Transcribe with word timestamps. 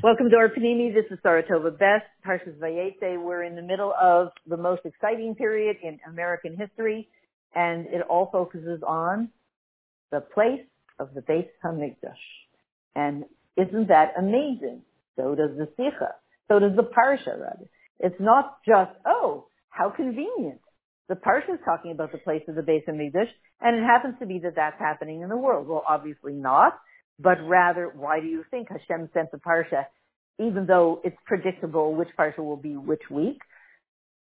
Welcome 0.00 0.30
to 0.30 0.36
our 0.36 0.48
Panini. 0.48 0.94
This 0.94 1.04
is 1.10 1.18
Sarah 1.22 1.42
Tova 1.42 1.76
Best, 1.76 2.04
Parshas 2.24 2.56
Vayetze. 2.58 3.20
We're 3.20 3.42
in 3.42 3.56
the 3.56 3.62
middle 3.62 3.92
of 4.00 4.28
the 4.46 4.56
most 4.56 4.82
exciting 4.84 5.34
period 5.34 5.76
in 5.82 5.98
American 6.08 6.56
history, 6.56 7.08
and 7.54 7.86
it 7.86 8.02
all 8.08 8.28
focuses 8.30 8.80
on 8.86 9.30
the 10.12 10.20
place 10.20 10.60
of 11.00 11.14
the 11.14 11.20
Beis 11.20 11.48
Hamikdash. 11.64 12.14
And 12.94 13.24
isn't 13.56 13.88
that 13.88 14.12
amazing? 14.16 14.82
So 15.16 15.34
does 15.34 15.56
the 15.58 15.68
Sikha. 15.76 16.14
So 16.46 16.60
does 16.60 16.76
the 16.76 16.84
Parsha, 16.84 17.38
rather. 17.38 17.68
It's 17.98 18.20
not 18.20 18.58
just, 18.64 18.92
oh, 19.04 19.48
how 19.68 19.90
convenient. 19.90 20.60
The 21.08 21.16
Parsha 21.16 21.54
is 21.54 21.60
talking 21.64 21.90
about 21.90 22.12
the 22.12 22.18
place 22.18 22.42
of 22.46 22.54
the 22.54 22.62
Beis 22.62 22.84
Hamikdash, 22.88 23.30
and 23.60 23.76
it 23.76 23.82
happens 23.82 24.14
to 24.20 24.26
be 24.26 24.38
that 24.44 24.54
that's 24.54 24.78
happening 24.78 25.22
in 25.22 25.28
the 25.28 25.36
world. 25.36 25.66
Well, 25.66 25.82
obviously 25.88 26.34
not 26.34 26.78
but 27.18 27.38
rather, 27.46 27.92
why 27.94 28.20
do 28.20 28.26
you 28.26 28.44
think 28.50 28.68
Hashem 28.68 29.10
sent 29.12 29.30
the 29.32 29.38
Parsha, 29.38 29.86
even 30.38 30.66
though 30.66 31.00
it's 31.04 31.16
predictable 31.26 31.94
which 31.94 32.08
Parsha 32.18 32.38
will 32.38 32.56
be 32.56 32.76
which 32.76 33.02
week? 33.10 33.40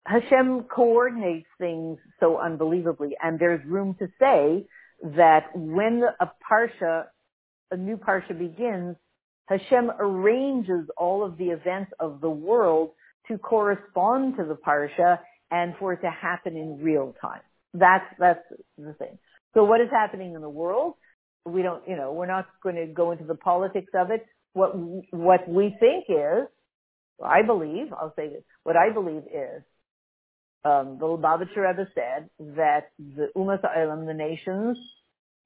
Hashem 0.06 0.64
coordinates 0.64 1.50
things 1.58 2.00
so 2.20 2.38
unbelievably, 2.38 3.18
and 3.22 3.38
there's 3.38 3.64
room 3.66 3.96
to 4.00 4.08
say 4.20 4.66
that 5.04 5.50
when 5.54 6.04
a 6.20 6.32
Parsha, 6.50 7.06
a 7.72 7.78
new 7.78 7.98
Parsha 7.98 8.38
begins, 8.38 8.96
Hashem 9.48 9.92
arranges 10.00 10.90
all 10.98 11.24
of 11.24 11.38
the 11.38 11.50
events 11.50 11.92
of 12.00 12.22
the 12.22 12.30
world 12.30 12.92
to 13.28 13.38
correspond 13.38 14.38
to 14.38 14.46
the 14.46 14.56
Parsha 14.56 15.20
and 15.52 15.74
for 15.78 15.94
it 15.94 16.02
to 16.02 16.10
happen 16.10 16.56
in 16.56 16.82
real 16.82 17.14
time. 17.22 17.42
That's, 17.74 18.06
that's 18.18 18.44
the 18.78 18.94
thing. 18.94 19.18
So 19.54 19.64
what 19.64 19.82
is 19.82 19.90
happening 19.92 20.34
in 20.34 20.42
the 20.42 20.50
world? 20.50 20.96
We 21.46 21.62
don't, 21.62 21.88
you 21.88 21.96
know, 21.96 22.14
we're 22.14 22.28
not 22.28 22.48
going 22.62 22.76
to 22.76 22.86
go 22.86 23.12
into 23.12 23.24
the 23.24 23.36
politics 23.36 23.92
of 23.94 24.12
it. 24.12 24.26
What, 24.54 24.72
what 25.12 25.48
we 25.48 25.76
think 25.80 26.06
is, 26.10 26.48
I 27.24 27.42
believe, 27.42 27.94
I'll 27.94 28.14
say 28.16 28.30
this, 28.30 28.44
what 28.64 28.76
I 28.76 28.92
believe 28.92 29.24
is, 29.34 29.64
um, 30.66 30.98
the 31.00 31.06
Lubavitcher 31.06 31.58
Rebbe 31.58 31.88
said 31.96 32.30
that 32.56 32.90
the 33.00 33.30
Umas 33.36 33.62
Ha'olam, 33.62 34.06
the 34.06 34.14
nations, 34.14 34.78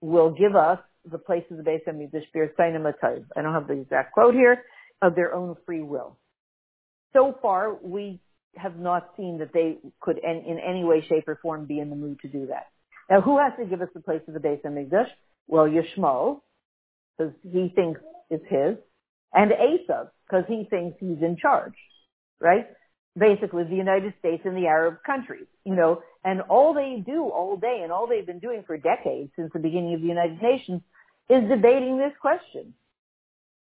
will 0.02 0.32
give 0.32 0.56
us 0.56 0.80
the 1.10 1.18
place 1.18 1.44
of 1.52 1.58
the 1.58 1.64
Beis 1.64 1.82
Hamikdash 1.88 3.24
I 3.36 3.42
don't 3.42 3.54
have 3.54 3.68
the 3.68 3.74
exact 3.74 4.14
quote 4.14 4.34
here, 4.34 4.64
of 5.02 5.16
their 5.16 5.34
own 5.34 5.56
free 5.66 5.82
will. 5.82 6.18
So 7.14 7.36
far, 7.42 7.76
we 7.82 8.20
have 8.56 8.78
not 8.78 9.12
seen 9.18 9.40
that 9.40 9.54
they 9.54 9.78
could 10.00 10.18
in, 10.18 10.44
in 10.48 10.60
any 10.60 10.84
way, 10.84 11.06
shape, 11.08 11.28
or 11.28 11.40
form 11.42 11.66
be 11.66 11.80
in 11.80 11.90
the 11.90 11.96
mood 11.96 12.20
to 12.22 12.28
do 12.28 12.48
that. 12.48 12.68
Now, 13.10 13.22
who 13.22 13.38
has 13.38 13.54
to 13.60 13.66
give 13.66 13.82
us 13.82 13.90
the 13.94 14.02
place 14.02 14.22
of 14.28 14.34
the 14.34 14.40
Beis 14.40 14.62
Hamikdash? 14.62 15.08
Well, 15.48 15.68
Yishmael, 15.68 16.42
because 17.18 17.34
he 17.44 17.72
thinks 17.76 18.02
it's 18.30 18.46
his, 18.48 18.78
and 19.34 19.52
Esav, 19.52 20.10
because 20.26 20.46
he 20.48 20.66
thinks 20.70 20.98
he's 21.00 21.22
in 21.22 21.38
charge, 21.42 21.74
right? 22.40 22.68
Basically, 23.18 23.64
the 23.66 23.76
United 23.76 24.14
States 24.20 24.44
and 24.46 24.56
the 24.56 24.68
Arab 24.68 25.04
countries, 25.06 25.48
you 25.66 25.76
know, 25.76 26.02
and 26.24 26.42
all 26.42 26.74
they 26.74 27.04
do 27.06 27.30
all 27.30 27.58
day 27.58 27.82
and 27.84 27.92
all 27.92 28.08
they've 28.08 28.26
been 28.26 28.40
doing 28.40 28.64
for 28.66 28.78
decades 28.78 29.32
since 29.36 29.52
the 29.54 29.60
beginning 29.60 29.94
of 29.94 30.02
the 30.02 30.08
United 30.08 30.42
Nations 30.42 30.82
is 31.30 31.50
debating 31.50 31.98
this 31.98 32.14
question. 32.22 32.74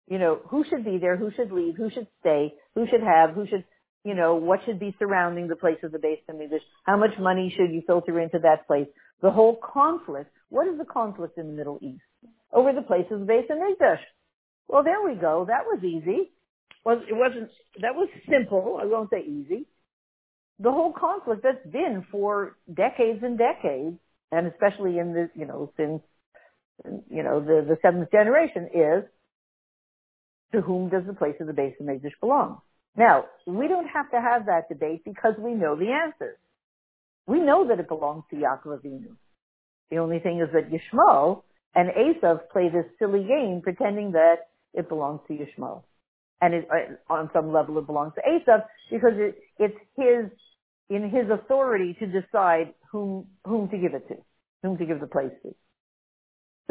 You 0.08 0.18
know, 0.18 0.40
who 0.48 0.64
should 0.68 0.84
be 0.84 0.98
there, 0.98 1.16
who 1.16 1.30
should 1.34 1.52
leave, 1.52 1.76
who 1.76 1.88
should 1.90 2.08
stay, 2.20 2.52
who 2.74 2.86
should 2.90 3.02
have, 3.02 3.30
who 3.30 3.46
should, 3.46 3.64
you 4.04 4.14
know, 4.14 4.34
what 4.34 4.60
should 4.66 4.80
be 4.80 4.94
surrounding 4.98 5.48
the 5.48 5.56
place 5.56 5.78
of 5.84 5.92
the 5.92 5.98
base 5.98 6.18
of 6.28 6.40
English, 6.40 6.62
how 6.84 6.96
much 6.96 7.18
money 7.18 7.54
should 7.56 7.70
you 7.70 7.82
filter 7.86 8.18
into 8.18 8.40
that 8.40 8.66
place, 8.66 8.88
the 9.22 9.30
whole 9.30 9.56
conflict. 9.56 10.30
What 10.48 10.66
is 10.66 10.78
the 10.78 10.84
conflict 10.84 11.38
in 11.38 11.46
the 11.46 11.52
Middle 11.52 11.78
East? 11.80 12.02
Over 12.52 12.72
the 12.72 12.82
place 12.82 13.06
of 13.10 13.22
of 13.22 13.28
English. 13.28 14.00
Well, 14.68 14.82
there 14.82 15.02
we 15.04 15.14
go. 15.14 15.44
That 15.46 15.64
was 15.66 15.82
easy. 15.84 16.30
Well, 16.84 17.00
it 17.08 17.14
wasn't, 17.14 17.50
that 17.80 17.94
was 17.94 18.08
simple. 18.28 18.78
I 18.80 18.86
won't 18.86 19.10
say 19.10 19.22
easy. 19.22 19.66
The 20.58 20.70
whole 20.70 20.92
conflict 20.92 21.42
that's 21.42 21.66
been 21.70 22.04
for 22.10 22.56
decades 22.72 23.20
and 23.22 23.38
decades, 23.38 23.96
and 24.32 24.46
especially 24.46 24.98
in 24.98 25.12
the, 25.12 25.30
you 25.34 25.46
know, 25.46 25.72
since, 25.76 26.02
you 27.10 27.22
know, 27.22 27.40
the, 27.40 27.64
the 27.66 27.78
seventh 27.82 28.10
generation 28.10 28.68
is, 28.74 29.04
to 30.52 30.60
whom 30.60 30.88
does 30.88 31.04
the 31.06 31.14
place 31.14 31.36
of 31.40 31.46
the 31.46 31.52
Beis 31.52 31.74
Hamikdash 31.80 32.18
belong? 32.20 32.60
Now, 32.96 33.26
we 33.46 33.68
don't 33.68 33.86
have 33.86 34.10
to 34.10 34.20
have 34.20 34.46
that 34.46 34.68
debate 34.68 35.04
because 35.04 35.34
we 35.38 35.52
know 35.52 35.76
the 35.76 35.92
answers. 35.92 36.36
We 37.26 37.40
know 37.40 37.66
that 37.68 37.78
it 37.78 37.88
belongs 37.88 38.24
to 38.30 38.36
Yaakov 38.36 38.80
Avinu. 38.80 39.16
The 39.90 39.98
only 39.98 40.18
thing 40.18 40.40
is 40.40 40.48
that 40.52 40.70
Yishmael 40.70 41.42
and 41.74 41.90
Esav 41.90 42.48
play 42.52 42.68
this 42.68 42.86
silly 42.98 43.24
game 43.24 43.60
pretending 43.62 44.12
that 44.12 44.48
it 44.74 44.88
belongs 44.88 45.20
to 45.28 45.34
Yishmael. 45.34 45.82
And 46.40 46.54
it, 46.54 46.68
uh, 46.70 47.12
on 47.12 47.30
some 47.32 47.52
level 47.52 47.78
it 47.78 47.86
belongs 47.86 48.12
to 48.14 48.22
Esav 48.22 48.64
because 48.90 49.12
it, 49.16 49.36
it's 49.58 49.76
his, 49.96 50.30
in 50.88 51.10
his 51.10 51.30
authority 51.30 51.96
to 52.00 52.06
decide 52.06 52.74
whom, 52.90 53.26
whom 53.44 53.68
to 53.68 53.78
give 53.78 53.94
it 53.94 54.08
to, 54.08 54.16
whom 54.62 54.78
to 54.78 54.86
give 54.86 55.00
the 55.00 55.06
place 55.06 55.32
to. 55.42 55.54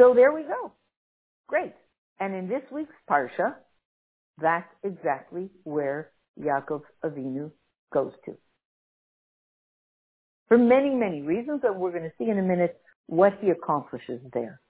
So 0.00 0.14
there 0.14 0.32
we 0.32 0.42
go. 0.42 0.72
Great. 1.46 1.72
And 2.18 2.34
in 2.34 2.48
this 2.48 2.62
week's 2.70 2.94
Parsha, 3.08 3.54
that's 4.40 4.68
exactly 4.82 5.50
where 5.64 6.10
Yaakov 6.38 6.82
Avinu 7.04 7.50
goes 7.92 8.12
to. 8.24 8.36
For 10.50 10.58
many, 10.58 10.90
many 10.90 11.22
reasons 11.22 11.62
that 11.62 11.76
we're 11.76 11.92
going 11.92 12.02
to 12.02 12.12
see 12.18 12.28
in 12.28 12.36
a 12.36 12.42
minute 12.42 12.76
what 13.06 13.34
he 13.40 13.50
accomplishes 13.50 14.20
there. 14.32 14.60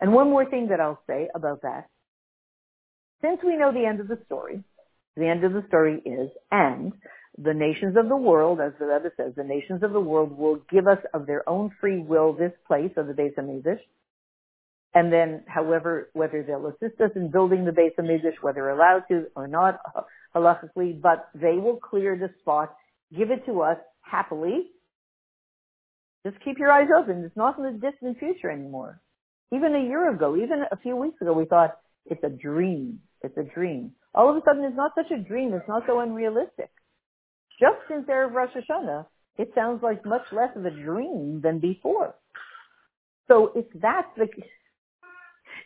And 0.00 0.12
one 0.12 0.30
more 0.30 0.44
thing 0.44 0.66
that 0.70 0.80
I'll 0.80 1.00
say 1.06 1.28
about 1.32 1.62
that. 1.62 1.88
Since 3.22 3.38
we 3.46 3.56
know 3.56 3.72
the 3.72 3.86
end 3.86 4.00
of 4.00 4.08
the 4.08 4.18
story, 4.26 4.64
the 5.16 5.28
end 5.28 5.44
of 5.44 5.52
the 5.52 5.62
story 5.68 6.02
is, 6.04 6.30
and 6.50 6.92
the 7.38 7.54
nations 7.54 7.96
of 7.96 8.08
the 8.08 8.16
world, 8.16 8.58
as 8.60 8.72
the 8.80 8.86
Rebbe 8.86 9.10
says, 9.16 9.34
the 9.36 9.44
nations 9.44 9.84
of 9.84 9.92
the 9.92 10.00
world 10.00 10.36
will 10.36 10.58
give 10.68 10.88
us 10.88 10.98
of 11.14 11.24
their 11.24 11.48
own 11.48 11.70
free 11.80 12.00
will 12.00 12.32
this 12.32 12.52
place 12.66 12.90
of 12.96 13.06
the 13.06 13.12
Beis 13.12 13.36
Hamikdash, 13.38 13.78
and 14.92 15.12
then, 15.12 15.44
however, 15.46 16.10
whether 16.14 16.42
they'll 16.42 16.66
assist 16.66 17.00
us 17.00 17.12
in 17.14 17.30
building 17.30 17.64
the 17.64 17.70
Beis 17.70 17.94
Hamikdash, 17.96 18.42
whether 18.42 18.68
allowed 18.68 19.04
to 19.08 19.26
or 19.36 19.46
not, 19.46 19.78
halachically, 20.34 21.00
but 21.00 21.28
they 21.32 21.54
will 21.54 21.76
clear 21.76 22.16
the 22.16 22.30
spot, 22.40 22.74
give 23.16 23.30
it 23.30 23.46
to 23.46 23.60
us 23.60 23.76
happily. 24.00 24.70
Just 26.24 26.42
keep 26.44 26.58
your 26.58 26.70
eyes 26.70 26.88
open. 26.96 27.24
It's 27.24 27.36
not 27.36 27.58
in 27.58 27.64
the 27.64 27.72
distant 27.72 28.18
future 28.18 28.50
anymore. 28.50 29.00
Even 29.52 29.74
a 29.74 29.82
year 29.82 30.12
ago, 30.14 30.36
even 30.36 30.64
a 30.70 30.76
few 30.76 30.96
weeks 30.96 31.20
ago, 31.20 31.32
we 31.32 31.44
thought 31.44 31.78
it's 32.06 32.22
a 32.22 32.28
dream. 32.28 33.00
It's 33.22 33.36
a 33.36 33.42
dream. 33.42 33.92
All 34.14 34.30
of 34.30 34.36
a 34.36 34.40
sudden, 34.44 34.64
it's 34.64 34.76
not 34.76 34.92
such 34.94 35.10
a 35.10 35.22
dream. 35.22 35.54
It's 35.54 35.68
not 35.68 35.84
so 35.86 36.00
unrealistic. 36.00 36.70
Just 37.58 37.76
since 37.88 38.06
Erev 38.06 38.32
Rosh 38.32 38.50
Hashanah, 38.56 39.06
it 39.38 39.50
sounds 39.54 39.82
like 39.82 40.04
much 40.04 40.22
less 40.32 40.50
of 40.56 40.64
a 40.64 40.70
dream 40.70 41.40
than 41.42 41.58
before. 41.58 42.14
So 43.28 43.52
if 43.54 43.66
that's 43.74 44.08
the 44.16 44.26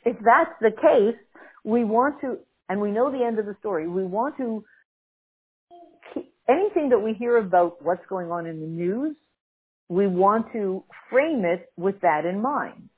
if 0.04 0.16
that's 0.22 0.50
the 0.60 0.70
case, 0.70 1.18
we 1.64 1.84
want 1.84 2.20
to, 2.20 2.38
and 2.68 2.80
we 2.80 2.90
know 2.90 3.10
the 3.10 3.24
end 3.24 3.38
of 3.38 3.46
the 3.46 3.56
story, 3.60 3.88
we 3.88 4.04
want 4.04 4.36
to, 4.36 4.64
anything 6.48 6.90
that 6.90 6.98
we 6.98 7.14
hear 7.14 7.38
about 7.38 7.82
what's 7.82 8.04
going 8.08 8.30
on 8.30 8.46
in 8.46 8.60
the 8.60 8.66
news, 8.66 9.16
we 9.88 10.06
want 10.06 10.52
to 10.52 10.84
frame 11.10 11.44
it 11.44 11.70
with 11.76 12.00
that 12.00 12.24
in 12.24 12.40
mind. 12.40 12.88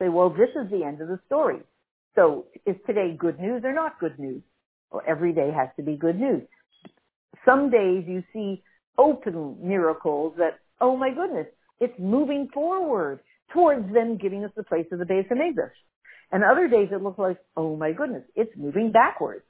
Say, 0.00 0.08
well, 0.08 0.30
this 0.30 0.50
is 0.50 0.70
the 0.70 0.84
end 0.84 1.00
of 1.00 1.08
the 1.08 1.20
story. 1.26 1.60
So 2.14 2.46
is 2.66 2.76
today 2.86 3.16
good 3.18 3.38
news 3.38 3.62
or 3.64 3.72
not 3.72 4.00
good 4.00 4.18
news? 4.18 4.42
Well, 4.90 5.02
every 5.06 5.32
day 5.32 5.50
has 5.56 5.68
to 5.76 5.82
be 5.82 5.96
good 5.96 6.18
news. 6.18 6.42
Some 7.44 7.70
days 7.70 8.04
you 8.06 8.22
see 8.32 8.62
open 8.98 9.56
miracles 9.62 10.34
that, 10.38 10.58
oh 10.80 10.96
my 10.96 11.10
goodness, 11.10 11.46
it's 11.80 11.98
moving 11.98 12.48
forward 12.52 13.20
towards 13.52 13.92
them 13.92 14.18
giving 14.18 14.44
us 14.44 14.50
the 14.56 14.62
place 14.62 14.86
of 14.92 14.98
the 14.98 15.04
Beis 15.04 15.28
Hamikdash. 15.28 15.70
And 16.32 16.44
other 16.44 16.68
days 16.68 16.88
it 16.92 17.02
looks 17.02 17.18
like, 17.18 17.38
oh 17.56 17.76
my 17.76 17.92
goodness, 17.92 18.22
it's 18.36 18.52
moving 18.56 18.92
backwards. 18.92 19.44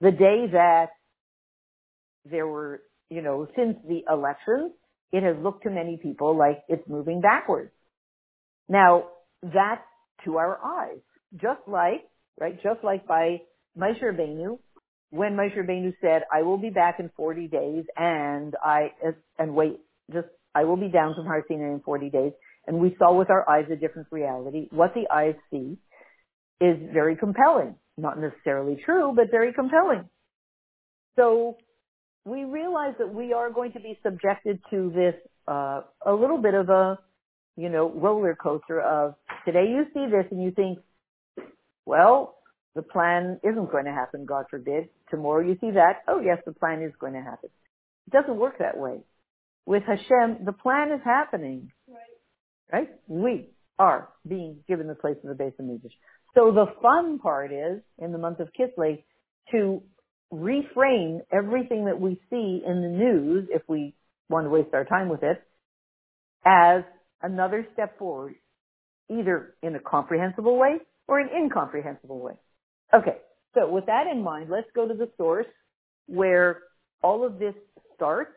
The 0.00 0.10
day 0.10 0.46
that 0.52 0.88
there 2.24 2.46
were, 2.46 2.82
you 3.10 3.22
know, 3.22 3.46
since 3.56 3.76
the 3.86 4.02
elections, 4.10 4.72
it 5.12 5.22
has 5.22 5.36
looked 5.42 5.64
to 5.64 5.70
many 5.70 5.98
people 6.02 6.36
like 6.36 6.62
it's 6.68 6.88
moving 6.88 7.20
backwards. 7.20 7.70
Now, 8.68 9.04
that's 9.42 9.82
to 10.24 10.36
our 10.36 10.58
eyes. 10.64 11.00
Just 11.34 11.60
like, 11.66 12.02
right, 12.40 12.60
just 12.62 12.82
like 12.82 13.06
by 13.06 13.42
Moshe 13.78 14.02
Rabbeinu, 14.02 14.58
when 15.10 15.34
Moshe 15.36 15.56
Rabbeinu 15.56 15.94
said, 16.00 16.22
I 16.32 16.42
will 16.42 16.58
be 16.58 16.70
back 16.70 16.96
in 16.98 17.10
40 17.16 17.48
days 17.48 17.84
and 17.96 18.54
I, 18.62 18.92
and 19.38 19.54
wait, 19.54 19.80
just, 20.12 20.28
I 20.54 20.64
will 20.64 20.76
be 20.76 20.88
down 20.88 21.14
from 21.14 21.26
Har 21.26 21.44
Sinai 21.48 21.74
in 21.74 21.80
40 21.84 22.10
days 22.10 22.32
and 22.66 22.78
we 22.78 22.96
saw 22.98 23.14
with 23.14 23.30
our 23.30 23.48
eyes 23.48 23.66
a 23.70 23.76
different 23.76 24.08
reality. 24.10 24.66
What 24.70 24.94
the 24.94 25.06
eyes 25.12 25.34
see 25.50 25.78
is 26.60 26.76
very 26.92 27.16
compelling. 27.16 27.76
Not 27.96 28.18
necessarily 28.18 28.80
true, 28.84 29.12
but 29.14 29.30
very 29.30 29.52
compelling. 29.52 30.08
So 31.16 31.56
we 32.26 32.42
realize 32.42 32.94
that 32.98 33.14
we 33.14 33.32
are 33.32 33.50
going 33.50 33.72
to 33.72 33.80
be 33.80 33.98
subjected 34.02 34.58
to 34.70 34.90
this, 34.92 35.14
uh, 35.46 35.82
a 36.04 36.12
little 36.12 36.38
bit 36.42 36.54
of 36.54 36.68
a, 36.68 36.98
you 37.56 37.68
know, 37.68 37.88
roller 37.88 38.34
coaster 38.34 38.80
of 38.80 39.14
today 39.46 39.66
you 39.68 39.84
see 39.94 40.10
this 40.10 40.26
and 40.32 40.42
you 40.42 40.50
think, 40.50 40.80
well, 41.86 42.36
the 42.74 42.82
plan 42.82 43.38
isn't 43.44 43.70
going 43.70 43.84
to 43.84 43.92
happen, 43.92 44.26
God 44.26 44.46
forbid. 44.50 44.88
Tomorrow 45.08 45.46
you 45.46 45.56
see 45.60 45.70
that, 45.70 46.02
oh 46.08 46.20
yes, 46.20 46.38
the 46.44 46.52
plan 46.52 46.82
is 46.82 46.92
going 47.00 47.12
to 47.12 47.22
happen. 47.22 47.48
It 48.08 48.12
doesn't 48.12 48.36
work 48.36 48.58
that 48.58 48.76
way. 48.76 48.98
With 49.64 49.84
Hashem, 49.84 50.44
the 50.44 50.52
plan 50.52 50.90
is 50.90 51.00
happening. 51.04 51.70
Right. 51.88 52.72
Right? 52.72 52.88
We 53.06 53.50
are 53.78 54.08
being 54.26 54.58
given 54.66 54.88
the 54.88 54.96
place 54.96 55.16
of 55.24 55.36
the 55.36 55.42
Beis 55.42 55.52
Hamikdash. 55.60 55.94
So 56.34 56.50
the 56.50 56.66
fun 56.82 57.20
part 57.20 57.52
is, 57.52 57.82
in 57.98 58.10
the 58.10 58.18
month 58.18 58.40
of 58.40 58.48
Kislev, 58.58 59.02
to 59.52 59.82
reframe 60.32 61.20
everything 61.32 61.86
that 61.86 62.00
we 62.00 62.20
see 62.30 62.62
in 62.66 62.82
the 62.82 62.88
news, 62.88 63.48
if 63.50 63.62
we 63.68 63.94
want 64.28 64.46
to 64.46 64.50
waste 64.50 64.74
our 64.74 64.84
time 64.84 65.08
with 65.08 65.22
it, 65.22 65.42
as 66.44 66.82
another 67.22 67.66
step 67.72 67.98
forward, 67.98 68.34
either 69.10 69.54
in 69.62 69.74
a 69.76 69.80
comprehensible 69.80 70.58
way 70.58 70.78
or 71.08 71.20
an 71.20 71.28
incomprehensible 71.34 72.20
way. 72.20 72.34
Okay, 72.94 73.16
so 73.54 73.68
with 73.70 73.86
that 73.86 74.06
in 74.10 74.22
mind, 74.22 74.48
let's 74.50 74.68
go 74.74 74.86
to 74.86 74.94
the 74.94 75.08
source 75.16 75.46
where 76.06 76.62
all 77.02 77.24
of 77.24 77.38
this 77.38 77.54
starts 77.94 78.32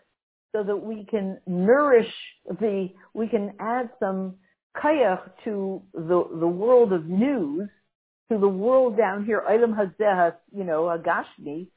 so 0.55 0.63
that 0.63 0.77
we 0.77 1.05
can 1.09 1.39
nourish 1.45 2.11
the, 2.47 2.89
we 3.13 3.27
can 3.27 3.53
add 3.59 3.89
some 3.99 4.35
kayach 4.77 5.21
to 5.43 5.81
the, 5.93 6.23
the 6.39 6.47
world 6.47 6.93
of 6.93 7.05
news, 7.05 7.69
to 8.31 8.37
the 8.37 8.47
world 8.47 8.97
down 8.97 9.25
here, 9.25 9.43
ilam 9.49 9.73
hazeh, 9.75 10.33
you 10.55 10.63
know, 10.63 10.83
agashmi, 10.83 11.67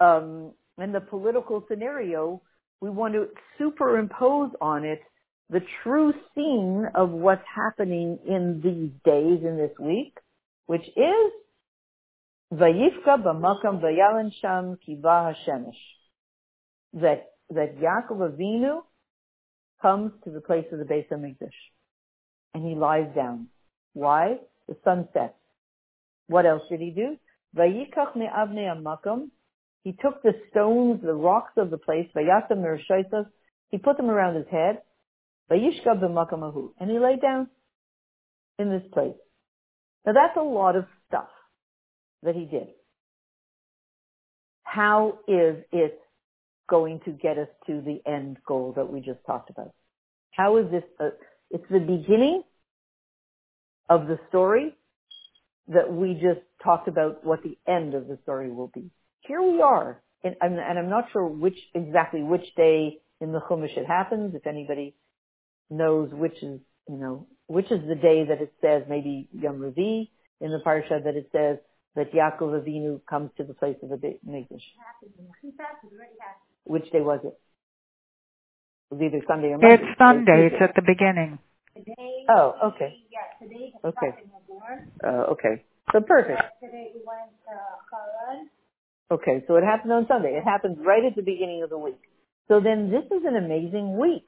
um, 0.00 0.52
and 0.78 0.94
the 0.94 1.00
political 1.00 1.64
scenario, 1.68 2.42
we 2.80 2.90
want 2.90 3.14
to 3.14 3.26
superimpose 3.58 4.50
on 4.60 4.84
it 4.84 5.00
the 5.50 5.60
true 5.82 6.12
scene 6.34 6.86
of 6.94 7.10
what's 7.10 7.44
happening 7.54 8.18
in 8.26 8.60
these 8.62 8.90
days, 9.04 9.40
in 9.44 9.56
this 9.56 9.76
week, 9.80 10.16
which 10.66 10.86
is 10.96 11.32
Vayifka 12.54 13.22
b'makam 13.22 13.80
v'yalan 13.80 14.32
sham 14.40 14.78
kiva 14.84 15.34
hashemesh. 15.34 15.72
That, 16.94 17.32
that 17.50 17.78
Yaakov 17.78 18.32
Avinu 18.32 18.80
comes 19.82 20.12
to 20.24 20.30
the 20.30 20.40
place 20.40 20.66
of 20.72 20.78
the 20.78 20.84
Beis 20.84 21.08
HaMikdash. 21.08 21.50
And 22.54 22.66
he 22.66 22.74
lies 22.74 23.14
down. 23.14 23.48
Why? 23.92 24.38
The 24.68 24.76
sun 24.84 25.08
sets. 25.12 25.34
What 26.28 26.46
else 26.46 26.62
did 26.70 26.80
he 26.80 26.90
do? 26.90 27.16
Vayikach 27.56 28.16
me'avnei 28.16 28.74
amakam. 28.74 29.30
He 29.82 29.92
took 29.92 30.22
the 30.22 30.32
stones, 30.50 31.00
the 31.02 31.14
rocks 31.14 31.52
of 31.56 31.70
the 31.70 31.78
place. 31.78 32.08
He 32.14 33.78
put 33.78 33.96
them 33.96 34.10
around 34.10 34.36
his 34.36 34.46
head. 34.50 34.82
And 35.48 35.60
he 36.90 36.98
lay 36.98 37.16
down 37.16 37.48
in 38.58 38.70
this 38.70 38.82
place. 38.92 39.16
Now 40.06 40.12
that's 40.12 40.36
a 40.36 40.42
lot 40.42 40.76
of 40.76 40.84
stuff 41.08 41.28
that 42.22 42.34
he 42.34 42.44
did. 42.44 42.68
How 44.62 45.18
is 45.26 45.64
it 45.72 45.98
going 46.68 47.00
to 47.04 47.10
get 47.10 47.38
us 47.38 47.48
to 47.66 47.80
the 47.80 48.00
end 48.08 48.36
goal 48.46 48.74
that 48.76 48.92
we 48.92 49.00
just 49.00 49.18
talked 49.26 49.50
about? 49.50 49.72
How 50.30 50.58
is 50.58 50.70
this? 50.70 50.84
A, 51.00 51.08
it's 51.50 51.64
the 51.70 51.80
beginning 51.80 52.44
of 53.88 54.06
the 54.06 54.18
story 54.28 54.76
that 55.68 55.92
we 55.92 56.14
just 56.14 56.40
talked 56.62 56.86
about 56.86 57.24
what 57.24 57.42
the 57.42 57.58
end 57.66 57.94
of 57.94 58.06
the 58.06 58.18
story 58.22 58.50
will 58.50 58.70
be. 58.72 58.90
Here 59.30 59.42
we 59.42 59.62
are, 59.62 60.02
and 60.24 60.34
I'm, 60.42 60.58
and 60.58 60.76
I'm 60.76 60.90
not 60.90 61.04
sure 61.12 61.24
which 61.24 61.56
exactly 61.72 62.20
which 62.20 62.52
day 62.56 62.98
in 63.20 63.30
the 63.30 63.38
Chumash 63.38 63.76
it 63.76 63.86
happens. 63.86 64.34
If 64.34 64.44
anybody 64.44 64.96
knows 65.70 66.10
which 66.12 66.34
is, 66.42 66.58
you 66.88 66.96
know, 66.96 67.28
which 67.46 67.70
is 67.70 67.78
the 67.86 67.94
day 67.94 68.24
that 68.24 68.42
it 68.42 68.52
says 68.60 68.82
maybe 68.88 69.28
Yom 69.32 69.60
Revi 69.60 70.08
in 70.40 70.50
the 70.50 70.58
parsha 70.66 71.04
that 71.04 71.14
it 71.14 71.28
says 71.30 71.58
that 71.94 72.12
Yaakov 72.12 72.60
Avinu 72.60 73.00
comes 73.08 73.30
to 73.36 73.44
the 73.44 73.54
place 73.54 73.76
of 73.84 73.90
the 73.90 74.18
Mikdash. 74.28 74.66
Which 76.64 76.90
day 76.90 77.00
was 77.00 77.20
it? 77.22 77.38
It 78.90 78.94
was 78.94 79.00
either 79.00 79.22
Sunday 79.28 79.50
or 79.50 79.58
Monday. 79.58 79.74
It's 79.76 79.96
Sunday. 79.96 80.50
It's 80.50 80.56
at 80.60 80.74
the 80.74 80.82
beginning. 80.82 81.38
Today, 81.76 82.26
Oh, 82.28 82.56
okay. 82.74 82.96
yeah, 83.12 83.46
today 83.46 83.72
Okay. 83.84 84.10
Uh, 85.04 85.30
okay. 85.30 85.62
So 85.92 86.00
perfect. 86.00 86.42
Today 86.60 86.90
we 86.96 87.00
went 87.06 87.30
to 87.46 87.54
Haran. 87.92 88.50
Okay, 89.10 89.42
so 89.48 89.56
it 89.56 89.64
happened 89.64 89.92
on 89.92 90.06
Sunday. 90.06 90.36
It 90.36 90.44
happened 90.44 90.78
right 90.84 91.04
at 91.04 91.16
the 91.16 91.22
beginning 91.22 91.62
of 91.64 91.70
the 91.70 91.78
week. 91.78 92.00
So 92.48 92.60
then 92.60 92.90
this 92.90 93.04
is 93.06 93.24
an 93.24 93.36
amazing 93.36 93.98
week. 93.98 94.26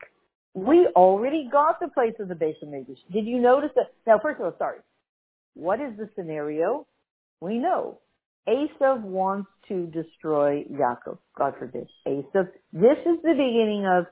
We 0.54 0.88
already 0.96 1.48
got 1.50 1.80
the 1.80 1.88
place 1.88 2.14
of 2.18 2.28
the 2.28 2.34
Beis 2.34 2.54
Hamikdash. 2.62 2.98
Did 3.12 3.26
you 3.26 3.38
notice 3.40 3.70
that? 3.76 3.92
Now, 4.06 4.18
first 4.20 4.40
of 4.40 4.46
all, 4.46 4.54
sorry. 4.58 4.78
What 5.54 5.80
is 5.80 5.96
the 5.96 6.08
scenario? 6.16 6.86
We 7.40 7.58
know. 7.58 8.00
Esav 8.48 9.02
wants 9.02 9.48
to 9.68 9.86
destroy 9.86 10.64
Yaakov. 10.64 11.18
God 11.38 11.54
forbid. 11.58 11.88
Esav. 12.06 12.48
This 12.72 12.98
is 13.06 13.22
the 13.22 13.34
beginning 13.34 13.86
of 13.86 14.06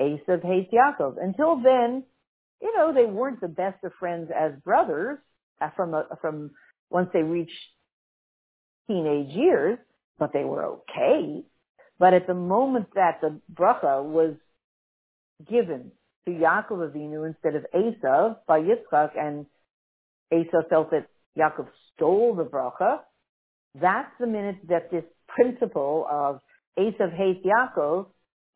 Esav 0.00 0.44
hates 0.44 0.72
Yaakov. 0.72 1.16
Until 1.22 1.56
then, 1.62 2.02
you 2.60 2.76
know, 2.76 2.92
they 2.92 3.06
weren't 3.06 3.40
the 3.40 3.48
best 3.48 3.82
of 3.84 3.92
friends 4.00 4.30
as 4.36 4.52
brothers 4.64 5.18
uh, 5.60 5.70
from 5.76 5.94
a, 5.94 6.04
from 6.20 6.50
once 6.90 7.08
they 7.12 7.22
reached 7.22 7.52
teenage 8.88 9.28
years, 9.28 9.78
but 10.18 10.32
they 10.32 10.44
were 10.44 10.64
okay. 10.64 11.44
But 11.98 12.14
at 12.14 12.26
the 12.26 12.34
moment 12.34 12.88
that 12.94 13.20
the 13.20 13.40
bracha 13.52 14.04
was 14.04 14.34
given 15.48 15.92
to 16.26 16.32
Yaakov 16.32 16.92
Avinu 16.92 17.26
instead 17.26 17.54
of 17.54 17.66
Esav 17.74 18.36
by 18.46 18.60
Yitzchak, 18.60 19.10
and 19.18 19.46
Esav 20.32 20.68
felt 20.68 20.90
that 20.90 21.06
Yaakov 21.38 21.68
stole 21.94 22.34
the 22.34 22.44
bracha, 22.44 22.98
that's 23.80 24.10
the 24.20 24.26
minute 24.26 24.56
that 24.68 24.90
this 24.90 25.04
principle 25.28 26.06
of 26.10 26.40
Esav 26.78 27.14
hates 27.16 27.44
Yaakov 27.44 28.06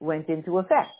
went 0.00 0.28
into 0.28 0.58
effect. 0.58 0.90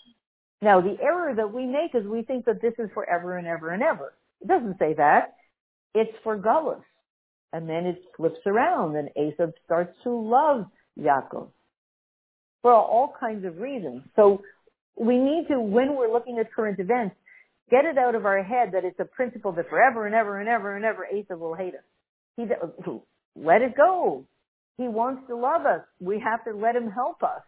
Now, 0.60 0.80
the 0.80 0.96
error 1.02 1.34
that 1.34 1.52
we 1.52 1.66
make 1.66 1.94
is 1.94 2.06
we 2.06 2.22
think 2.22 2.44
that 2.44 2.62
this 2.62 2.74
is 2.78 2.88
forever 2.94 3.36
and 3.36 3.46
ever 3.46 3.70
and 3.70 3.82
ever. 3.82 4.14
It 4.40 4.48
doesn't 4.48 4.78
say 4.78 4.94
that. 4.94 5.34
It's 5.94 6.16
for 6.22 6.38
Gullus. 6.38 6.82
And 7.52 7.68
then 7.68 7.86
it 7.86 8.02
flips 8.16 8.40
around 8.46 8.96
and 8.96 9.10
Esav 9.16 9.52
starts 9.64 9.92
to 10.04 10.10
love 10.10 10.66
Yaakov 10.98 11.48
for 12.62 12.72
all 12.72 13.12
kinds 13.18 13.44
of 13.44 13.58
reasons. 13.58 14.02
So 14.16 14.42
we 14.96 15.18
need 15.18 15.46
to, 15.48 15.60
when 15.60 15.96
we're 15.96 16.12
looking 16.12 16.38
at 16.38 16.52
current 16.52 16.78
events, 16.78 17.16
get 17.70 17.84
it 17.84 17.98
out 17.98 18.14
of 18.14 18.24
our 18.24 18.42
head 18.42 18.70
that 18.72 18.84
it's 18.84 18.98
a 19.00 19.04
principle 19.04 19.52
that 19.52 19.68
forever 19.68 20.06
and 20.06 20.14
ever 20.14 20.38
and 20.40 20.48
ever 20.48 20.76
and 20.76 20.84
ever 20.84 21.06
Esav 21.12 21.38
will 21.38 21.54
hate 21.54 21.74
us. 21.74 21.84
He, 22.36 22.44
let 23.36 23.62
it 23.62 23.76
go. 23.76 24.24
He 24.78 24.88
wants 24.88 25.22
to 25.28 25.36
love 25.36 25.66
us. 25.66 25.82
We 26.00 26.22
have 26.24 26.44
to 26.44 26.58
let 26.58 26.76
him 26.76 26.90
help 26.90 27.22
us. 27.22 27.42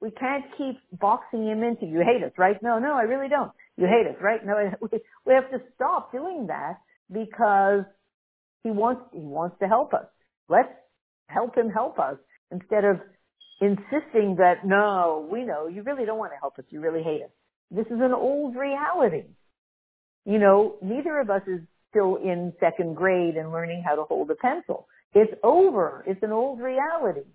We 0.00 0.10
can't 0.10 0.44
keep 0.58 0.78
boxing 0.98 1.46
him 1.46 1.62
into, 1.62 1.86
you 1.86 2.00
hate 2.00 2.24
us, 2.24 2.32
right? 2.36 2.60
No, 2.62 2.78
no, 2.78 2.94
I 2.94 3.02
really 3.02 3.28
don't. 3.28 3.52
You 3.76 3.86
hate 3.86 4.10
us, 4.10 4.16
right? 4.20 4.44
No, 4.44 4.54
we 5.26 5.32
have 5.34 5.50
to 5.50 5.60
stop 5.74 6.12
doing 6.12 6.48
that 6.48 6.78
because 7.10 7.84
he 8.64 8.70
wants, 8.70 9.02
he 9.12 9.20
wants 9.20 9.56
to 9.60 9.68
help 9.68 9.94
us. 9.94 10.06
Let's 10.48 10.72
help 11.26 11.56
him 11.56 11.70
help 11.70 11.98
us 11.98 12.16
instead 12.50 12.84
of 12.84 13.00
insisting 13.60 14.36
that, 14.38 14.64
no, 14.64 15.28
we 15.30 15.44
know 15.44 15.68
you 15.68 15.82
really 15.82 16.04
don't 16.04 16.18
want 16.18 16.32
to 16.32 16.38
help 16.38 16.58
us. 16.58 16.64
You 16.70 16.80
really 16.80 17.02
hate 17.02 17.22
us. 17.22 17.30
This 17.70 17.86
is 17.86 18.00
an 18.00 18.12
old 18.12 18.56
reality. 18.56 19.24
You 20.24 20.38
know, 20.38 20.76
neither 20.82 21.18
of 21.18 21.30
us 21.30 21.42
is 21.46 21.60
still 21.90 22.16
in 22.16 22.52
second 22.60 22.96
grade 22.96 23.36
and 23.36 23.52
learning 23.52 23.82
how 23.84 23.94
to 23.96 24.04
hold 24.04 24.30
a 24.30 24.34
pencil. 24.34 24.88
It's 25.14 25.32
over. 25.42 26.04
It's 26.06 26.22
an 26.22 26.32
old 26.32 26.60
reality. 26.60 27.26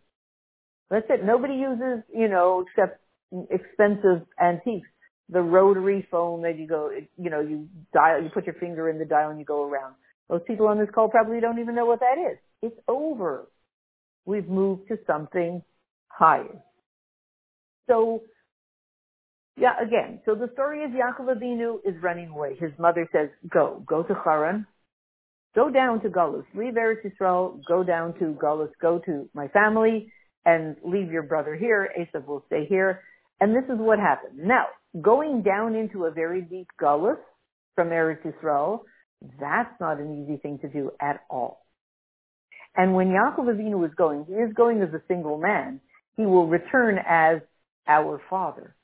That's 0.89 1.05
it. 1.09 1.23
Nobody 1.23 1.55
uses, 1.55 2.03
you 2.13 2.27
know, 2.27 2.65
except 2.67 3.01
expensive 3.49 4.25
antiques. 4.41 4.87
The 5.29 5.41
rotary 5.41 6.07
phone 6.09 6.43
that 6.43 6.57
you 6.57 6.67
go, 6.67 6.89
you 7.17 7.29
know, 7.29 7.41
you 7.41 7.67
dial, 7.93 8.23
you 8.23 8.29
put 8.29 8.45
your 8.45 8.55
finger 8.55 8.89
in 8.89 8.97
the 8.97 9.05
dial 9.05 9.29
and 9.29 9.39
you 9.39 9.45
go 9.45 9.69
around. 9.69 9.95
Most 10.29 10.45
people 10.45 10.67
on 10.67 10.77
this 10.77 10.89
call 10.93 11.09
probably 11.09 11.39
don't 11.39 11.59
even 11.59 11.75
know 11.75 11.85
what 11.85 12.01
that 12.01 12.17
is. 12.19 12.37
It's 12.61 12.79
over. 12.87 13.47
We've 14.25 14.47
moved 14.47 14.89
to 14.89 14.97
something 15.07 15.61
higher. 16.07 16.61
So, 17.89 18.23
yeah, 19.55 19.73
again, 19.81 20.21
so 20.25 20.35
the 20.35 20.49
story 20.53 20.81
is 20.81 20.91
Yaakov 20.91 21.37
Avinu 21.37 21.77
is 21.85 21.95
running 22.01 22.29
away. 22.29 22.57
His 22.59 22.71
mother 22.77 23.07
says, 23.13 23.29
go, 23.49 23.83
go 23.87 24.03
to 24.03 24.13
Haran, 24.13 24.67
go 25.55 25.69
down 25.69 26.01
to 26.01 26.09
Galus, 26.09 26.43
leave 26.53 26.73
Eretz 26.73 27.05
Yisrael, 27.05 27.61
go 27.67 27.83
down 27.83 28.13
to 28.19 28.37
Galus, 28.41 28.69
go 28.81 28.99
to 29.05 29.29
my 29.33 29.47
family, 29.47 30.11
and 30.45 30.75
leave 30.83 31.11
your 31.11 31.23
brother 31.23 31.55
here. 31.55 31.89
Esav 31.97 32.25
will 32.25 32.43
stay 32.47 32.65
here. 32.67 33.01
And 33.39 33.55
this 33.55 33.63
is 33.65 33.79
what 33.79 33.99
happened. 33.99 34.37
Now, 34.37 34.65
going 35.01 35.43
down 35.43 35.75
into 35.75 36.05
a 36.05 36.11
very 36.11 36.41
deep 36.41 36.67
Galus 36.81 37.17
from 37.75 37.89
Eretz 37.89 38.21
Yisrael, 38.23 38.81
that's 39.39 39.73
not 39.79 39.99
an 39.99 40.23
easy 40.23 40.37
thing 40.37 40.59
to 40.59 40.67
do 40.67 40.91
at 41.01 41.21
all. 41.29 41.65
And 42.75 42.93
when 42.93 43.07
Yaakov 43.07 43.45
Avinu 43.45 43.85
is 43.87 43.93
going, 43.95 44.25
he 44.27 44.33
is 44.33 44.53
going 44.53 44.81
as 44.81 44.93
a 44.93 45.01
single 45.07 45.37
man. 45.37 45.81
He 46.15 46.25
will 46.25 46.47
return 46.47 46.99
as 47.07 47.41
our 47.87 48.21
father. 48.29 48.75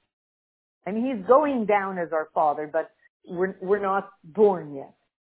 I 0.86 0.92
mean, 0.92 1.06
he's 1.06 1.26
going 1.28 1.66
down 1.66 1.98
as 1.98 2.10
our 2.12 2.28
father, 2.34 2.70
but 2.72 2.92
we're, 3.28 3.56
we're 3.62 3.82
not 3.82 4.10
born 4.24 4.76
yet. 4.76 4.94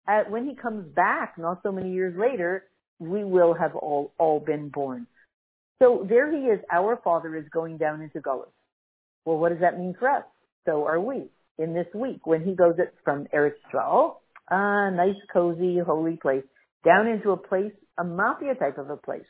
Uh, 0.08 0.24
when 0.30 0.48
he 0.48 0.56
comes 0.56 0.88
back, 0.96 1.38
not 1.38 1.62
so 1.64 1.72
many 1.72 1.92
years 1.92 2.16
later, 2.18 2.64
we 3.00 3.24
will 3.24 3.54
have 3.54 3.75
all, 3.75 4.14
all 4.18 4.40
been 4.40 4.70
born. 4.70 5.08
So 5.80 6.06
there 6.08 6.32
he 6.32 6.46
is. 6.46 6.60
Our 6.72 7.00
father 7.04 7.36
is 7.36 7.46
going 7.52 7.78
down 7.78 8.02
into 8.02 8.20
Gullus. 8.22 8.48
Well, 9.25 9.38
what 9.38 9.50
does 9.50 9.62
that 9.62 9.78
mean 9.78 9.96
for 10.00 10.10
us? 10.10 10.24
So 10.66 10.86
are 10.86 11.00
we 11.00 11.25
in 11.58 11.74
this 11.74 11.88
week 11.94 12.25
when 12.25 12.44
he 12.44 12.54
goes 12.54 12.75
from 13.04 13.28
Eretz 13.34 13.54
Yisrael, 13.74 14.16
a 14.50 14.92
nice, 14.92 15.16
cozy, 15.32 15.80
holy 15.86 16.18
place, 16.22 16.44
down 16.84 17.08
into 17.08 17.32
a 17.32 17.38
place, 17.38 17.74
a 17.98 18.04
mafia 18.04 18.56
type 18.56 18.78
of 18.78 18.90
a 18.90 18.98
place. 18.98 19.25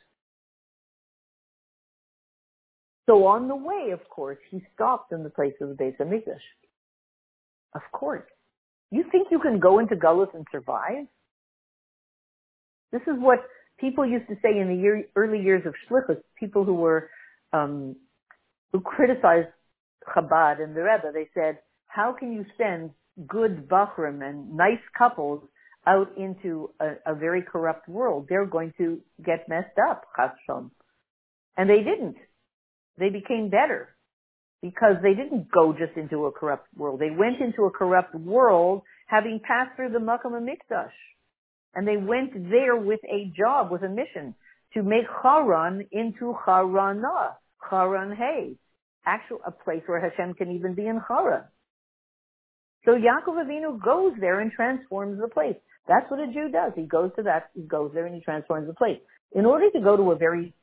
So 3.07 3.27
on 3.27 3.47
the 3.47 3.55
way, 3.55 3.91
of 3.93 4.07
course, 4.09 4.39
he 4.49 4.61
stopped 4.73 5.11
in 5.11 5.23
the 5.23 5.29
place 5.29 5.53
of 5.61 5.69
the 5.69 5.75
Beis 5.75 5.95
Hamikdash. 5.97 6.41
Of 7.75 7.81
course. 7.91 8.23
You 8.91 9.03
think 9.11 9.27
you 9.31 9.39
can 9.39 9.59
go 9.59 9.79
into 9.79 9.95
Gullus 9.95 10.33
and 10.33 10.45
survive? 10.51 11.05
This 12.91 13.01
is 13.01 13.15
what 13.17 13.39
people 13.79 14.05
used 14.05 14.27
to 14.29 14.35
say 14.41 14.57
in 14.57 14.69
the 14.69 14.81
year, 14.81 15.03
early 15.15 15.41
years 15.41 15.63
of 15.65 15.73
Shlichus, 15.87 16.21
people 16.39 16.63
who 16.63 16.73
were, 16.73 17.09
um, 17.53 17.95
who 18.71 18.79
criticized 18.79 19.49
Chabad 20.15 20.63
and 20.63 20.75
the 20.75 20.81
Rebbe. 20.81 21.11
They 21.13 21.29
said, 21.33 21.59
how 21.87 22.15
can 22.17 22.31
you 22.31 22.45
send 22.57 22.91
good 23.27 23.67
Bachrim 23.67 24.27
and 24.27 24.55
nice 24.55 24.81
couples 24.97 25.43
out 25.87 26.09
into 26.17 26.71
a, 26.79 27.13
a 27.13 27.15
very 27.15 27.41
corrupt 27.41 27.87
world? 27.87 28.27
They're 28.29 28.45
going 28.45 28.73
to 28.77 29.01
get 29.23 29.47
messed 29.47 29.77
up, 29.89 30.05
Chashon. 30.17 30.71
And 31.57 31.69
they 31.69 31.77
didn't. 31.77 32.17
They 32.97 33.09
became 33.09 33.49
better 33.49 33.95
because 34.61 34.95
they 35.03 35.13
didn't 35.13 35.51
go 35.51 35.73
just 35.73 35.97
into 35.97 36.25
a 36.25 36.31
corrupt 36.31 36.67
world. 36.75 36.99
They 36.99 37.11
went 37.11 37.39
into 37.39 37.63
a 37.63 37.71
corrupt 37.71 38.15
world 38.15 38.81
having 39.07 39.39
passed 39.45 39.75
through 39.75 39.91
the 39.91 39.99
Makam 39.99 40.35
and 40.35 40.47
Mikdash. 40.47 40.89
And 41.75 41.87
they 41.87 41.97
went 41.97 42.49
there 42.49 42.75
with 42.75 43.01
a 43.03 43.31
job, 43.37 43.69
with 43.69 43.83
a 43.83 43.89
mission 43.89 44.33
to 44.73 44.81
make 44.81 45.05
Haran 45.21 45.87
into 45.91 46.33
Haranah, 46.45 47.33
Haran 47.69 48.15
Hay, 48.15 48.55
actual 49.05 49.39
a 49.45 49.51
place 49.51 49.83
where 49.85 49.99
Hashem 49.99 50.33
can 50.35 50.51
even 50.55 50.73
be 50.73 50.87
in 50.87 50.99
Haran. 51.07 51.43
So 52.85 52.91
Yaakov 52.91 53.45
Avinu 53.45 53.83
goes 53.83 54.13
there 54.19 54.39
and 54.39 54.51
transforms 54.51 55.19
the 55.19 55.27
place. 55.27 55.55
That's 55.87 56.09
what 56.09 56.19
a 56.19 56.27
Jew 56.27 56.49
does. 56.51 56.73
He 56.75 56.83
goes 56.83 57.11
to 57.17 57.23
that, 57.23 57.49
he 57.55 57.63
goes 57.63 57.91
there 57.93 58.05
and 58.05 58.15
he 58.15 58.21
transforms 58.21 58.67
the 58.67 58.73
place. 58.73 58.99
In 59.33 59.45
order 59.45 59.69
to 59.71 59.79
go 59.79 59.97
to 59.97 60.11
a 60.11 60.15
very 60.15 60.53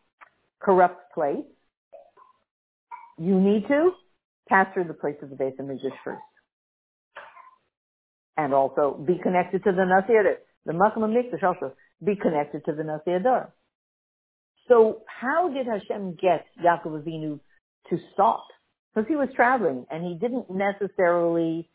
corrupt 0.60 1.12
place, 1.14 1.44
you 3.18 3.38
need 3.38 3.66
to 3.68 3.90
pass 4.48 4.66
through 4.72 4.84
the 4.84 4.94
place 4.94 5.16
of 5.22 5.30
the 5.30 5.36
Beis 5.36 5.56
Hamikdash 5.60 5.96
first. 6.04 6.22
And 8.36 8.54
also 8.54 9.02
be 9.06 9.18
connected 9.22 9.62
to 9.64 9.72
the 9.72 9.84
Nasi 9.84 10.14
The 10.64 10.72
Makam 10.72 11.02
Mikdash 11.02 11.42
also 11.42 11.74
be 12.04 12.16
connected 12.16 12.64
to 12.64 12.72
the 12.72 12.82
Nasi 12.82 13.10
Hador. 13.10 13.48
So 14.68 15.02
how 15.06 15.48
did 15.52 15.66
Hashem 15.66 16.16
get 16.20 16.46
Yaakov 16.64 17.04
Avinu 17.04 17.40
to 17.90 17.98
stop? 18.14 18.44
Because 18.94 19.08
he 19.08 19.16
was 19.16 19.28
traveling 19.34 19.86
and 19.90 20.04
he 20.04 20.14
didn't 20.14 20.46
necessarily 20.50 21.68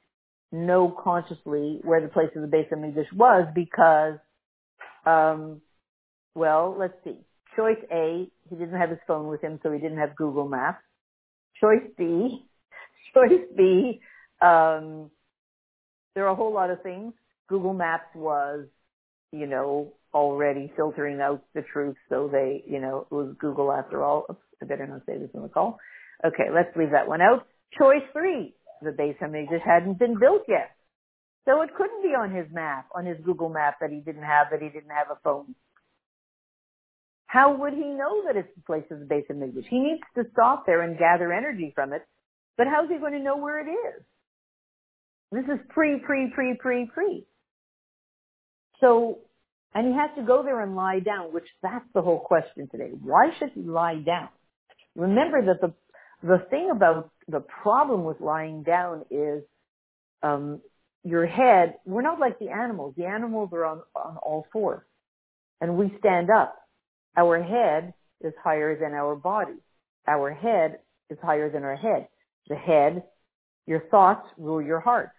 know 0.51 0.95
consciously 1.03 1.79
where 1.83 2.01
the 2.01 2.07
place 2.07 2.29
of 2.35 2.41
the 2.41 2.47
base 2.47 2.67
Beis 2.71 2.95
Hamikdash 2.95 3.13
was 3.13 3.47
because, 3.53 4.17
um, 5.05 5.61
well, 6.35 6.75
let's 6.77 6.93
see. 7.03 7.17
Choice 7.55 7.83
A, 7.91 8.29
he 8.49 8.55
didn't 8.55 8.79
have 8.79 8.89
his 8.89 8.99
phone 9.07 9.27
with 9.27 9.41
him, 9.41 9.59
so 9.63 9.71
he 9.71 9.79
didn't 9.79 9.97
have 9.97 10.15
Google 10.15 10.47
Maps. 10.47 10.83
Choice 11.59 11.89
B, 11.97 12.45
choice 13.13 13.41
B, 13.55 13.99
um, 14.41 15.09
there 16.17 16.25
are 16.25 16.31
a 16.31 16.35
whole 16.35 16.53
lot 16.53 16.69
of 16.69 16.81
things. 16.81 17.13
Google 17.47 17.73
Maps 17.73 18.07
was, 18.15 18.65
you 19.31 19.47
know, 19.47 19.93
already 20.13 20.71
filtering 20.75 21.19
out 21.21 21.43
the 21.53 21.63
truth, 21.73 21.95
so 22.09 22.29
they, 22.31 22.63
you 22.67 22.79
know, 22.79 23.07
it 23.09 23.13
was 23.13 23.35
Google 23.39 23.71
after 23.71 24.03
all. 24.03 24.25
Oops, 24.29 24.39
I 24.61 24.65
better 24.65 24.87
not 24.87 25.01
say 25.05 25.17
this 25.17 25.29
in 25.33 25.41
the 25.41 25.49
call. 25.49 25.79
Okay, 26.25 26.45
let's 26.53 26.75
leave 26.75 26.91
that 26.91 27.07
one 27.07 27.21
out. 27.21 27.45
Choice 27.77 28.03
three, 28.13 28.55
the 28.81 28.91
Beis 28.91 29.17
Hamikdash 29.19 29.65
hadn't 29.65 29.99
been 29.99 30.19
built 30.19 30.43
yet. 30.47 30.71
So 31.45 31.61
it 31.61 31.69
couldn't 31.75 32.03
be 32.03 32.09
on 32.09 32.33
his 32.33 32.45
map, 32.51 32.87
on 32.93 33.05
his 33.05 33.17
Google 33.23 33.49
map 33.49 33.77
that 33.79 33.89
he 33.89 33.99
didn't 33.99 34.23
have, 34.23 34.47
that 34.51 34.61
he 34.61 34.69
didn't 34.69 34.91
have 34.91 35.07
a 35.11 35.19
phone. 35.23 35.55
How 37.27 37.55
would 37.55 37.73
he 37.73 37.83
know 37.83 38.23
that 38.25 38.35
it's 38.35 38.53
the 38.55 38.63
place 38.63 38.85
of 38.89 38.99
the 38.99 39.05
Beis 39.05 39.27
Hamikdash? 39.29 39.67
He 39.69 39.79
needs 39.79 40.01
to 40.15 40.23
stop 40.33 40.65
there 40.65 40.81
and 40.81 40.97
gather 40.97 41.31
energy 41.31 41.71
from 41.75 41.93
it. 41.93 42.01
But 42.57 42.67
how's 42.67 42.89
he 42.89 42.97
going 42.97 43.13
to 43.13 43.19
know 43.19 43.37
where 43.37 43.59
it 43.59 43.71
is? 43.71 44.03
This 45.31 45.43
is 45.45 45.59
pre, 45.69 45.99
pre, 45.99 46.31
pre, 46.33 46.55
pre, 46.59 46.89
pre. 46.93 47.25
So, 48.79 49.19
and 49.73 49.87
he 49.87 49.93
has 49.93 50.09
to 50.17 50.23
go 50.23 50.41
there 50.43 50.61
and 50.61 50.75
lie 50.75 50.99
down, 50.99 51.33
which 51.33 51.47
that's 51.61 51.85
the 51.93 52.01
whole 52.01 52.19
question 52.19 52.69
today. 52.71 52.91
Why 53.01 53.31
should 53.37 53.51
he 53.53 53.61
lie 53.61 53.95
down? 53.95 54.29
Remember 54.95 55.45
that 55.45 55.61
the, 55.61 55.73
the 56.23 56.39
thing 56.49 56.69
about 56.71 57.11
the 57.27 57.41
problem 57.41 58.03
with 58.03 58.19
lying 58.21 58.63
down 58.63 59.05
is, 59.11 59.43
um, 60.23 60.61
your 61.03 61.25
head, 61.25 61.75
we're 61.85 62.01
not 62.01 62.19
like 62.19 62.39
the 62.39 62.49
animals. 62.49 62.93
The 62.97 63.05
animals 63.05 63.49
are 63.53 63.65
on, 63.65 63.81
on 63.95 64.17
all 64.17 64.45
fours 64.51 64.81
and 65.61 65.77
we 65.77 65.93
stand 65.99 66.29
up. 66.29 66.55
Our 67.15 67.41
head 67.41 67.93
is 68.21 68.33
higher 68.43 68.77
than 68.79 68.93
our 68.93 69.15
body. 69.15 69.57
Our 70.07 70.31
head 70.31 70.79
is 71.09 71.17
higher 71.21 71.49
than 71.49 71.63
our 71.63 71.75
head. 71.75 72.07
The 72.47 72.55
head, 72.55 73.03
your 73.65 73.81
thoughts 73.91 74.27
rule 74.37 74.61
your 74.61 74.79
heart. 74.79 75.09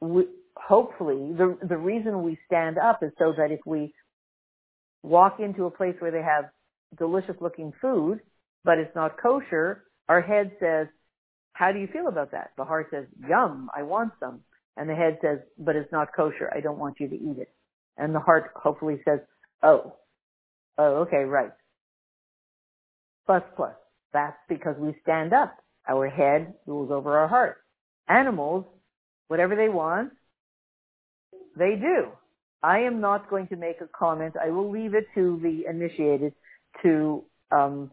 We, 0.00 0.24
hopefully, 0.56 1.32
the, 1.36 1.56
the 1.66 1.76
reason 1.76 2.22
we 2.22 2.38
stand 2.46 2.78
up 2.78 3.02
is 3.02 3.12
so 3.18 3.32
that 3.36 3.50
if 3.50 3.60
we 3.64 3.94
walk 5.02 5.38
into 5.40 5.64
a 5.64 5.70
place 5.70 5.94
where 5.98 6.10
they 6.10 6.22
have 6.22 6.46
delicious 6.98 7.36
looking 7.40 7.72
food, 7.80 8.20
but 8.64 8.78
it's 8.78 8.94
not 8.94 9.20
kosher, 9.20 9.84
our 10.08 10.20
head 10.20 10.52
says, 10.60 10.86
how 11.52 11.72
do 11.72 11.78
you 11.78 11.88
feel 11.92 12.08
about 12.08 12.32
that? 12.32 12.50
The 12.56 12.64
heart 12.64 12.88
says, 12.90 13.06
yum, 13.28 13.70
I 13.76 13.82
want 13.82 14.12
some. 14.18 14.40
And 14.76 14.88
the 14.88 14.94
head 14.94 15.18
says, 15.22 15.38
but 15.58 15.76
it's 15.76 15.92
not 15.92 16.08
kosher. 16.16 16.52
I 16.54 16.60
don't 16.60 16.78
want 16.78 16.96
you 16.98 17.08
to 17.08 17.14
eat 17.14 17.38
it. 17.38 17.52
And 17.96 18.14
the 18.14 18.20
heart 18.20 18.50
hopefully 18.56 19.00
says, 19.04 19.20
oh, 19.62 19.94
Oh, 20.76 21.02
okay, 21.02 21.24
right. 21.24 21.52
Plus, 23.26 23.42
plus. 23.56 23.74
That's 24.12 24.36
because 24.48 24.76
we 24.78 24.94
stand 25.02 25.32
up. 25.32 25.56
Our 25.88 26.08
head 26.08 26.54
rules 26.66 26.90
over 26.90 27.18
our 27.18 27.28
heart. 27.28 27.58
Animals, 28.08 28.64
whatever 29.28 29.56
they 29.56 29.68
want, 29.68 30.12
they 31.56 31.76
do. 31.76 32.08
I 32.62 32.80
am 32.80 33.00
not 33.00 33.28
going 33.28 33.48
to 33.48 33.56
make 33.56 33.80
a 33.80 33.88
comment. 33.96 34.34
I 34.42 34.50
will 34.50 34.70
leave 34.70 34.94
it 34.94 35.06
to 35.14 35.38
the 35.42 35.68
initiated 35.68 36.32
to 36.82 37.24
um, 37.50 37.90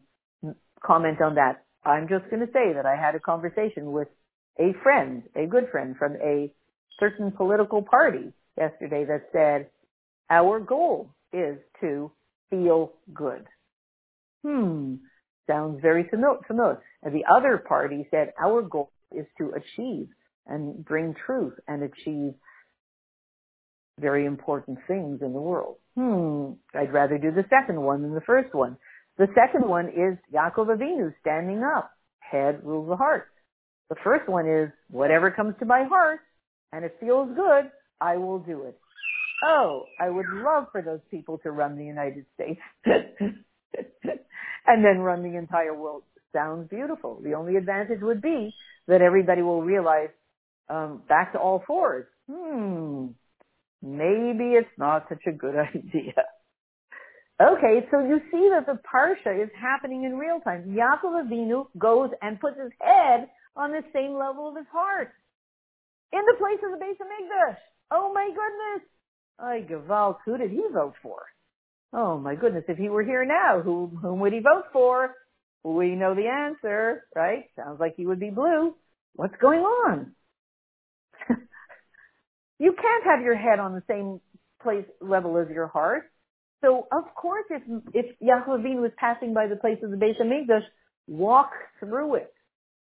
comment 0.84 1.22
on 1.22 1.36
that. 1.36 1.64
I'm 1.84 2.08
just 2.08 2.30
going 2.30 2.46
to 2.46 2.52
say 2.54 2.74
that 2.76 2.86
I 2.86 2.96
had 2.96 3.16
a 3.16 3.20
conversation 3.20 3.92
with 3.92 4.08
a 4.60 4.74
friend, 4.84 5.24
a 5.36 5.48
good 5.48 5.70
friend 5.72 5.96
from 5.98 6.16
a 6.22 6.52
certain 7.00 7.32
political 7.32 7.82
party 7.82 8.34
yesterday 8.58 9.06
that 9.06 9.30
said, 9.32 9.68
our 10.30 10.60
goal 10.60 11.10
is 11.34 11.58
to 11.82 12.12
feel 12.50 12.94
good. 13.14 13.46
Hmm, 14.46 14.96
sounds 15.48 15.80
very 15.82 16.08
familiar. 16.10 16.82
And 17.04 17.16
the 17.16 17.26
other 17.34 17.58
party 17.58 18.08
said, 18.12 18.34
our 18.42 18.62
goal 18.62 18.92
is 19.16 19.26
to 19.38 19.52
achieve 19.52 20.08
and 20.48 20.84
bring 20.86 21.16
truth 21.26 21.54
and 21.68 21.84
achieve 21.84 22.34
very 24.00 24.26
important 24.26 24.80
things 24.88 25.22
in 25.22 25.34
the 25.34 25.42
world. 25.42 25.78
Hmm, 25.96 26.54
I'd 26.78 26.94
rather 26.94 27.18
do 27.18 27.32
the 27.32 27.46
second 27.50 27.82
one 27.82 28.02
than 28.02 28.14
the 28.14 28.22
first 28.22 28.54
one. 28.54 28.78
The 29.18 29.27
second 29.36 29.68
one 29.68 29.88
is 29.88 30.18
Yaakov 30.34 30.68
Avinu 30.68 31.13
standing 31.22 31.63
up. 31.63 31.91
Head 32.20 32.62
rules 32.63 32.89
the 32.89 32.96
heart. 32.96 33.27
The 33.89 33.96
first 34.03 34.27
one 34.30 34.48
is 34.48 34.70
whatever 34.89 35.32
comes 35.32 35.56
to 35.60 35.65
my 35.65 35.84
heart 35.84 36.20
and 36.72 36.86
it 36.86 36.96
feels 37.00 37.30
good, 37.36 37.70
I 38.00 38.18
will 38.18 38.39
do 38.39 38.63
it 38.63 38.80
oh, 39.44 39.86
I 40.00 40.10
would 40.10 40.27
love 40.30 40.68
for 40.72 40.82
those 40.82 41.01
people 41.10 41.39
to 41.39 41.51
run 41.51 41.77
the 41.77 41.86
United 41.86 42.25
States 42.36 42.62
and 42.86 43.44
then 44.86 45.00
run 45.00 45.24
the 45.24 45.38
entire 45.38 45.74
world. 45.74 46.03
Sounds 46.34 46.70
beautiful. 46.70 47.20
The 47.24 47.34
only 47.34 47.58
advantage 47.58 48.00
would 48.01 48.22
be 48.22 48.53
that 48.88 49.01
everybody 49.01 49.41
will 49.41 49.62
realize 49.62 50.10
um, 50.70 51.01
back 51.10 51.34
to 51.34 51.39
all 51.39 51.63
fours. 51.68 52.06
Hmm, 52.30 53.08
maybe 53.82 54.53
it's 54.53 54.70
not 54.77 55.08
such 55.10 55.24
a 55.27 55.32
good 55.32 55.56
idea. 55.75 56.13
Okay, 57.42 57.88
so 57.90 58.02
you 58.02 58.20
see 58.30 58.50
that 58.54 58.68
the 58.68 58.78
parsha 58.86 59.44
is 59.44 59.50
happening 59.60 60.04
in 60.04 60.20
real 60.20 60.40
time. 60.42 60.78
Yaakov 60.78 61.26
Avinu 61.26 61.66
goes 61.78 62.12
and 62.22 62.40
puts 62.40 62.58
his 62.62 62.72
head 62.80 63.30
on 63.56 63.72
the 63.72 63.82
same 63.94 64.14
level 64.14 64.48
of 64.50 64.56
his 64.56 64.68
heart 64.72 65.12
in 66.14 66.20
the 66.20 66.36
place 66.38 66.60
of 66.64 66.78
the 66.78 66.86
Beis 66.86 66.98
Hamikdash. 67.02 67.58
Oh 67.90 68.12
my 68.14 68.28
goodness! 68.28 68.88
Ay, 69.40 69.66
Gewalt, 69.68 70.18
who 70.24 70.38
did 70.38 70.52
he 70.52 70.62
vote 70.72 70.94
for? 71.02 71.24
Oh 71.94 72.20
my 72.20 72.36
goodness, 72.36 72.66
if 72.68 72.78
he 72.78 72.90
were 72.90 73.04
here 73.04 73.26
now, 73.26 73.62
who, 73.62 73.92
whom 74.02 74.20
would 74.20 74.34
he 74.34 74.40
vote 74.40 74.66
for? 74.72 75.16
We 75.64 75.96
know 75.96 76.14
the 76.14 76.28
answer, 76.28 77.06
right? 77.16 77.46
Sounds 77.56 77.80
like 77.80 77.96
he 77.98 78.06
would 78.06 78.20
be 78.20 78.30
blue. 78.30 78.76
What's 79.14 79.36
going 79.42 79.62
on? 79.62 80.12
you 82.60 82.74
can't 82.74 83.04
have 83.04 83.22
your 83.26 83.36
head 83.36 83.60
on 83.60 83.74
the 83.74 83.84
same 83.90 84.22
place 84.62 84.86
level 85.02 85.38
as 85.38 85.50
your 85.50 85.68
heart. 85.68 86.11
So 86.62 86.88
of 86.91 87.13
course, 87.15 87.46
if 87.50 87.63
if 87.94 88.20
Yaakov 88.20 88.63
was 88.80 88.91
passing 88.98 89.34
by 89.34 89.48
the 89.48 89.56
place 89.56 89.80
of 89.84 89.91
the 89.91 89.98
Beis 89.98 90.20
Hamikdash, 90.22 90.65
walk 91.08 91.51
through 91.80 92.15
it, 92.15 92.34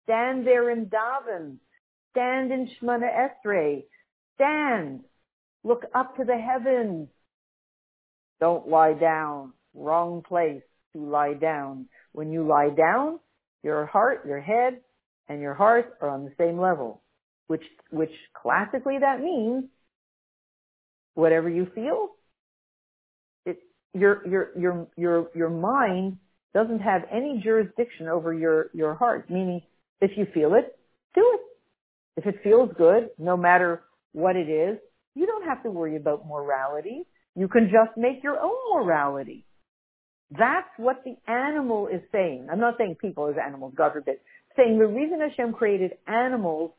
stand 0.03 0.45
there 0.45 0.69
in 0.69 0.87
daven, 0.87 1.57
stand 2.11 2.51
in 2.51 2.69
Shemona 2.81 3.29
Esrei, 3.45 3.83
stand, 4.35 5.01
look 5.63 5.83
up 5.95 6.17
to 6.17 6.25
the 6.25 6.37
heavens. 6.37 7.07
Don't 8.39 8.67
lie 8.67 8.93
down. 8.93 9.53
Wrong 9.73 10.21
place 10.27 10.61
to 10.93 10.99
lie 10.99 11.33
down. 11.33 11.87
When 12.11 12.31
you 12.31 12.45
lie 12.45 12.69
down, 12.69 13.19
your 13.63 13.85
heart, 13.85 14.25
your 14.27 14.41
head, 14.41 14.81
and 15.29 15.41
your 15.41 15.53
heart 15.53 15.93
are 16.01 16.09
on 16.09 16.25
the 16.25 16.33
same 16.37 16.59
level, 16.59 17.01
which 17.47 17.63
which 17.89 18.11
classically 18.33 18.97
that 18.99 19.21
means 19.21 19.65
whatever 21.13 21.49
you 21.49 21.67
feel, 21.73 22.09
your 23.93 24.27
your 24.27 24.49
your 24.57 24.87
your 24.97 25.29
your 25.35 25.49
mind 25.49 26.17
doesn't 26.53 26.79
have 26.79 27.03
any 27.11 27.41
jurisdiction 27.43 28.07
over 28.07 28.33
your 28.33 28.69
your 28.73 28.95
heart. 28.95 29.29
Meaning, 29.29 29.61
if 30.01 30.11
you 30.17 30.25
feel 30.33 30.55
it, 30.55 30.77
do 31.15 31.21
it. 31.35 31.41
If 32.15 32.25
it 32.27 32.43
feels 32.43 32.69
good, 32.77 33.09
no 33.17 33.35
matter 33.35 33.83
what 34.11 34.35
it 34.35 34.49
is, 34.49 34.77
you 35.15 35.25
don't 35.25 35.45
have 35.45 35.63
to 35.63 35.71
worry 35.71 35.95
about 35.95 36.27
morality. 36.27 37.03
You 37.35 37.47
can 37.47 37.65
just 37.71 37.97
make 37.97 38.23
your 38.23 38.39
own 38.39 38.55
morality. 38.73 39.45
That's 40.31 40.69
what 40.77 41.03
the 41.03 41.15
animal 41.31 41.87
is 41.87 42.01
saying. 42.11 42.47
I'm 42.51 42.59
not 42.59 42.75
saying 42.77 42.97
people 43.01 43.27
as 43.27 43.35
animals, 43.43 43.73
God 43.75 43.93
forbid. 43.93 44.17
Saying 44.55 44.77
the 44.77 44.87
reason 44.87 45.19
Hashem 45.19 45.53
created 45.53 45.93
animals 46.07 46.71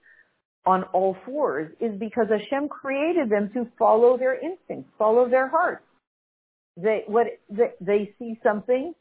on 0.66 0.84
all 0.92 1.16
fours 1.24 1.72
is 1.80 1.98
because 1.98 2.26
Hashem 2.30 2.68
created 2.68 3.28
them 3.30 3.50
to 3.54 3.66
follow 3.78 4.16
their 4.16 4.34
instincts, 4.34 4.90
follow 4.98 5.28
their 5.28 5.48
hearts. 5.48 5.84
They, 6.76 7.02
what, 7.06 7.26
they, 7.50 7.70
they 7.80 8.14
see 8.18 8.38
something, 8.42 8.94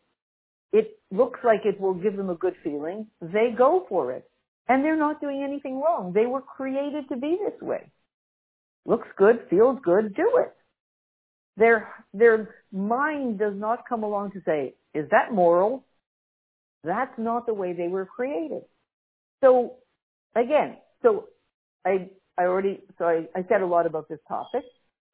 it 0.71 0.99
looks 1.11 1.39
like 1.43 1.61
it 1.65 1.79
will 1.79 1.93
give 1.93 2.15
them 2.17 2.29
a 2.29 2.35
good 2.35 2.55
feeling, 2.63 3.07
they 3.21 3.49
go 3.57 3.85
for 3.89 4.11
it. 4.11 4.29
And 4.67 4.83
they're 4.83 4.97
not 4.97 5.19
doing 5.19 5.43
anything 5.43 5.81
wrong. 5.81 6.13
They 6.13 6.25
were 6.25 6.41
created 6.41 7.09
to 7.09 7.17
be 7.17 7.37
this 7.43 7.61
way. 7.61 7.91
Looks 8.85 9.07
good, 9.17 9.41
feels 9.49 9.77
good, 9.83 10.15
do 10.15 10.37
it. 10.37 10.53
Their, 11.57 11.89
their 12.13 12.55
mind 12.71 13.39
does 13.39 13.53
not 13.55 13.87
come 13.87 14.03
along 14.03 14.31
to 14.31 14.41
say, 14.45 14.75
is 14.93 15.09
that 15.11 15.33
moral? 15.33 15.83
That's 16.83 17.13
not 17.17 17.45
the 17.45 17.53
way 17.53 17.73
they 17.73 17.87
were 17.87 18.05
created. 18.05 18.63
So 19.41 19.75
again, 20.35 20.77
so 21.01 21.27
I, 21.85 22.09
I 22.37 22.43
already, 22.43 22.81
so 22.97 23.05
I, 23.05 23.27
I 23.35 23.45
said 23.49 23.61
a 23.61 23.67
lot 23.67 23.85
about 23.85 24.07
this 24.09 24.19
topic, 24.27 24.63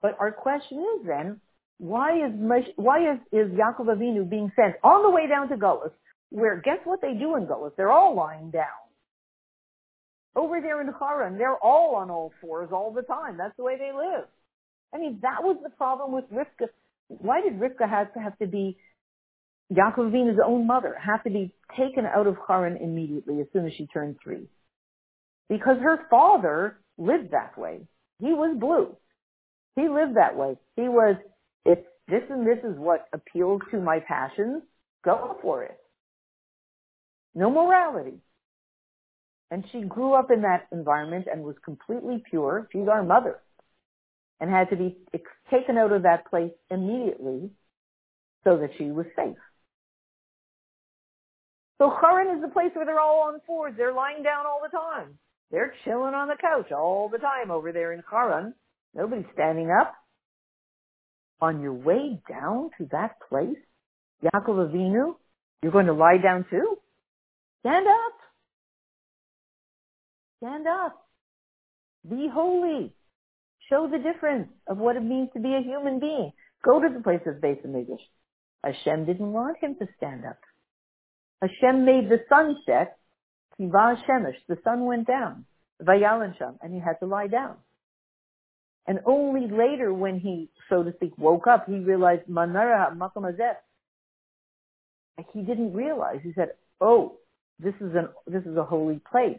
but 0.02 0.16
our 0.20 0.32
question 0.32 0.78
is 0.78 1.08
then, 1.08 1.42
why 1.80 2.26
is, 2.26 2.32
why 2.76 3.14
is, 3.14 3.20
is 3.32 3.52
Yaakov 3.52 3.88
Avinu 3.88 4.30
being 4.30 4.52
sent 4.56 4.76
on 4.84 5.02
the 5.02 5.10
way 5.10 5.28
down 5.28 5.50
to 5.50 5.56
Gullus, 5.56 5.92
where 6.30 6.62
guess 6.62 6.80
what 6.84 7.02
they 7.02 7.14
do 7.14 7.36
in 7.36 7.48
Gullus? 7.48 7.72
They're 7.76 7.92
all 7.92 8.16
lying 8.16 8.52
down. 8.52 8.66
Over 10.36 10.62
there 10.62 10.80
in 10.82 10.90
Haran, 11.00 11.38
they're 11.38 11.58
all 11.58 11.96
on 11.96 12.12
all 12.12 12.32
fours 12.40 12.70
all 12.72 12.94
the 12.94 13.02
time. 13.02 13.38
That's 13.38 13.56
the 13.58 13.64
way 13.64 13.78
they 13.78 13.92
live. 13.92 14.26
I 14.94 14.98
mean, 14.98 15.20
that 15.22 15.42
was 15.42 15.58
the 15.64 15.70
problem 15.70 16.12
with 16.12 16.26
Rivka. 16.32 16.68
Why 17.08 17.42
did 17.42 17.60
Rivka 17.60 17.90
have 17.90 18.14
to 18.14 18.20
have 18.20 18.38
to 18.40 18.48
be 18.48 18.78
Yaakov 19.72 20.12
Avinu's 20.12 20.40
own 20.46 20.68
mother, 20.68 20.96
have 21.04 21.24
to 21.24 21.30
be 21.30 21.54
taken 21.78 22.06
out 22.06 22.28
of 22.28 22.38
Haran 22.48 22.78
immediately 22.78 23.40
as 23.40 23.48
soon 23.54 23.66
as 23.66 23.74
she 23.78 23.88
turned 23.88 24.18
three? 24.24 24.48
Because 25.48 25.78
her 25.82 26.08
father 26.10 26.80
lived 26.98 27.32
that 27.32 27.58
way. 27.58 27.82
He 28.20 28.28
was 28.28 28.58
blue. 28.60 28.96
He 29.76 29.88
lived 29.88 30.18
that 30.18 30.36
way. 30.36 30.58
He 30.76 30.84
was, 30.84 31.16
if 31.66 31.80
this 32.08 32.24
and 32.30 32.46
this 32.46 32.60
is 32.64 32.78
what 32.78 33.08
appeals 33.14 33.62
to 33.72 33.80
my 33.80 34.00
passions, 34.00 34.64
go 35.04 35.38
for 35.42 35.64
it. 35.64 35.78
No 37.36 37.50
morality. 37.50 38.18
And 39.52 39.64
she 39.72 39.82
grew 39.82 40.14
up 40.14 40.30
in 40.32 40.42
that 40.44 40.68
environment 40.72 41.28
and 41.32 41.44
was 41.44 41.56
completely 41.64 42.24
pure. 42.30 42.68
She's 42.72 42.88
our 42.88 43.04
mother 43.04 43.40
and 44.40 44.50
had 44.50 44.70
to 44.70 44.76
be 44.76 44.98
taken 45.52 45.78
out 45.78 45.92
of 45.92 46.04
that 46.04 46.30
place 46.30 46.52
immediately 46.70 47.50
so 48.44 48.58
that 48.58 48.70
she 48.78 48.86
was 48.86 49.06
safe. 49.16 49.36
So 51.80 51.90
Haran 51.90 52.36
is 52.36 52.42
the 52.42 52.50
place 52.50 52.72
where 52.74 52.86
they're 52.86 53.00
all 53.00 53.30
on 53.34 53.40
fours. 53.48 53.74
They're 53.78 53.94
lying 53.94 54.22
down 54.22 54.46
all 54.46 54.62
the 54.62 54.70
time. 54.70 55.18
They're 55.52 55.74
chilling 55.84 56.14
on 56.14 56.28
the 56.28 56.36
couch 56.40 56.72
all 56.72 57.10
the 57.10 57.18
time 57.18 57.52
over 57.52 57.72
there 57.72 57.94
in 57.94 58.04
Haran. 58.10 58.54
Nobody's 58.94 59.26
standing 59.34 59.72
up. 59.72 59.94
On 61.42 61.62
your 61.62 61.74
way 61.74 62.20
down 62.30 62.70
to 62.78 62.88
that 62.92 63.16
place, 63.30 63.58
Yaakov 64.24 64.72
Avinu, 64.72 65.16
you're 65.62 65.72
going 65.72 65.86
to 65.86 65.94
lie 65.94 66.18
down 66.22 66.46
too? 66.50 66.78
Stand 67.62 67.88
up. 67.88 68.14
Stand 70.38 70.68
up. 70.68 71.06
Be 72.10 72.30
holy. 72.32 72.94
Show 73.70 73.88
the 73.92 74.00
difference 74.00 74.50
of 74.68 74.78
what 74.78 74.96
it 74.96 75.04
means 75.04 75.30
to 75.34 75.40
be 75.40 75.54
a 75.54 75.62
human 75.62 76.00
being. 76.00 76.32
Go 76.64 76.82
to 76.82 76.90
the 76.94 77.02
place 77.02 77.22
of 77.26 77.36
Beis 77.36 77.66
Hamikdash. 77.66 78.00
Hashem 78.64 79.06
didn't 79.06 79.32
want 79.32 79.58
him 79.62 79.76
to 79.80 79.88
stand 79.98 80.26
up. 80.26 80.40
Hashem 81.42 81.86
made 81.86 82.10
the 82.10 82.20
sun 82.28 82.58
set. 82.66 82.98
Kiva 83.58 83.98
Shemesh. 84.08 84.36
The 84.48 84.58
sun 84.64 84.86
went 84.86 85.08
down. 85.08 85.46
Vayalan 85.82 86.38
Sham. 86.38 86.58
And 86.62 86.74
he 86.74 86.80
had 86.80 87.00
to 87.00 87.06
lie 87.06 87.28
down. 87.28 87.56
And 88.88 89.00
only 89.06 89.48
later 89.48 89.94
when 89.94 90.20
he, 90.20 90.50
so 90.70 90.84
to 90.84 90.94
speak, 90.94 91.18
woke 91.18 91.48
up, 91.48 91.66
he 91.68 91.80
realized, 91.80 92.28
Manara 92.28 92.96
Makom 92.96 93.32
He 95.34 95.42
didn't 95.42 95.74
realize. 95.74 96.20
He 96.24 96.34
said, 96.34 96.54
oh, 96.82 97.18
this 97.60 97.76
is 97.82 97.94
an, 97.96 98.10
this 98.26 98.44
is 98.46 98.58
a 98.58 98.64
holy 98.64 99.00
place. 99.12 99.38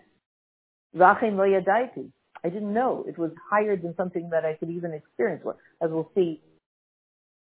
I 0.99 2.49
didn't 2.49 2.73
know 2.73 3.05
it 3.07 3.19
was 3.19 3.31
higher 3.51 3.77
than 3.77 3.95
something 3.97 4.31
that 4.31 4.45
I 4.45 4.55
could 4.55 4.71
even 4.71 4.93
experience, 4.93 5.43
as 5.83 5.91
we'll 5.91 6.11
see 6.15 6.41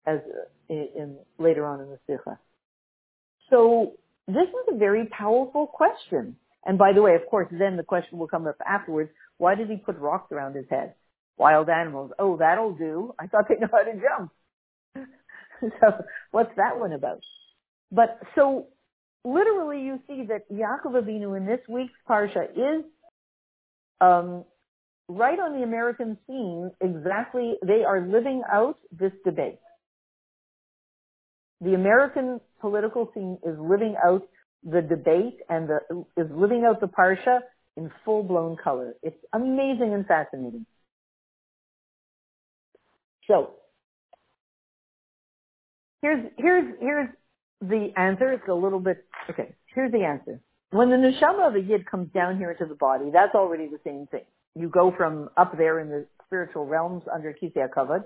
as 0.06 0.18
uh, 0.18 0.74
in, 0.74 0.88
in 0.96 1.16
later 1.38 1.66
on 1.66 1.80
in 1.80 1.90
the 1.90 1.98
sikha. 2.06 2.38
So 3.50 3.92
this 4.26 4.48
is 4.48 4.74
a 4.74 4.76
very 4.76 5.06
powerful 5.06 5.66
question. 5.66 6.36
And 6.64 6.78
by 6.78 6.92
the 6.92 7.02
way, 7.02 7.14
of 7.14 7.26
course, 7.28 7.48
then 7.50 7.76
the 7.76 7.82
question 7.82 8.18
will 8.18 8.28
come 8.28 8.46
up 8.46 8.56
afterwards. 8.66 9.10
Why 9.38 9.54
did 9.54 9.68
he 9.68 9.76
put 9.76 9.98
rocks 9.98 10.30
around 10.30 10.54
his 10.54 10.66
head? 10.70 10.94
Wild 11.36 11.68
animals. 11.68 12.12
Oh, 12.18 12.36
that'll 12.36 12.74
do. 12.74 13.14
I 13.18 13.26
thought 13.26 13.46
they 13.48 13.54
know 13.60 13.68
how 13.70 13.82
to 13.82 13.92
jump. 13.92 14.32
so 15.80 16.04
what's 16.30 16.54
that 16.56 16.78
one 16.78 16.92
about? 16.92 17.20
But 17.92 18.20
so 18.34 18.66
literally 19.24 19.82
you 19.82 20.00
see 20.06 20.24
that 20.28 20.50
Yaakov 20.50 21.02
Avinu 21.02 21.36
in 21.36 21.46
this 21.46 21.60
week's 21.68 21.92
Parsha 22.08 22.44
is 22.50 22.84
um, 24.00 24.44
right 25.08 25.38
on 25.38 25.58
the 25.58 25.62
American 25.64 26.16
scene, 26.26 26.70
exactly, 26.80 27.54
they 27.66 27.82
are 27.86 28.00
living 28.00 28.42
out 28.50 28.78
this 28.92 29.12
debate. 29.24 29.58
The 31.60 31.74
American 31.74 32.40
political 32.60 33.10
scene 33.12 33.38
is 33.44 33.56
living 33.58 33.96
out 34.02 34.22
the 34.62 34.80
debate 34.80 35.40
and 35.48 35.68
the, 35.68 36.04
is 36.16 36.30
living 36.30 36.64
out 36.64 36.80
the 36.80 36.86
Parsha 36.86 37.40
in 37.76 37.90
full 38.04 38.22
blown 38.22 38.56
color. 38.56 38.94
It's 39.02 39.16
amazing 39.32 39.92
and 39.92 40.06
fascinating. 40.06 40.64
So, 43.30 43.50
here's, 46.02 46.32
here's, 46.36 46.74
here's 46.80 47.08
the 47.60 47.90
answer. 47.96 48.32
It's 48.32 48.48
a 48.48 48.54
little 48.54 48.80
bit, 48.80 49.04
okay, 49.30 49.54
here's 49.72 49.92
the 49.92 50.02
answer. 50.02 50.40
When 50.70 50.90
the 50.90 50.96
neshama 50.96 51.46
of 51.46 51.54
a 51.54 51.60
yid 51.60 51.88
comes 51.88 52.10
down 52.12 52.38
here 52.38 52.50
into 52.50 52.66
the 52.66 52.74
body, 52.74 53.10
that's 53.12 53.36
already 53.36 53.68
the 53.68 53.78
same 53.84 54.08
thing 54.10 54.24
you 54.56 54.68
go 54.68 54.92
from 54.96 55.30
up 55.36 55.56
there 55.56 55.78
in 55.78 55.88
the 55.88 56.06
spiritual 56.26 56.66
realms 56.66 57.04
under 57.12 57.32
Kisei 57.32 57.68
HaKavod. 57.68 58.02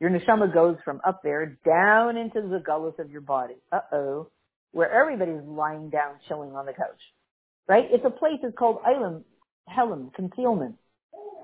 Your 0.00 0.10
neshama 0.10 0.52
goes 0.52 0.76
from 0.84 1.00
up 1.06 1.22
there 1.22 1.56
down 1.64 2.16
into 2.16 2.40
the 2.40 2.58
gullus 2.58 2.98
of 2.98 3.12
your 3.12 3.20
body. 3.20 3.54
Uh-oh. 3.70 4.28
Where 4.72 4.90
everybody's 4.90 5.46
lying 5.46 5.90
down, 5.90 6.14
chilling 6.26 6.56
on 6.56 6.66
the 6.66 6.72
couch. 6.72 7.00
Right? 7.68 7.84
It's 7.92 8.04
a 8.04 8.10
place, 8.10 8.40
it's 8.42 8.58
called 8.58 8.78
Ilam, 8.82 9.22
Helam, 9.68 10.12
concealment. 10.14 10.74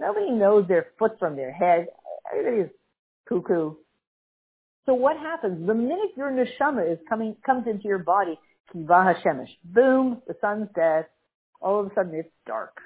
Nobody 0.00 0.32
knows 0.32 0.66
their 0.66 0.88
foot 0.98 1.12
from 1.20 1.36
their 1.36 1.52
head. 1.52 1.86
Everybody's 2.32 2.72
cuckoo. 3.30 3.74
So 4.86 4.94
what 4.94 5.16
happens? 5.16 5.66
The 5.66 5.74
minute 5.74 6.10
your 6.16 6.30
neshama 6.30 6.90
is 6.92 6.98
coming, 7.08 7.36
comes 7.46 7.66
into 7.66 7.84
your 7.88 7.98
body, 7.98 8.38
kiva 8.72 9.14
hashemesh, 9.14 9.50
boom, 9.64 10.20
the 10.26 10.34
sun 10.40 10.68
sets, 10.74 11.08
all 11.60 11.80
of 11.80 11.86
a 11.86 11.94
sudden 11.94 12.14
it's 12.14 12.28
dark 12.46 12.76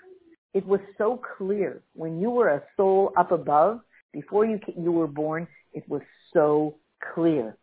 it 0.54 0.64
was 0.64 0.80
so 0.96 1.20
clear 1.36 1.82
when 1.94 2.20
you 2.20 2.30
were 2.30 2.48
a 2.48 2.62
soul 2.76 3.12
up 3.18 3.32
above, 3.32 3.80
before 4.12 4.46
you, 4.46 4.60
you 4.80 4.92
were 4.92 5.08
born, 5.08 5.48
it 5.72 5.82
was 5.88 6.02
so 6.32 6.76
clear. 7.14 7.58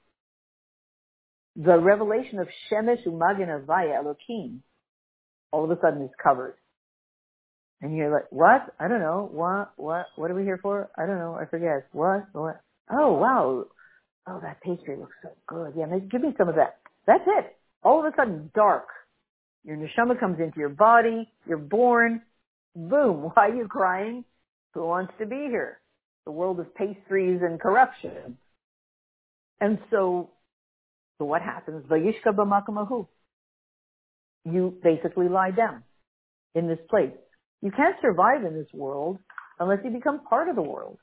The 1.56 1.80
revelation 1.80 2.40
of 2.40 2.50
Shemesh 2.70 3.08
Umagin 3.08 3.48
Avaya 3.48 3.96
Elohim 3.96 4.62
all 5.52 5.64
of 5.64 5.72
a 5.72 5.80
sudden 5.82 6.04
is 6.04 6.12
covered. 6.22 6.56
And 7.82 7.96
you're 7.96 8.12
like, 8.12 8.30
what? 8.30 8.74
I 8.80 8.88
don't 8.88 9.00
know. 9.00 9.30
What? 9.32 9.72
What? 9.78 10.06
What 10.16 10.30
are 10.30 10.36
we 10.36 10.44
here 10.44 10.60
for? 10.62 10.92
I 10.98 11.06
don't 11.06 11.18
know. 11.18 11.36
I 11.40 11.46
forget. 11.46 11.88
What? 11.94 12.28
What? 12.34 12.62
Oh, 12.90 13.14
wow. 13.14 13.66
oh, 14.28 14.40
that 14.42 14.62
pastry 14.62 14.98
looks 14.98 15.16
so 15.22 15.30
good. 15.48 15.74
Yeah, 15.78 15.86
maybe 15.86 16.08
give 16.08 16.22
me 16.22 16.34
some 16.38 16.50
of 16.50 16.56
that. 16.56 16.78
That's 17.08 17.24
it. 17.26 17.56
All 17.84 18.00
of 18.00 18.12
a 18.12 18.16
sudden, 18.16 18.52
dark. 18.54 18.88
Your 19.64 19.78
neshama 19.78 20.20
comes 20.20 20.40
into 20.40 20.60
your 20.60 20.70
body. 20.70 21.30
You're 21.48 21.58
born. 21.58 22.22
Boom. 22.76 23.32
Why 23.34 23.50
are 23.50 23.56
you 23.56 23.68
crying? 23.68 24.26
Who 24.74 24.86
wants 24.86 25.14
to 25.20 25.26
be 25.26 25.48
here? 25.50 25.80
The 26.26 26.32
world 26.32 26.60
of 26.60 26.74
pastries 26.76 27.42
and 27.42 27.60
corruption. 27.60 28.38
And 29.60 29.80
so, 29.90 30.30
so 31.18 31.26
what 31.26 31.42
happens? 31.42 31.86
Vayishka 31.88 32.34
b'makamahu. 32.34 33.08
You 34.46 34.76
basically 34.84 35.30
lie 35.30 35.52
down 35.52 35.84
in 36.56 36.68
this 36.68 36.80
place. 36.90 37.12
You 37.62 37.72
can't 37.72 37.96
survive 38.02 38.44
in 38.44 38.54
this 38.54 38.68
world 38.74 39.20
unless 39.60 39.80
you 39.84 39.92
become 39.92 40.22
part 40.26 40.50
of 40.50 40.56
the 40.56 40.62
world. 40.64 40.98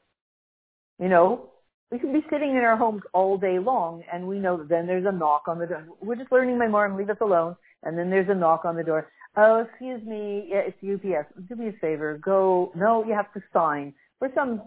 You 1.00 1.08
know, 1.08 1.50
we 1.90 1.98
could 1.98 2.12
be 2.12 2.24
sitting 2.30 2.50
in 2.50 2.58
our 2.58 2.76
homes 2.76 3.02
all 3.14 3.38
day 3.38 3.58
long 3.58 4.02
and 4.12 4.26
we 4.26 4.38
know 4.38 4.56
that 4.58 4.68
then 4.68 4.86
there's 4.86 5.06
a 5.06 5.12
knock 5.12 5.44
on 5.46 5.58
the 5.58 5.66
door. 5.66 5.84
We're 6.00 6.16
just 6.16 6.30
learning 6.30 6.58
my 6.58 6.68
mom, 6.68 6.96
leave 6.96 7.10
us 7.10 7.16
alone. 7.20 7.56
And 7.82 7.96
then 7.96 8.10
there's 8.10 8.28
a 8.28 8.34
knock 8.34 8.64
on 8.64 8.76
the 8.76 8.82
door. 8.82 9.08
Oh, 9.36 9.60
excuse 9.60 10.04
me. 10.04 10.48
Yeah, 10.48 10.62
it's 10.66 10.76
UPS. 10.82 11.32
Do 11.48 11.54
me 11.54 11.68
a 11.68 11.72
favor. 11.80 12.18
Go. 12.18 12.72
No, 12.74 13.04
you 13.04 13.14
have 13.14 13.32
to 13.34 13.42
sign 13.52 13.94
for 14.18 14.30
some 14.34 14.62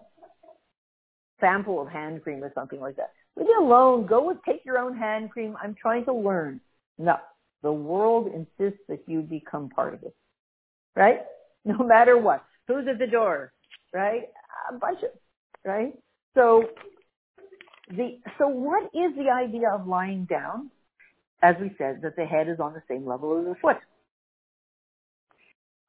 sample 1.40 1.82
of 1.82 1.90
hand 1.90 2.24
cream 2.24 2.44
or 2.44 2.52
something 2.56 2.80
like 2.80 2.96
that. 2.96 3.12
Leave 3.36 3.48
me 3.48 3.54
alone. 3.60 4.06
Go 4.06 4.30
and 4.30 4.40
take 4.48 4.64
your 4.66 4.78
own 4.78 4.98
hand 4.98 5.30
cream. 5.30 5.58
I'm 5.62 5.76
trying 5.76 6.06
to 6.06 6.14
learn. 6.14 6.62
No. 6.98 7.18
The 7.64 7.72
world 7.72 8.28
insists 8.28 8.82
that 8.88 9.04
you 9.08 9.22
become 9.22 9.70
part 9.70 9.94
of 9.94 10.04
it. 10.04 10.16
Right? 10.96 11.22
No 11.64 11.78
matter 11.78 12.18
what. 12.18 12.44
Who's 12.68 12.88
at 12.88 12.98
the 12.98 13.06
door? 13.06 13.54
Right? 13.94 14.30
A 14.70 14.74
bunch 14.74 15.04
of, 15.04 15.10
right? 15.64 15.94
So 16.34 16.64
the, 17.96 18.20
so 18.38 18.48
what 18.48 18.84
is 18.86 19.16
the 19.16 19.30
idea 19.30 19.70
of 19.74 19.88
lying 19.88 20.26
down? 20.30 20.72
As 21.44 21.56
we 21.60 21.72
said, 21.78 22.02
that 22.04 22.16
the 22.16 22.26
head 22.26 22.48
is 22.50 22.60
on 22.60 22.74
the 22.74 22.84
same 22.88 23.06
level 23.06 23.40
as 23.40 23.46
the 23.46 23.56
foot. 23.60 23.78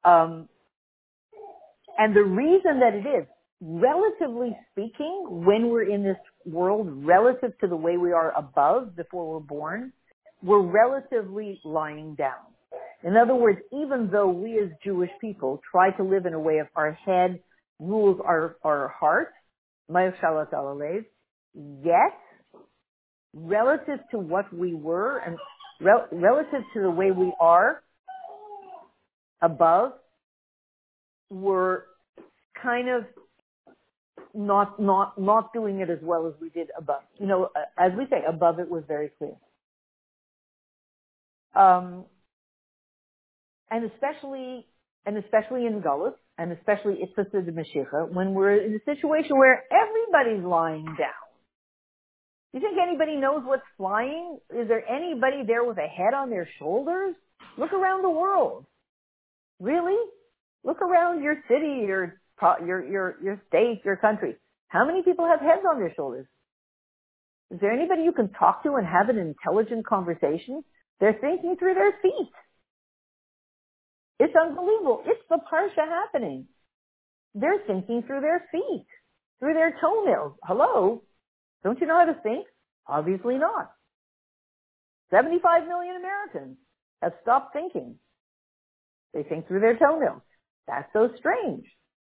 Um, 0.03 0.49
and 1.97 2.15
the 2.15 2.23
reason 2.23 2.79
that 2.79 2.93
it 2.93 3.07
is, 3.07 3.27
relatively 3.61 4.57
speaking, 4.71 5.25
when 5.45 5.69
we're 5.69 5.89
in 5.89 6.03
this 6.03 6.17
world, 6.45 7.05
relative 7.05 7.57
to 7.59 7.67
the 7.67 7.75
way 7.75 7.97
we 7.97 8.11
are 8.11 8.35
above 8.37 8.95
before 8.95 9.33
we're 9.33 9.39
born, 9.39 9.93
we're 10.41 10.61
relatively 10.61 11.61
lying 11.63 12.15
down. 12.15 12.41
In 13.03 13.15
other 13.15 13.35
words, 13.35 13.59
even 13.71 14.09
though 14.11 14.29
we 14.29 14.59
as 14.59 14.69
Jewish 14.83 15.11
people 15.21 15.61
try 15.71 15.91
to 15.91 16.03
live 16.03 16.25
in 16.25 16.33
a 16.33 16.39
way 16.39 16.57
of 16.57 16.67
our 16.75 16.93
head 16.93 17.39
rules 17.79 18.19
our, 18.25 18.57
our 18.63 18.87
heart, 18.87 19.33
yet, 21.53 22.17
relative 23.33 23.99
to 24.11 24.19
what 24.19 24.51
we 24.53 24.73
were 24.73 25.17
and 25.17 25.37
rel- 25.81 26.07
relative 26.11 26.61
to 26.73 26.81
the 26.81 26.89
way 26.91 27.11
we 27.11 27.33
are 27.39 27.81
above, 29.41 29.93
we're 31.29 31.83
kind 32.61 32.89
of 32.89 33.05
not 34.33 34.79
not 34.79 35.19
not 35.19 35.53
doing 35.53 35.79
it 35.79 35.89
as 35.89 35.99
well 36.01 36.27
as 36.27 36.33
we 36.41 36.49
did 36.49 36.69
above. 36.77 37.01
You 37.19 37.27
know, 37.27 37.49
as 37.77 37.91
we 37.97 38.05
say, 38.09 38.23
above 38.27 38.59
it 38.59 38.69
was 38.69 38.83
very 38.87 39.11
clear. 39.17 39.35
Um, 41.55 42.05
and 43.69 43.91
especially 43.91 44.65
and 45.05 45.17
especially 45.17 45.65
in 45.65 45.81
Gullus, 45.81 46.13
and 46.37 46.51
especially 46.51 46.99
Itzvah 47.03 47.45
de 47.45 47.51
Mashiach, 47.51 48.11
when 48.11 48.33
we're 48.33 48.55
in 48.55 48.73
a 48.73 48.83
situation 48.85 49.37
where 49.37 49.63
everybody's 49.71 50.45
lying 50.45 50.85
down. 50.85 51.22
You 52.53 52.59
think 52.59 52.77
anybody 52.81 53.15
knows 53.15 53.41
what's 53.43 53.63
flying? 53.77 54.37
Is 54.55 54.67
there 54.67 54.87
anybody 54.87 55.43
there 55.45 55.63
with 55.63 55.77
a 55.77 55.87
head 55.87 56.13
on 56.13 56.29
their 56.29 56.47
shoulders? 56.59 57.15
Look 57.57 57.73
around 57.73 58.03
the 58.03 58.11
world. 58.11 58.65
Really? 59.59 59.97
Look 60.63 60.81
around 60.81 61.23
your 61.23 61.43
city, 61.47 61.85
your 61.87 62.19
your 62.65 62.85
your 62.85 63.17
your 63.23 63.41
state, 63.47 63.81
your 63.83 63.97
country. 63.97 64.35
How 64.67 64.85
many 64.85 65.01
people 65.01 65.25
have 65.25 65.39
heads 65.39 65.63
on 65.69 65.79
their 65.79 65.93
shoulders? 65.95 66.27
Is 67.51 67.59
there 67.59 67.71
anybody 67.71 68.03
you 68.03 68.11
can 68.11 68.29
talk 68.29 68.63
to 68.63 68.75
and 68.75 68.85
have 68.85 69.09
an 69.09 69.17
intelligent 69.17 69.85
conversation? 69.85 70.63
They're 70.99 71.17
thinking 71.19 71.55
through 71.57 71.73
their 71.73 71.93
feet. 72.01 72.31
It's 74.19 74.33
unbelievable. 74.35 75.03
It's 75.05 75.21
the 75.29 75.37
parsha 75.51 75.87
happening. 75.87 76.47
They're 77.35 77.61
thinking 77.65 78.03
through 78.05 78.21
their 78.21 78.45
feet, 78.51 78.85
through 79.39 79.53
their 79.53 79.75
toenails. 79.81 80.33
Hello? 80.43 81.01
Don't 81.63 81.79
you 81.79 81.87
know 81.87 81.99
how 81.99 82.05
to 82.05 82.19
think? 82.21 82.47
Obviously 82.87 83.37
not. 83.37 83.71
75 85.11 85.67
million 85.67 85.95
Americans 85.95 86.57
have 87.01 87.13
stopped 87.21 87.53
thinking. 87.53 87.95
They 89.13 89.23
think 89.23 89.47
through 89.47 89.61
their 89.61 89.77
toenails. 89.77 90.21
That's 90.67 90.91
so 90.91 91.09
strange. 91.17 91.65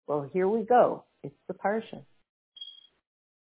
Well, 0.08 0.30
here 0.34 0.48
we 0.48 0.66
go. 0.66 1.06
It's 1.24 1.36
the 1.48 1.54
parsha. 1.54 2.04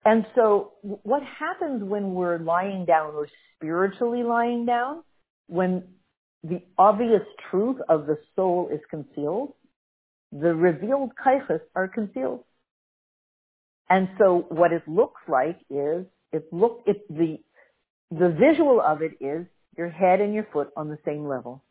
And 0.06 0.26
so 0.36 0.74
what 0.82 1.24
happens 1.24 1.84
when 1.84 2.14
we're 2.14 2.40
lying 2.40 2.86
down, 2.86 3.14
we're 3.14 3.28
spiritually 3.56 4.24
lying 4.24 4.66
down, 4.66 5.04
when 5.48 5.84
the 6.44 6.62
obvious 6.78 7.22
truth 7.50 7.78
of 7.90 8.06
the 8.06 8.18
soul 8.36 8.70
is 8.72 8.80
concealed, 8.90 9.54
the 10.32 10.54
revealed 10.54 11.12
kaichas 11.24 11.62
are 11.76 11.88
concealed. 11.88 12.44
And 13.89 14.10
so 14.17 14.45
what 14.49 14.71
it 14.71 14.88
looks 14.88 15.21
like 15.28 15.60
is, 15.69 16.06
it 16.32 16.52
look, 16.52 16.84
it, 16.86 17.08
the, 17.10 17.39
the 18.12 18.30
visual 18.30 18.82
of 18.82 19.02
it 19.02 19.13
is 19.19 19.45
your 19.78 19.89
head 19.89 20.21
and 20.21 20.34
your 20.34 20.47
foot 20.54 20.69
on 20.78 20.89
the 20.89 20.97
same 21.06 21.28
level. 21.28 21.63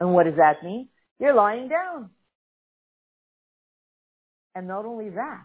And 0.00 0.12
what 0.12 0.24
does 0.24 0.36
that 0.36 0.64
mean? 0.64 0.88
You're 1.20 1.34
lying 1.34 1.68
down. 1.68 2.10
And 4.56 4.66
not 4.66 4.84
only 4.84 5.10
that, 5.10 5.44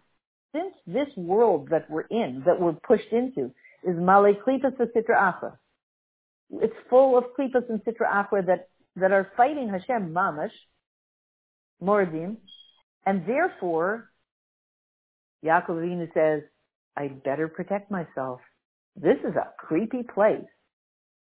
since 0.54 0.74
this 0.88 1.08
world 1.16 1.70
that 1.70 1.90
we're 1.90 2.08
in, 2.10 2.44
that 2.46 2.60
we're 2.60 2.74
pushed 2.74 3.12
into, 3.12 3.52
is 3.84 3.96
Male 3.96 4.34
Klipas 4.46 4.76
Sitra 4.78 5.16
Achra, 5.16 5.58
it's 6.52 6.74
full 6.90 7.18
of 7.18 7.26
klipas 7.38 7.70
and 7.70 7.82
sitra 7.84 8.12
achra 8.12 8.46
that, 8.46 8.70
that 8.96 9.12
are 9.12 9.32
fighting 9.38 9.70
Hashem 9.70 10.14
mamash, 10.14 10.52
mordim, 11.82 12.38
and 13.06 13.26
therefore, 13.28 14.09
Yaakov 15.44 15.70
Avinu 15.70 16.14
says, 16.14 16.44
I'd 16.98 17.24
better 17.24 17.48
protect 17.48 17.90
myself. 17.92 18.42
This 18.96 19.18
is 19.20 19.36
a 19.36 19.54
creepy 19.58 20.04
place. 20.04 20.46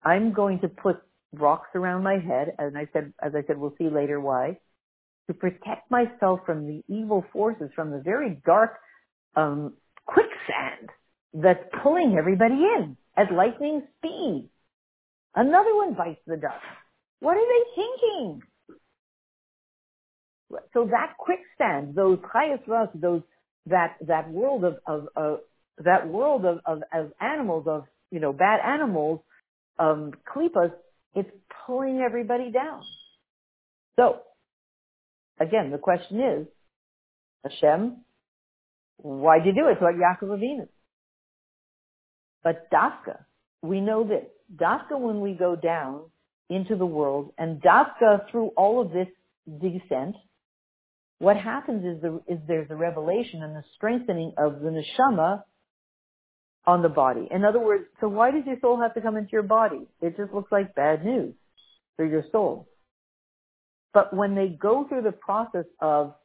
I'm 0.03 0.33
going 0.33 0.59
to 0.59 0.67
put 0.67 0.97
rocks 1.33 1.69
around 1.75 2.03
my 2.03 2.19
head, 2.19 2.53
and 2.59 2.77
I 2.77 2.87
said, 2.93 3.13
as 3.21 3.33
I 3.35 3.43
said, 3.47 3.57
we'll 3.57 3.73
see 3.77 3.89
later 3.89 4.19
why, 4.19 4.59
to 5.27 5.33
protect 5.33 5.89
myself 5.89 6.41
from 6.45 6.67
the 6.67 6.83
evil 6.87 7.25
forces, 7.33 7.69
from 7.75 7.91
the 7.91 8.01
very 8.03 8.41
dark 8.45 8.75
um, 9.35 9.73
quicksand 10.05 10.89
that's 11.33 11.63
pulling 11.81 12.15
everybody 12.17 12.55
in 12.55 12.97
at 13.17 13.33
lightning 13.33 13.81
speed. 13.97 14.49
Another 15.35 15.75
one 15.75 15.95
bites 15.95 16.21
the 16.27 16.37
dust. 16.37 16.53
What 17.19 17.37
are 17.37 17.47
they 17.47 17.81
thinking? 17.81 18.41
So 20.73 20.85
that 20.85 21.13
quicksand, 21.17 21.95
those 21.95 22.19
chayas 22.19 22.59
those 22.93 23.21
that 23.67 23.95
that 24.07 24.29
world 24.29 24.63
of 24.63 24.77
of 24.85 25.39
that 25.83 26.07
world 26.07 26.45
of, 26.45 26.59
of 26.65 26.83
of 26.93 27.11
animals 27.19 27.65
of 27.67 27.85
you 28.11 28.19
know 28.19 28.33
bad 28.33 28.59
animals, 28.59 29.21
um, 29.79 30.11
klipas, 30.27 30.71
it's 31.15 31.29
pulling 31.65 31.99
everybody 31.99 32.51
down. 32.51 32.81
So 33.95 34.19
again, 35.39 35.71
the 35.71 35.77
question 35.77 36.19
is, 36.19 36.47
Hashem, 37.43 37.97
why'd 38.97 39.45
you 39.45 39.53
do 39.53 39.67
it? 39.67 39.77
So 39.79 39.85
like 39.85 39.95
Yaakov 39.95 40.37
Avinu. 40.37 40.67
But 42.43 42.69
Dafka, 42.71 43.19
we 43.61 43.79
know 43.79 44.03
this. 44.03 44.25
Dafka 44.53 44.99
when 44.99 45.21
we 45.21 45.33
go 45.33 45.55
down 45.55 46.01
into 46.49 46.75
the 46.75 46.85
world, 46.85 47.33
and 47.37 47.61
Dafka 47.61 48.29
through 48.29 48.51
all 48.57 48.81
of 48.81 48.91
this 48.91 49.07
descent, 49.47 50.15
what 51.19 51.37
happens 51.37 51.85
is, 51.85 52.01
the, 52.01 52.21
is 52.27 52.39
there's 52.47 52.69
a 52.69 52.75
revelation 52.75 53.43
and 53.43 53.55
the 53.55 53.63
strengthening 53.75 54.33
of 54.37 54.59
the 54.59 54.69
neshama 54.69 55.43
on 56.65 56.81
the 56.81 56.89
body. 56.89 57.27
In 57.29 57.43
other 57.43 57.59
words, 57.59 57.85
so 57.99 58.07
why 58.07 58.31
does 58.31 58.43
your 58.45 58.57
soul 58.61 58.81
have 58.81 58.93
to 58.93 59.01
come 59.01 59.17
into 59.17 59.31
your 59.31 59.43
body? 59.43 59.87
It 60.01 60.17
just 60.17 60.33
looks 60.33 60.51
like 60.51 60.75
bad 60.75 61.03
news 61.03 61.33
for 61.95 62.05
your 62.05 62.23
soul. 62.31 62.67
But 63.93 64.15
when 64.15 64.35
they 64.35 64.47
go 64.47 64.85
through 64.87 65.03
the 65.03 65.11
process 65.11 65.65
of 65.79 66.15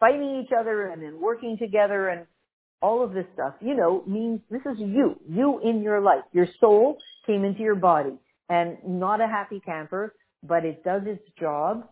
fighting 0.00 0.42
each 0.44 0.52
other 0.58 0.88
and 0.88 1.02
then 1.02 1.20
working 1.20 1.56
together 1.58 2.08
and 2.08 2.26
all 2.82 3.04
of 3.04 3.14
this 3.14 3.24
stuff, 3.34 3.54
you 3.60 3.74
know, 3.74 4.02
means 4.06 4.40
this 4.50 4.60
is 4.62 4.78
you, 4.78 5.18
you 5.28 5.60
in 5.64 5.82
your 5.82 6.00
life. 6.00 6.24
Your 6.32 6.48
soul 6.60 6.98
came 7.26 7.44
into 7.44 7.60
your 7.60 7.76
body 7.76 8.18
and 8.48 8.76
not 8.84 9.20
a 9.20 9.26
happy 9.26 9.60
camper, 9.64 10.14
but 10.42 10.64
it 10.64 10.84
does 10.84 11.02
its 11.06 11.22
job. 11.40 11.88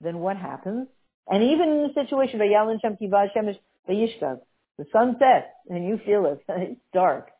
Then 0.00 0.18
what 0.18 0.36
happens? 0.36 0.88
And 1.28 1.42
even 1.42 1.68
in 1.68 1.82
the 1.88 1.94
situation, 1.94 2.38
The 4.78 4.86
sun 4.92 5.16
sets 5.18 5.52
and 5.68 5.86
you 5.86 5.98
feel 6.04 6.26
it. 6.26 6.40
It's 6.48 6.80
dark. 6.92 7.30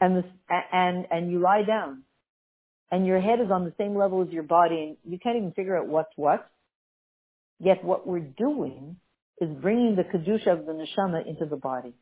And 0.00 0.16
the, 0.16 0.24
and, 0.72 1.06
and 1.10 1.30
you 1.32 1.40
lie 1.40 1.62
down 1.62 2.02
and 2.90 3.06
your 3.06 3.20
head 3.20 3.40
is 3.40 3.50
on 3.50 3.64
the 3.64 3.72
same 3.78 3.96
level 3.96 4.22
as 4.22 4.28
your 4.28 4.42
body 4.42 4.96
and 5.04 5.12
you 5.12 5.18
can't 5.18 5.36
even 5.36 5.52
figure 5.52 5.76
out 5.76 5.86
what's 5.86 6.12
what. 6.16 6.48
Yet 7.58 7.82
what 7.82 8.06
we're 8.06 8.20
doing 8.20 8.96
is 9.40 9.48
bringing 9.60 9.96
the 9.96 10.04
kedusha 10.04 10.52
of 10.52 10.66
the 10.66 10.72
neshama 10.72 11.26
into 11.26 11.46
the 11.46 11.56
body. 11.56 11.94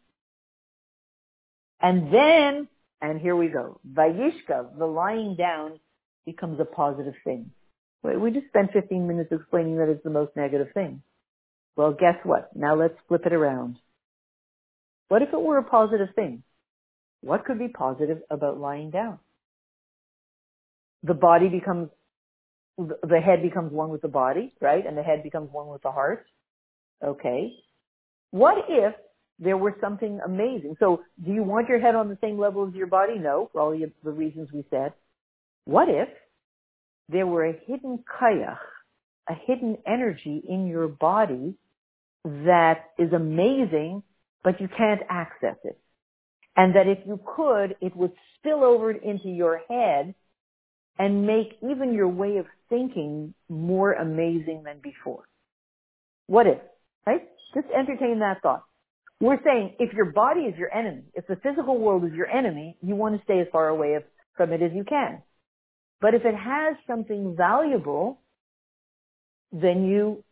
And 1.80 2.12
then, 2.12 2.68
and 3.00 3.20
here 3.20 3.36
we 3.36 3.48
go, 3.48 3.80
vayishka, 3.88 4.78
the 4.78 4.86
lying 4.86 5.36
down 5.36 5.78
becomes 6.26 6.58
a 6.60 6.64
positive 6.64 7.14
thing. 7.24 7.50
We 8.04 8.30
just 8.30 8.48
spent 8.48 8.70
15 8.72 9.08
minutes 9.08 9.32
explaining 9.32 9.78
that 9.78 9.88
it's 9.88 10.04
the 10.04 10.10
most 10.10 10.36
negative 10.36 10.68
thing. 10.74 11.02
Well, 11.74 11.92
guess 11.92 12.16
what? 12.22 12.54
Now 12.54 12.76
let's 12.76 12.94
flip 13.08 13.22
it 13.24 13.32
around. 13.32 13.78
What 15.08 15.22
if 15.22 15.30
it 15.32 15.40
were 15.40 15.58
a 15.58 15.64
positive 15.64 16.08
thing? 16.14 16.42
What 17.22 17.46
could 17.46 17.58
be 17.58 17.68
positive 17.68 18.18
about 18.30 18.60
lying 18.60 18.90
down? 18.90 19.18
The 21.02 21.14
body 21.14 21.48
becomes, 21.48 21.88
the 22.78 23.20
head 23.24 23.42
becomes 23.42 23.72
one 23.72 23.88
with 23.88 24.02
the 24.02 24.08
body, 24.08 24.52
right? 24.60 24.86
And 24.86 24.96
the 24.96 25.02
head 25.02 25.22
becomes 25.22 25.50
one 25.50 25.68
with 25.68 25.82
the 25.82 25.90
heart. 25.90 26.26
Okay. 27.02 27.52
What 28.30 28.66
if 28.68 28.94
there 29.38 29.56
were 29.56 29.76
something 29.80 30.20
amazing? 30.24 30.76
So 30.78 31.02
do 31.24 31.32
you 31.32 31.42
want 31.42 31.68
your 31.68 31.80
head 31.80 31.94
on 31.94 32.08
the 32.08 32.18
same 32.20 32.38
level 32.38 32.68
as 32.68 32.74
your 32.74 32.86
body? 32.86 33.18
No, 33.18 33.48
for 33.52 33.60
all 33.62 33.70
the 33.70 34.10
reasons 34.10 34.50
we 34.52 34.64
said. 34.70 34.92
What 35.64 35.88
if 35.88 36.08
there 37.08 37.26
were 37.26 37.44
a 37.44 37.52
hidden 37.66 38.04
kayach, 38.20 38.58
a 39.28 39.34
hidden 39.46 39.78
energy 39.86 40.42
in 40.48 40.66
your 40.66 40.88
body 40.88 41.54
that 42.24 42.90
is 42.98 43.12
amazing, 43.12 44.02
but 44.42 44.60
you 44.60 44.68
can't 44.68 45.02
access 45.08 45.56
it. 45.64 45.78
And 46.56 46.76
that 46.76 46.86
if 46.86 46.98
you 47.06 47.20
could, 47.36 47.76
it 47.80 47.96
would 47.96 48.12
spill 48.38 48.62
over 48.64 48.90
into 48.90 49.28
your 49.28 49.60
head 49.68 50.14
and 50.98 51.26
make 51.26 51.58
even 51.62 51.92
your 51.92 52.08
way 52.08 52.36
of 52.36 52.46
thinking 52.68 53.34
more 53.48 53.92
amazing 53.92 54.62
than 54.64 54.78
before. 54.82 55.24
What 56.26 56.46
if? 56.46 56.58
Right? 57.06 57.22
Just 57.54 57.66
entertain 57.76 58.20
that 58.20 58.40
thought. 58.42 58.64
We're 59.20 59.42
saying 59.44 59.76
if 59.78 59.92
your 59.92 60.06
body 60.06 60.42
is 60.42 60.56
your 60.56 60.74
enemy, 60.74 61.02
if 61.14 61.26
the 61.26 61.36
physical 61.36 61.78
world 61.78 62.04
is 62.04 62.12
your 62.12 62.28
enemy, 62.28 62.76
you 62.82 62.94
want 62.94 63.16
to 63.16 63.24
stay 63.24 63.40
as 63.40 63.46
far 63.52 63.68
away 63.68 63.98
from 64.36 64.52
it 64.52 64.62
as 64.62 64.70
you 64.74 64.84
can. 64.84 65.22
But 66.00 66.14
if 66.14 66.24
it 66.24 66.34
has 66.34 66.76
something 66.86 67.34
valuable, 67.36 68.20
then 69.52 69.84
you, 69.84 70.24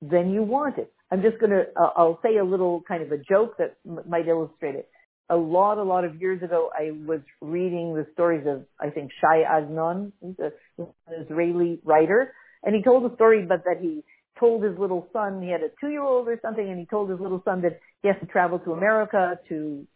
then 0.00 0.30
you 0.30 0.42
want 0.42 0.78
it. 0.78 0.92
I'm 1.10 1.22
just 1.22 1.38
going 1.38 1.50
to, 1.50 1.64
uh, 1.80 1.90
I'll 1.96 2.20
say 2.22 2.36
a 2.36 2.44
little 2.44 2.82
kind 2.86 3.02
of 3.02 3.10
a 3.12 3.18
joke 3.18 3.56
that 3.58 3.76
m- 3.86 4.00
might 4.08 4.28
illustrate 4.28 4.74
it. 4.74 4.88
A 5.30 5.36
lot, 5.36 5.78
a 5.78 5.82
lot 5.82 6.04
of 6.04 6.20
years 6.20 6.42
ago, 6.42 6.70
I 6.72 6.90
was 7.06 7.20
reading 7.40 7.94
the 7.94 8.06
stories 8.12 8.46
of, 8.46 8.64
I 8.80 8.90
think, 8.90 9.10
Shai 9.20 9.42
Agnon, 9.42 10.12
he's 10.20 10.36
an 10.38 10.86
Israeli 11.20 11.80
writer, 11.84 12.32
and 12.62 12.74
he 12.74 12.82
told 12.82 13.10
a 13.10 13.14
story, 13.14 13.44
but 13.46 13.64
that 13.64 13.78
he 13.80 14.04
told 14.38 14.62
his 14.62 14.78
little 14.78 15.08
son, 15.12 15.42
he 15.42 15.50
had 15.50 15.62
a 15.62 15.68
two-year-old 15.80 16.28
or 16.28 16.38
something, 16.40 16.66
and 16.66 16.78
he 16.78 16.86
told 16.86 17.10
his 17.10 17.20
little 17.20 17.42
son 17.44 17.62
that 17.62 17.80
he 18.02 18.08
has 18.08 18.16
to 18.20 18.26
travel 18.26 18.58
to 18.60 18.72
America 18.72 19.38
to, 19.48 19.86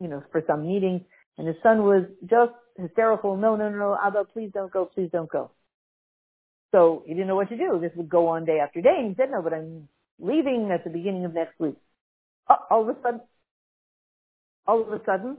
you 0.00 0.08
know, 0.08 0.22
for 0.30 0.42
some 0.46 0.66
meeting, 0.66 1.04
and 1.38 1.46
his 1.46 1.56
son 1.62 1.82
was 1.84 2.04
just 2.22 2.52
hysterical, 2.78 3.36
no, 3.36 3.56
no, 3.56 3.70
no, 3.70 3.96
Abba, 4.02 4.24
please 4.32 4.50
don't 4.52 4.72
go, 4.72 4.86
please 4.86 5.10
don't 5.12 5.30
go. 5.30 5.50
So 6.72 7.02
he 7.06 7.14
didn't 7.14 7.28
know 7.28 7.36
what 7.36 7.48
to 7.48 7.56
do. 7.56 7.78
This 7.80 7.92
would 7.96 8.08
go 8.08 8.28
on 8.28 8.44
day 8.44 8.58
after 8.62 8.80
day, 8.80 8.96
and 8.98 9.08
he 9.08 9.14
said, 9.14 9.30
no, 9.30 9.42
but 9.42 9.52
I'm 9.52 9.88
leaving 10.20 10.70
at 10.72 10.84
the 10.84 10.90
beginning 10.90 11.24
of 11.24 11.34
next 11.34 11.58
week. 11.58 11.76
Uh, 12.48 12.56
all 12.70 12.82
of 12.82 12.88
a 12.88 13.00
sudden, 13.02 13.20
all 14.66 14.82
of 14.82 14.88
a 14.88 15.00
sudden, 15.04 15.38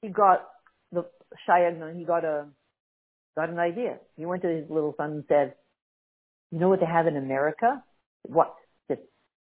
he 0.00 0.08
got 0.08 0.48
the 0.92 1.06
Shai 1.46 1.64
Agnon, 1.66 1.98
he 1.98 2.04
got 2.04 2.24
a, 2.24 2.46
got 3.36 3.50
an 3.50 3.58
idea. 3.58 3.98
He 4.16 4.26
went 4.26 4.42
to 4.42 4.48
his 4.48 4.68
little 4.70 4.94
son 4.96 5.10
and 5.10 5.24
said, 5.28 5.54
you 6.50 6.58
know 6.58 6.68
what 6.68 6.80
they 6.80 6.86
have 6.86 7.06
in 7.06 7.16
America? 7.16 7.82
What? 8.22 8.54
He 8.88 8.94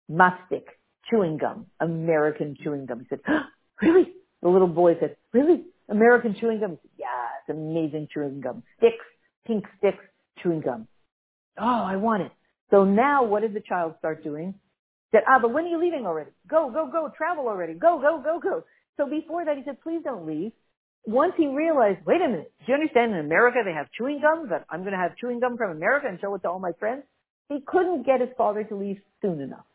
mastic, 0.10 0.68
chewing 1.10 1.38
gum, 1.38 1.68
American 1.80 2.56
chewing 2.62 2.86
gum. 2.86 3.00
He 3.02 3.06
said, 3.10 3.20
oh, 3.28 3.42
really? 3.82 4.14
The 4.42 4.50
little 4.50 4.68
boy 4.68 4.96
said, 5.00 5.16
really? 5.34 5.66
American 5.90 6.36
chewing 6.40 6.60
gum? 6.60 6.78
It's 6.98 7.50
amazing 7.50 8.08
chewing 8.14 8.42
gum. 8.42 8.64
Sticks, 8.78 9.06
pink 9.46 9.66
sticks, 9.78 10.04
chewing 10.42 10.62
gum. 10.62 10.88
Oh, 11.60 11.84
I 11.86 11.96
want 11.96 12.24
it. 12.24 12.32
So 12.72 12.84
now 12.84 13.24
what 13.24 13.44
does 13.44 13.54
the 13.54 13.62
child 13.62 13.96
start 14.00 14.24
doing? 14.24 14.56
Said, 15.12 15.22
ah, 15.30 15.40
but 15.42 15.54
when 15.54 15.66
are 15.66 15.68
you 15.68 15.80
leaving 15.80 16.06
already? 16.06 16.32
Go, 16.50 16.70
go, 16.72 16.90
go, 16.92 17.12
travel 17.16 17.48
already. 17.48 17.74
Go, 17.74 18.00
go, 18.02 18.22
go, 18.22 18.40
go. 18.40 18.64
So 18.98 19.08
before 19.08 19.46
that 19.46 19.58
he 19.58 19.64
said, 19.64 19.82
please 19.82 20.02
don't 20.04 20.26
leave. 20.28 20.52
Once 21.06 21.34
he 21.38 21.48
realized, 21.48 22.00
wait 22.06 22.22
a 22.22 22.28
minute, 22.28 22.52
do 22.60 22.66
you 22.68 22.74
understand 22.74 23.14
in 23.14 23.20
America 23.20 23.60
they 23.64 23.72
have 23.72 23.88
chewing 23.96 24.20
gum, 24.22 24.50
that 24.50 24.66
I'm 24.70 24.82
going 24.82 24.94
to 24.94 24.98
have 24.98 25.16
chewing 25.18 25.40
gum 25.40 25.56
from 25.56 25.72
America 25.72 26.08
and 26.10 26.20
show 26.20 26.34
it 26.34 26.42
to 26.42 26.50
all 26.50 26.60
my 26.60 26.72
friends? 26.80 27.04
He 27.48 27.60
couldn't 27.66 28.06
get 28.06 28.22
his 28.22 28.30
father 28.36 28.64
to 28.64 28.76
leave 28.76 28.98
soon 29.22 29.40
enough. 29.40 29.66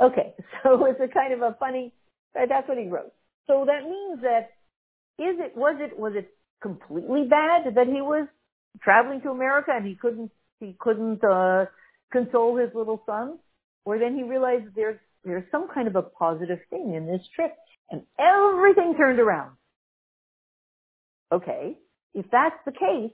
Okay, 0.00 0.34
so 0.62 0.86
it's 0.86 1.00
a 1.00 1.08
kind 1.08 1.34
of 1.34 1.42
a 1.42 1.54
funny, 1.60 1.92
that's 2.34 2.66
what 2.66 2.78
he 2.78 2.88
wrote. 2.88 3.12
So 3.46 3.66
that 3.66 3.84
means 3.84 4.22
that, 4.22 4.55
is 5.18 5.36
it, 5.38 5.56
was 5.56 5.76
it, 5.80 5.98
was 5.98 6.12
it 6.14 6.30
completely 6.62 7.24
bad 7.24 7.74
that 7.74 7.86
he 7.86 8.00
was 8.00 8.26
traveling 8.82 9.20
to 9.22 9.30
America 9.30 9.72
and 9.74 9.86
he 9.86 9.94
couldn't 9.94 10.30
he 10.60 10.74
couldn't 10.78 11.22
uh, 11.22 11.66
console 12.12 12.56
his 12.56 12.70
little 12.74 13.02
son, 13.06 13.38
or 13.84 13.98
then 13.98 14.16
he 14.16 14.22
realized 14.22 14.64
there's 14.74 14.98
there's 15.24 15.44
some 15.50 15.68
kind 15.72 15.88
of 15.88 15.96
a 15.96 16.02
positive 16.02 16.60
thing 16.70 16.94
in 16.94 17.06
this 17.06 17.20
trip, 17.34 17.54
and 17.90 18.02
everything 18.18 18.94
turned 18.96 19.18
around. 19.18 19.52
Okay, 21.32 21.76
if 22.14 22.26
that's 22.30 22.56
the 22.64 22.72
case, 22.72 23.10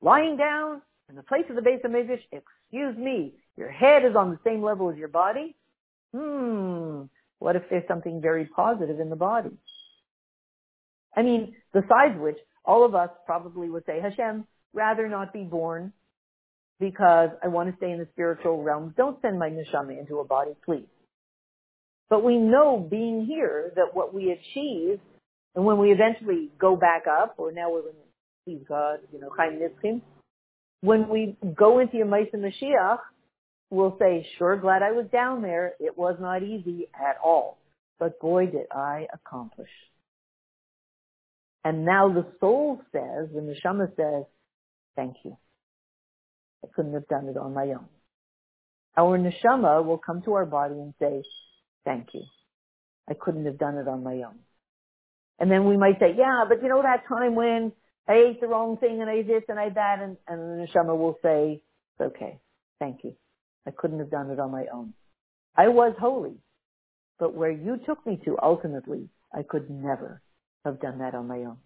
lying 0.00 0.36
down 0.36 0.82
in 1.08 1.16
the 1.16 1.22
place 1.22 1.44
of 1.50 1.56
the 1.56 1.62
Beis 1.62 1.82
Hamikdash, 1.82 2.22
excuse 2.32 2.96
me, 2.96 3.34
your 3.56 3.70
head 3.70 4.04
is 4.04 4.16
on 4.16 4.30
the 4.30 4.38
same 4.44 4.62
level 4.62 4.90
as 4.90 4.96
your 4.96 5.08
body. 5.08 5.54
Hmm, 6.14 7.02
what 7.38 7.56
if 7.56 7.62
there's 7.70 7.86
something 7.86 8.20
very 8.20 8.46
positive 8.46 8.98
in 8.98 9.10
the 9.10 9.16
body? 9.16 9.50
I 11.16 11.22
mean, 11.22 11.54
besides 11.72 12.18
which, 12.18 12.38
all 12.64 12.84
of 12.84 12.94
us 12.94 13.10
probably 13.26 13.68
would 13.68 13.84
say, 13.86 14.00
Hashem, 14.00 14.46
rather 14.72 15.08
not 15.08 15.32
be 15.32 15.42
born 15.42 15.92
because 16.78 17.30
I 17.42 17.48
want 17.48 17.70
to 17.70 17.76
stay 17.76 17.90
in 17.90 17.98
the 17.98 18.08
spiritual 18.12 18.62
realm. 18.62 18.94
Don't 18.96 19.20
send 19.22 19.38
my 19.38 19.50
neshama 19.50 19.98
into 19.98 20.18
a 20.18 20.24
body, 20.24 20.52
please. 20.64 20.86
But 22.08 22.24
we 22.24 22.36
know 22.36 22.78
being 22.90 23.26
here 23.26 23.72
that 23.76 23.94
what 23.94 24.14
we 24.14 24.30
achieve, 24.30 24.98
and 25.54 25.64
when 25.64 25.78
we 25.78 25.92
eventually 25.92 26.50
go 26.58 26.76
back 26.76 27.04
up, 27.06 27.34
or 27.38 27.52
now 27.52 27.70
we're 27.70 27.88
in, 27.88 27.94
please 28.44 28.64
God, 28.68 29.00
you 29.12 29.20
know, 29.20 29.30
Chaim 29.36 29.60
Nitzkim, 29.60 30.00
when 30.80 31.08
we 31.08 31.36
go 31.54 31.78
into 31.78 31.98
Yemais 31.98 32.32
and 32.32 32.42
Mashiach, 32.42 32.98
we'll 33.70 33.96
say, 33.98 34.26
sure 34.38 34.56
glad 34.56 34.82
I 34.82 34.92
was 34.92 35.06
down 35.12 35.42
there. 35.42 35.74
It 35.78 35.96
was 35.96 36.16
not 36.20 36.42
easy 36.42 36.88
at 36.94 37.16
all. 37.22 37.58
But 37.98 38.18
boy, 38.18 38.46
did 38.46 38.66
I 38.72 39.06
accomplish. 39.12 39.68
And 41.64 41.84
now 41.84 42.08
the 42.08 42.26
soul 42.40 42.80
says, 42.92 43.28
the 43.34 43.40
neshama 43.40 43.94
says, 43.96 44.24
thank 44.96 45.16
you. 45.24 45.36
I 46.64 46.68
couldn't 46.74 46.94
have 46.94 47.08
done 47.08 47.28
it 47.28 47.36
on 47.36 47.54
my 47.54 47.64
own. 47.64 47.86
Our 48.96 49.18
neshama 49.18 49.84
will 49.84 49.98
come 49.98 50.22
to 50.22 50.34
our 50.34 50.46
body 50.46 50.74
and 50.74 50.94
say, 50.98 51.22
thank 51.84 52.08
you. 52.14 52.22
I 53.08 53.14
couldn't 53.14 53.46
have 53.46 53.58
done 53.58 53.76
it 53.76 53.88
on 53.88 54.02
my 54.02 54.14
own. 54.14 54.38
And 55.38 55.50
then 55.50 55.66
we 55.66 55.76
might 55.76 55.98
say, 55.98 56.14
yeah, 56.16 56.44
but 56.48 56.62
you 56.62 56.68
know 56.68 56.82
that 56.82 57.04
time 57.08 57.34
when 57.34 57.72
I 58.08 58.14
ate 58.14 58.40
the 58.40 58.46
wrong 58.46 58.76
thing 58.76 59.00
and 59.00 59.10
I 59.10 59.22
this 59.22 59.42
and 59.48 59.58
I 59.58 59.70
that 59.70 60.00
and, 60.00 60.16
and 60.28 60.38
the 60.38 60.66
neshama 60.66 60.96
will 60.96 61.18
say, 61.22 61.62
it's 61.98 62.14
okay. 62.14 62.38
Thank 62.78 63.04
you. 63.04 63.14
I 63.66 63.70
couldn't 63.70 63.98
have 63.98 64.10
done 64.10 64.30
it 64.30 64.40
on 64.40 64.50
my 64.50 64.66
own. 64.72 64.94
I 65.56 65.68
was 65.68 65.94
holy, 65.98 66.36
but 67.18 67.34
where 67.34 67.50
you 67.50 67.78
took 67.86 68.04
me 68.06 68.20
to 68.24 68.36
ultimately, 68.42 69.08
I 69.34 69.42
could 69.42 69.70
never 69.70 70.22
have 70.64 70.80
done 70.80 70.98
that 70.98 71.14
on 71.14 71.26
my 71.26 71.38
own. 71.38 71.56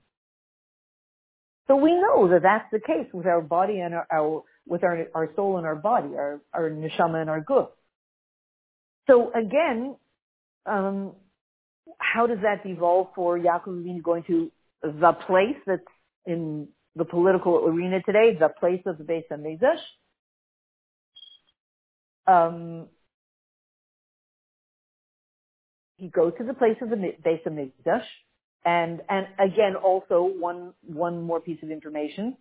So 1.67 1.77
we 1.77 1.93
know 1.93 2.29
that 2.29 2.43
that's 2.43 2.71
the 2.71 2.81
case 2.81 3.09
with 3.13 3.27
our 3.27 3.41
body 3.41 3.81
and 3.81 3.95
our, 3.95 4.07
our 4.13 4.43
with 4.67 4.85
our, 4.85 5.07
our 5.15 5.31
soul 5.37 5.59
and 5.59 5.67
our 5.67 5.77
body, 5.77 6.09
our, 6.15 6.41
our 6.53 6.71
neshama 6.71 7.21
and 7.21 7.31
our 7.31 7.43
guf. 7.43 7.69
So 9.07 9.31
again, 9.33 9.97
um, 10.67 11.13
how 11.99 12.27
does 12.27 12.39
that 12.43 12.65
evolve 12.65 13.09
for 13.15 13.39
Yaakov 13.39 13.67
Avinu 13.83 14.03
going 14.03 14.25
to 14.25 14.51
the 14.83 15.13
place 15.27 15.57
that's 15.67 15.83
in 16.27 16.69
the 16.97 17.05
political 17.05 17.67
arena 17.67 18.01
today, 18.03 18.37
the 18.39 18.49
place 18.49 18.83
of 18.87 18.99
the 18.99 19.05
Beis 19.05 19.25
HaMikdash? 19.31 19.81
Um, 22.27 22.87
he 25.97 26.09
goes 26.09 26.33
to 26.39 26.45
the 26.45 26.55
place 26.55 26.77
of 26.81 26.89
the 26.89 26.97
Beis 26.97 27.43
HaMikdash, 27.47 28.05
and 28.65 29.03
and 29.09 29.27
again, 29.39 29.77
also 29.77 30.23
one 30.23 30.73
one 30.87 31.23
more 31.23 31.41
piece 31.41 31.63
of 31.63 31.71
information. 31.71 32.37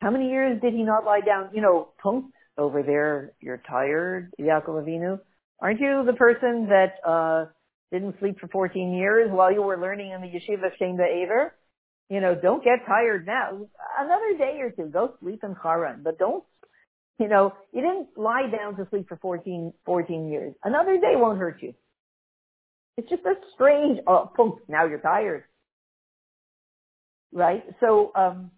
How 0.00 0.10
many 0.10 0.30
years 0.30 0.60
did 0.62 0.72
he 0.72 0.82
not 0.82 1.04
lie 1.04 1.20
down? 1.20 1.50
You 1.52 1.60
know, 1.60 1.88
punk 2.02 2.26
over 2.56 2.82
there. 2.82 3.32
You're 3.40 3.62
tired, 3.68 4.32
Yaakov 4.40 4.84
Avinu. 4.84 5.20
Aren't 5.60 5.80
you 5.80 6.04
the 6.06 6.14
person 6.14 6.68
that 6.68 6.94
uh 7.06 7.46
didn't 7.92 8.16
sleep 8.20 8.38
for 8.40 8.48
14 8.48 8.94
years 8.94 9.30
while 9.30 9.52
you 9.52 9.62
were 9.62 9.78
learning 9.78 10.12
in 10.12 10.20
the 10.20 10.28
yeshiva 10.28 10.70
Shem 10.78 10.96
va'Ever? 10.96 11.50
You 12.08 12.20
know, 12.20 12.34
don't 12.34 12.62
get 12.64 12.86
tired 12.86 13.26
now. 13.26 13.66
Another 13.98 14.36
day 14.38 14.58
or 14.60 14.70
two, 14.70 14.90
go 14.90 15.14
sleep 15.20 15.40
in 15.44 15.54
Haran, 15.60 16.02
but 16.02 16.18
don't, 16.18 16.42
you 17.18 17.28
know, 17.28 17.52
you 17.72 17.82
didn't 17.82 18.08
lie 18.16 18.48
down 18.50 18.76
to 18.76 18.86
sleep 18.90 19.08
for 19.08 19.16
14, 19.16 19.72
14 19.86 20.28
years. 20.28 20.54
Another 20.64 20.96
day 20.96 21.12
won't 21.14 21.38
hurt 21.38 21.62
you. 21.62 21.74
It's 22.96 23.08
just 23.08 23.24
a 23.24 23.34
strange, 23.54 24.00
oh, 24.06 24.30
poof, 24.34 24.54
now 24.68 24.86
you're 24.86 24.98
tired. 24.98 25.44
Right? 27.32 27.64
So, 27.80 28.12
um, 28.14 28.50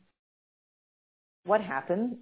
what 1.45 1.61
happened? 1.61 2.19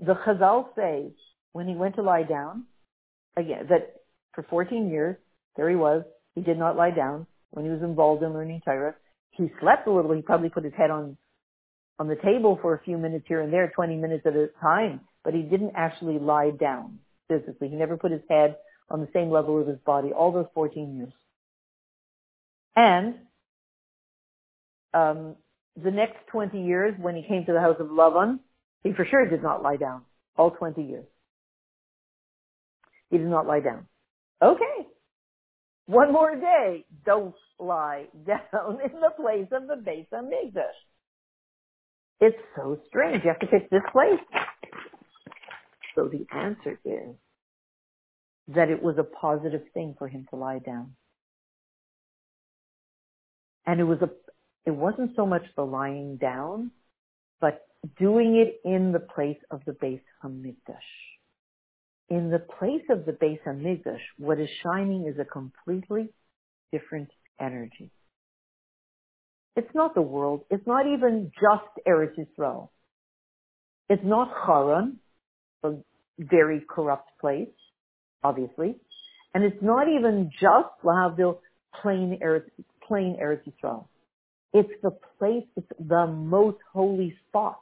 The 0.00 0.14
Chazal 0.14 0.64
say 0.76 1.12
when 1.52 1.68
he 1.68 1.74
went 1.74 1.94
to 1.96 2.02
lie 2.02 2.22
down, 2.24 2.64
again, 3.36 3.66
that 3.68 3.96
for 4.34 4.42
14 4.48 4.90
years, 4.90 5.16
there 5.56 5.68
he 5.68 5.76
was, 5.76 6.02
he 6.34 6.40
did 6.40 6.58
not 6.58 6.76
lie 6.76 6.90
down 6.90 7.26
when 7.50 7.64
he 7.64 7.70
was 7.70 7.82
involved 7.82 8.22
in 8.22 8.32
learning 8.32 8.62
Torah. 8.64 8.94
He 9.30 9.50
slept 9.60 9.86
a 9.86 9.92
little, 9.92 10.12
he 10.12 10.22
probably 10.22 10.48
put 10.48 10.64
his 10.64 10.72
head 10.76 10.90
on, 10.90 11.16
on 11.98 12.08
the 12.08 12.16
table 12.16 12.58
for 12.60 12.74
a 12.74 12.82
few 12.82 12.98
minutes 12.98 13.26
here 13.28 13.40
and 13.40 13.52
there, 13.52 13.70
20 13.74 13.96
minutes 13.96 14.24
at 14.26 14.34
a 14.34 14.48
time, 14.60 15.00
but 15.24 15.34
he 15.34 15.42
didn't 15.42 15.72
actually 15.76 16.18
lie 16.18 16.50
down 16.50 16.98
physically. 17.28 17.68
He 17.68 17.76
never 17.76 17.96
put 17.96 18.10
his 18.10 18.22
head 18.28 18.56
on 18.90 19.00
the 19.00 19.08
same 19.12 19.30
level 19.30 19.60
of 19.60 19.66
his 19.66 19.78
body 19.86 20.12
all 20.12 20.32
those 20.32 20.46
14 20.54 20.96
years. 20.96 21.12
And, 22.76 23.14
um, 24.94 25.36
the 25.82 25.90
next 25.90 26.26
20 26.30 26.60
years, 26.62 26.94
when 26.98 27.16
he 27.16 27.22
came 27.22 27.44
to 27.46 27.52
the 27.52 27.60
house 27.60 27.76
of 27.80 27.88
Lavan, 27.88 28.40
he 28.82 28.92
for 28.92 29.04
sure 29.04 29.28
did 29.28 29.42
not 29.42 29.62
lie 29.62 29.76
down. 29.76 30.02
All 30.36 30.50
20 30.50 30.82
years. 30.82 31.06
He 33.10 33.18
did 33.18 33.26
not 33.26 33.46
lie 33.46 33.60
down. 33.60 33.86
Okay. 34.42 34.86
One 35.86 36.12
more 36.12 36.34
day. 36.34 36.84
Don't 37.04 37.34
lie 37.58 38.06
down 38.26 38.78
in 38.84 39.00
the 39.00 39.10
place 39.16 39.48
of 39.52 39.66
the 39.66 39.74
Beis 39.74 40.06
Hamikdash. 40.12 40.78
It's 42.20 42.38
so 42.56 42.78
strange. 42.88 43.24
You 43.24 43.30
have 43.30 43.40
to 43.40 43.46
pick 43.46 43.68
this 43.70 43.82
place. 43.92 44.20
So 45.94 46.08
the 46.08 46.24
answer 46.34 46.78
is 46.84 47.16
that 48.54 48.70
it 48.70 48.82
was 48.82 48.96
a 48.98 49.04
positive 49.04 49.62
thing 49.74 49.94
for 49.98 50.08
him 50.08 50.26
to 50.30 50.36
lie 50.36 50.60
down. 50.60 50.94
And 53.66 53.80
it 53.80 53.84
was 53.84 53.98
a, 54.02 54.10
it 54.66 54.74
wasn't 54.74 55.12
so 55.16 55.26
much 55.26 55.42
the 55.56 55.62
lying 55.62 56.16
down, 56.16 56.70
but 57.40 57.66
doing 57.98 58.36
it 58.36 58.60
in 58.68 58.92
the 58.92 59.00
place 59.00 59.38
of 59.50 59.60
the 59.66 59.72
Beis 59.72 60.00
Hamikdash. 60.24 60.76
In 62.08 62.30
the 62.30 62.38
place 62.38 62.82
of 62.90 63.06
the 63.06 63.12
Beis 63.12 63.38
Hamikdash, 63.46 64.00
what 64.18 64.38
is 64.38 64.48
shining 64.62 65.06
is 65.06 65.18
a 65.18 65.24
completely 65.24 66.10
different 66.70 67.08
energy. 67.40 67.90
It's 69.56 69.74
not 69.74 69.94
the 69.94 70.02
world. 70.02 70.44
It's 70.50 70.66
not 70.66 70.86
even 70.86 71.30
just 71.34 71.86
Eretz 71.86 72.14
Yisrael. 72.18 72.68
It's 73.88 74.02
not 74.04 74.28
Haran, 74.46 74.98
a 75.62 75.72
very 76.18 76.64
corrupt 76.68 77.10
place, 77.20 77.48
obviously. 78.24 78.76
And 79.34 79.44
it's 79.44 79.62
not 79.62 79.88
even 79.88 80.30
just 80.32 80.68
Lahavdil, 80.84 81.38
plain 81.82 82.18
Eretz, 82.22 82.50
plain 82.86 83.16
Eretz 83.22 83.42
Yisrael. 83.46 83.86
It's 84.52 84.72
the 84.82 84.90
place, 85.18 85.44
it's 85.56 85.66
the 85.78 86.06
most 86.06 86.58
holy 86.72 87.16
spot 87.28 87.60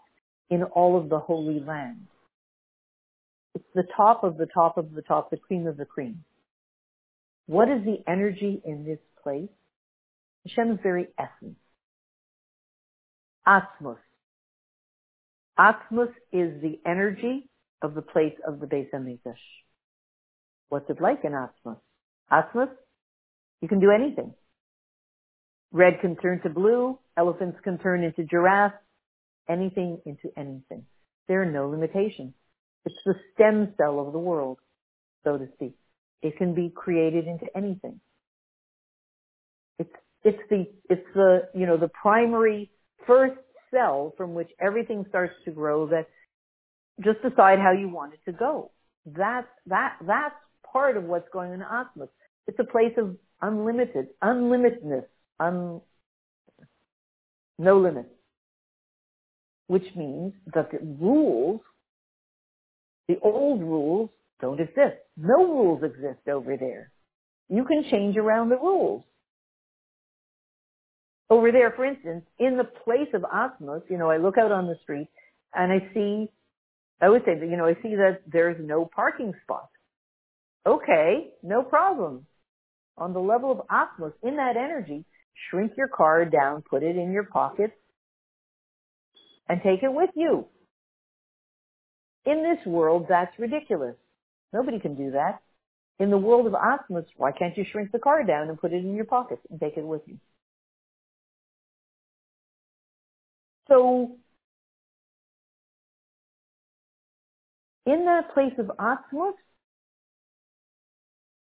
in 0.51 0.65
all 0.65 0.99
of 0.99 1.09
the 1.09 1.19
Holy 1.19 1.61
Land. 1.61 2.07
It's 3.55 3.65
the 3.75 3.85
top 3.97 4.25
of 4.25 4.37
the 4.37 4.47
top 4.47 4.77
of 4.77 4.93
the 4.95 5.03
top, 5.03 5.31
the 5.31 5.37
cream 5.37 5.67
of 5.67 5.77
the 5.77 5.85
cream. 5.85 6.25
What 7.47 7.69
is 7.69 7.85
the 7.85 7.99
energy 8.09 8.61
in 8.65 8.85
this 8.85 8.99
place? 9.23 9.49
Hashem's 10.47 10.81
very 10.83 11.09
essence. 11.19 11.59
Atzmos. 13.47 13.99
Atzmos 15.59 16.13
is 16.33 16.61
the 16.63 16.81
energy 16.87 17.49
of 17.83 17.95
the 17.95 18.03
place 18.03 18.35
of 18.47 18.61
the 18.61 18.67
Beis 18.67 18.89
Hamikdash. 18.95 19.35
What's 20.69 20.89
it 20.89 21.01
like 21.01 21.25
in 21.25 21.33
Atzmos? 21.33 21.79
Atzmos, 22.33 22.71
you 23.61 23.69
can 23.69 23.81
do 23.81 23.91
anything. 23.91 24.33
Red 25.73 26.01
can 26.01 26.17
turn 26.17 26.41
to 26.43 26.51
blue, 26.51 26.99
elephants 27.17 27.59
can 27.63 27.79
turn 27.79 28.03
into 28.03 28.25
giraffes, 28.25 28.75
anything 29.49 30.01
into 30.05 30.31
anything. 30.37 30.85
There 31.29 31.43
are 31.43 31.47
no 31.47 31.69
limitations. 31.69 32.35
It's 32.85 32.97
the 33.05 33.15
stem 33.35 33.75
cell 33.77 34.01
of 34.01 34.13
the 34.13 34.19
world, 34.19 34.59
so 35.25 35.39
to 35.39 35.47
speak. 35.55 35.75
It 36.23 36.37
can 36.39 36.55
be 36.55 36.73
created 36.75 37.27
into 37.27 37.47
anything. 37.57 38.01
It's, 39.79 39.95
it's 40.25 40.39
the, 40.51 40.67
it's 40.89 41.07
the, 41.15 41.49
you 41.55 41.67
know, 41.67 41.77
the 41.77 41.89
primary 41.89 42.71
first 43.07 43.39
cell 43.71 44.15
from 44.17 44.35
which 44.35 44.51
everything 44.61 45.05
starts 45.09 45.35
to 45.45 45.51
grow 45.53 45.87
that 45.89 46.07
just 47.03 47.23
decide 47.23 47.59
how 47.59 47.73
you 47.73 47.89
want 47.89 48.15
it 48.15 48.21
to 48.31 48.37
go. 48.37 48.73
That's, 49.07 49.47
that, 49.67 49.97
that's 50.07 50.35
part 50.71 50.97
of 50.97 51.05
what's 51.05 51.29
going 51.33 51.53
on 51.53 51.55
in 51.55 51.61
Atzmos. 51.61 52.09
It's 52.47 52.59
a 52.59 52.65
place 52.65 52.93
of 52.99 53.17
unlimited, 53.41 54.09
unlimitedness, 54.23 55.05
no 57.59 57.79
limits 57.79 58.11
which 59.70 59.87
means 59.94 60.33
that 60.53 60.68
the 60.72 60.81
rules, 60.83 61.61
the 63.07 63.20
old 63.22 63.61
rules 63.61 64.11
don't 64.40 64.59
exist. 64.59 64.96
No 65.16 65.46
rules 65.46 65.85
exist 65.85 66.26
over 66.29 66.57
there. 66.57 66.90
You 67.48 67.64
can 67.64 67.85
change 67.88 68.16
around 68.16 68.48
the 68.48 68.57
rules. 68.57 69.05
Over 71.31 71.53
there, 71.53 71.70
for 71.76 71.85
instance, 71.85 72.24
in 72.40 72.57
the 72.57 72.64
place 72.64 73.14
of 73.14 73.22
Atzmos, 73.22 73.83
you 73.88 73.96
know, 73.96 74.11
I 74.11 74.16
look 74.16 74.38
out 74.38 74.50
on 74.50 74.66
the 74.66 74.74
street 74.83 75.07
and 75.55 75.70
I 75.70 75.88
see, 75.94 76.29
I 77.00 77.09
would 77.09 77.22
say 77.24 77.38
that, 77.38 77.48
you 77.48 77.57
know, 77.57 77.66
I 77.66 77.74
see 77.74 77.94
that 77.94 78.22
there's 78.26 78.57
no 78.61 78.90
parking 78.92 79.35
spot. 79.44 79.68
Okay, 80.66 81.29
no 81.44 81.62
problem. 81.62 82.26
On 82.98 83.12
the 83.12 83.20
level 83.20 83.53
of 83.53 83.59
Atzmos, 83.68 84.14
in 84.24 84.35
that 84.35 84.57
energy, 84.57 85.05
shrink 85.49 85.73
your 85.77 85.88
car 85.88 86.25
down, 86.25 86.62
put 86.62 86.83
it 86.83 86.97
in 86.97 87.12
your 87.12 87.25
pocket, 87.25 87.73
and 89.49 89.61
take 89.62 89.83
it 89.83 89.93
with 89.93 90.11
you. 90.14 90.47
In 92.27 92.43
this 92.43 92.64
world, 92.66 93.07
that's 93.09 93.37
ridiculous. 93.38 93.97
Nobody 94.53 94.79
can 94.79 94.95
do 94.95 95.12
that. 95.12 95.40
In 95.99 96.11
the 96.11 96.19
world 96.19 96.47
of 96.47 96.55
Atzmos, 96.55 97.07
why 97.16 97.33
can't 97.33 97.57
you 97.57 97.64
shrink 97.71 97.93
the 97.93 97.99
car 97.99 98.25
down 98.25 98.49
and 98.49 98.61
put 98.61 98.73
it 98.73 98.85
in 98.85 98.95
your 98.95 99.05
pocket 99.05 99.38
and 99.51 99.61
take 99.61 99.77
it 99.77 99.85
with 99.85 100.03
you? 100.07 100.19
So, 103.69 104.16
in 107.87 108.05
that 108.07 108.35
place 108.35 108.55
of 108.59 108.71
Atzmos, 108.79 109.35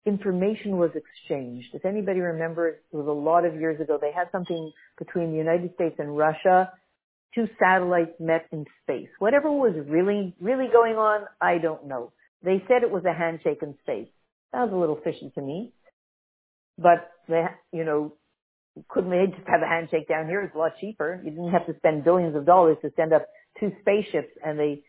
information 0.06 0.78
was 0.78 0.92
exchanged. 0.96 1.70
If 1.74 1.86
anybody 1.86 2.20
remembers, 2.20 2.78
it 2.92 2.96
was 2.96 3.08
a 3.08 3.12
lot 3.12 3.46
of 3.46 3.56
years 3.56 3.80
ago, 3.80 3.98
they 4.02 4.12
had 4.12 4.30
something 4.32 4.72
between 4.98 5.32
the 5.32 5.38
United 5.38 5.74
States 5.76 5.96
and 6.00 6.18
Russia 6.18 6.72
two 7.34 7.48
satellites 7.60 8.12
met 8.20 8.46
in 8.52 8.66
space. 8.84 9.10
Whatever 9.20 9.52
was 9.52 9.74
really, 9.88 10.36
really 10.40 10.68
going 10.72 10.96
on, 10.96 11.26
I 11.40 11.58
don't 11.58 11.88
know. 11.88 12.12
They 12.44 12.64
said 12.68 12.84
it 12.84 12.92
was 12.92 13.06
a 13.06 13.14
handshake 13.14 13.60
in 13.62 13.76
space. 13.82 14.10
Sounds 14.54 14.74
a 14.74 14.76
little 14.76 15.00
fishy 15.04 15.32
to 15.36 15.42
me. 15.42 15.72
But 16.78 17.10
they, 17.28 17.46
you 17.72 17.86
know, 17.86 18.14
couldn't 18.90 19.12
they 19.12 19.28
just 19.28 19.48
have 19.48 19.62
a 19.62 19.68
handshake 19.68 20.08
down 20.08 20.28
here? 20.28 20.42
It's 20.42 20.56
a 20.56 20.58
lot 20.58 20.74
cheaper. 20.80 21.22
You 21.24 21.30
didn't 21.32 21.52
have 21.52 21.68
to 21.68 21.76
spend 21.78 22.04
billions 22.04 22.36
of 22.36 22.46
dollars 22.46 22.78
to 22.82 22.92
send 22.96 23.14
up 23.14 23.28
two 23.60 23.72
spaceships 23.82 24.32
and 24.44 24.60
they 24.60 24.84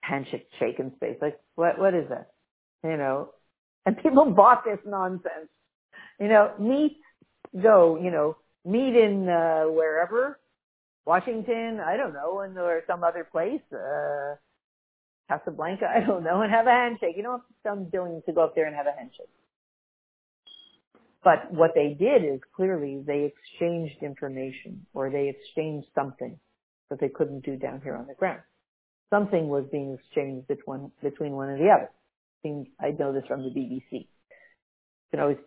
handshake 0.00 0.46
shake 0.58 0.78
in 0.78 0.94
space. 0.96 1.16
Like, 1.20 1.38
what, 1.54 1.78
what 1.78 1.94
is 1.94 2.08
that? 2.08 2.28
You 2.84 2.96
know, 2.96 3.30
and 3.88 3.96
people 4.02 4.26
bought 4.36 4.64
this 4.64 4.78
nonsense. 4.86 5.48
You 6.20 6.28
know, 6.28 6.52
meet, 6.58 6.98
go, 7.60 7.98
you 8.00 8.10
know, 8.10 8.36
meet 8.64 8.94
in, 8.94 9.28
uh, 9.28 9.64
wherever, 9.64 10.38
Washington, 11.06 11.80
I 11.84 11.96
don't 11.96 12.12
know, 12.12 12.40
and 12.40 12.56
or 12.58 12.82
some 12.86 13.02
other 13.02 13.26
place, 13.30 13.62
uh, 13.72 14.34
Casablanca, 15.28 15.86
I 15.96 16.06
don't 16.06 16.22
know, 16.22 16.42
and 16.42 16.52
have 16.52 16.66
a 16.66 16.70
handshake. 16.70 17.14
You 17.16 17.22
don't 17.22 17.40
have 17.40 17.56
some 17.66 17.84
billions 17.84 18.24
to 18.26 18.32
go 18.32 18.44
up 18.44 18.54
there 18.54 18.66
and 18.66 18.76
have 18.76 18.86
a 18.86 18.92
handshake. 18.96 19.30
But 21.24 21.52
what 21.52 21.72
they 21.74 21.96
did 21.98 22.24
is 22.24 22.40
clearly 22.54 23.02
they 23.06 23.32
exchanged 23.32 24.02
information 24.02 24.86
or 24.94 25.10
they 25.10 25.28
exchanged 25.28 25.88
something 25.94 26.38
that 26.90 27.00
they 27.00 27.08
couldn't 27.08 27.44
do 27.44 27.56
down 27.56 27.80
here 27.82 27.96
on 27.96 28.06
the 28.06 28.14
ground. 28.14 28.40
Something 29.10 29.48
was 29.48 29.64
being 29.72 29.98
exchanged 29.98 30.46
between, 30.46 30.92
between 31.02 31.32
one 31.32 31.48
and 31.48 31.60
the 31.60 31.70
other. 31.70 31.90
I 32.46 32.90
know 32.98 33.12
this 33.12 33.24
from 33.28 33.42
the 33.42 33.50
BBC. 33.50 33.82
You 33.92 34.04
can 35.12 35.20
always 35.20 35.38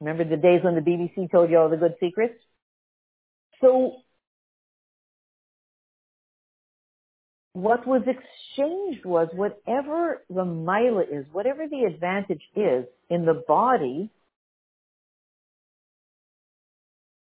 remember 0.00 0.24
the 0.24 0.40
days 0.42 0.60
when 0.64 0.74
the 0.74 0.80
BBC 0.80 1.30
told 1.30 1.50
you 1.50 1.58
all 1.58 1.70
the 1.70 1.76
good 1.76 1.94
secrets? 2.00 2.34
So 3.60 3.92
what 7.54 7.86
was 7.86 8.02
exchanged 8.02 9.04
was 9.06 9.28
whatever 9.34 10.22
the 10.28 10.44
maalah 10.44 11.04
is, 11.04 11.26
whatever 11.32 11.66
the 11.68 11.84
advantage 11.92 12.42
is 12.56 12.86
in 13.10 13.26
the 13.26 13.42
body, 13.46 14.10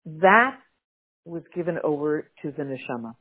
that 0.07 0.59
was 1.25 1.43
given 1.55 1.79
over 1.85 2.31
to 2.43 2.53
the 2.53 2.63
neshama. 2.65 3.15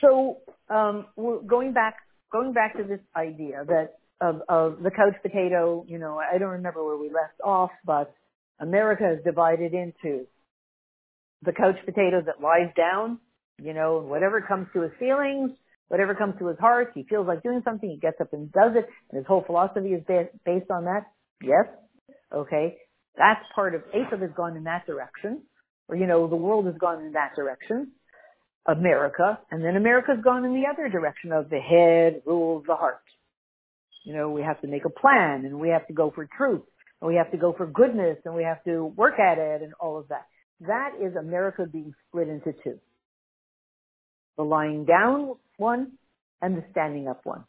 So 0.00 0.38
um, 0.72 1.06
going 1.46 1.72
back, 1.72 1.96
going 2.32 2.52
back 2.52 2.76
to 2.76 2.84
this 2.84 3.00
idea 3.14 3.64
that 3.66 3.94
of, 4.20 4.42
of 4.48 4.82
the 4.82 4.90
couch 4.90 5.14
potato, 5.22 5.84
you 5.88 5.98
know, 5.98 6.18
I 6.18 6.38
don't 6.38 6.50
remember 6.50 6.84
where 6.84 6.96
we 6.96 7.08
left 7.08 7.40
off, 7.44 7.70
but 7.84 8.14
America 8.60 9.16
is 9.18 9.24
divided 9.24 9.74
into 9.74 10.26
the 11.42 11.52
couch 11.52 11.76
potato 11.84 12.22
that 12.24 12.40
lies 12.40 12.72
down, 12.76 13.18
you 13.60 13.74
know, 13.74 13.98
whatever 13.98 14.40
comes 14.40 14.68
to 14.74 14.82
his 14.82 14.92
feelings, 14.98 15.50
whatever 15.88 16.14
comes 16.14 16.34
to 16.38 16.46
his 16.46 16.58
heart, 16.58 16.92
he 16.94 17.02
feels 17.02 17.26
like 17.26 17.42
doing 17.42 17.62
something, 17.64 17.90
he 17.90 17.98
gets 17.98 18.20
up 18.20 18.32
and 18.32 18.50
does 18.52 18.72
it, 18.76 18.88
and 19.10 19.18
his 19.18 19.26
whole 19.26 19.42
philosophy 19.44 19.90
is 19.90 20.02
based 20.06 20.70
on 20.70 20.84
that. 20.84 21.02
Yes, 21.42 21.66
okay, 22.32 22.76
that's 23.16 23.40
part 23.54 23.74
of 23.74 23.82
Esav 23.92 24.22
has 24.22 24.30
gone 24.36 24.56
in 24.56 24.64
that 24.64 24.86
direction, 24.86 25.42
or 25.88 25.96
you 25.96 26.06
know, 26.06 26.28
the 26.28 26.36
world 26.36 26.66
has 26.66 26.76
gone 26.78 27.04
in 27.04 27.12
that 27.12 27.34
direction. 27.34 27.90
America, 28.66 29.38
and 29.50 29.64
then 29.64 29.76
America's 29.76 30.22
gone 30.22 30.44
in 30.44 30.54
the 30.54 30.68
other 30.72 30.88
direction 30.88 31.32
of 31.32 31.50
the 31.50 31.58
head 31.58 32.22
rules 32.26 32.64
the 32.66 32.76
heart. 32.76 33.02
You 34.04 34.14
know, 34.14 34.30
we 34.30 34.42
have 34.42 34.60
to 34.60 34.68
make 34.68 34.84
a 34.84 34.90
plan, 34.90 35.44
and 35.44 35.58
we 35.58 35.70
have 35.70 35.86
to 35.88 35.92
go 35.92 36.10
for 36.14 36.28
truth, 36.36 36.62
and 37.00 37.08
we 37.08 37.16
have 37.16 37.30
to 37.32 37.36
go 37.36 37.52
for 37.56 37.66
goodness, 37.66 38.18
and 38.24 38.34
we 38.34 38.44
have 38.44 38.62
to 38.64 38.84
work 38.84 39.18
at 39.18 39.38
it, 39.38 39.62
and 39.62 39.72
all 39.80 39.98
of 39.98 40.08
that. 40.08 40.26
That 40.60 40.92
is 41.00 41.16
America 41.16 41.66
being 41.70 41.92
split 42.08 42.28
into 42.28 42.52
two. 42.62 42.78
The 44.36 44.44
lying 44.44 44.84
down 44.84 45.34
one 45.56 45.92
and 46.40 46.56
the 46.56 46.64
standing 46.70 47.08
up 47.08 47.20
one. 47.24 47.44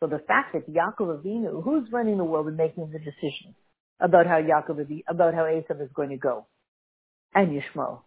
So 0.00 0.06
the 0.06 0.18
fact 0.18 0.54
that 0.54 0.70
Yaakov 0.70 1.22
Avinu, 1.22 1.62
who's 1.62 1.90
running 1.92 2.16
the 2.16 2.24
world 2.24 2.46
and 2.46 2.56
making 2.56 2.90
the 2.90 2.98
decision 2.98 3.54
about 3.98 4.26
how 4.26 4.40
Yaakov 4.40 5.02
about 5.08 5.34
how 5.34 5.42
Esav 5.44 5.82
is 5.82 5.90
going 5.94 6.10
to 6.10 6.16
go, 6.16 6.46
and 7.34 7.48
Yishmael, 7.48 8.00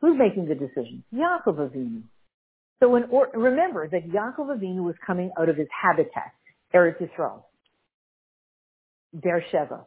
Who's 0.00 0.16
making 0.18 0.46
the 0.46 0.54
decision? 0.54 1.02
Yaakov 1.12 1.58
Avinu. 1.58 2.02
So 2.80 2.96
or, 3.10 3.28
remember 3.34 3.88
that 3.88 4.08
Yaakov 4.08 4.56
Avinu 4.56 4.84
was 4.84 4.94
coming 5.04 5.30
out 5.38 5.48
of 5.48 5.56
his 5.56 5.66
habitat, 5.82 6.32
Eretz 6.72 7.00
Yisrael, 7.00 7.42
Beersheba, 9.12 9.84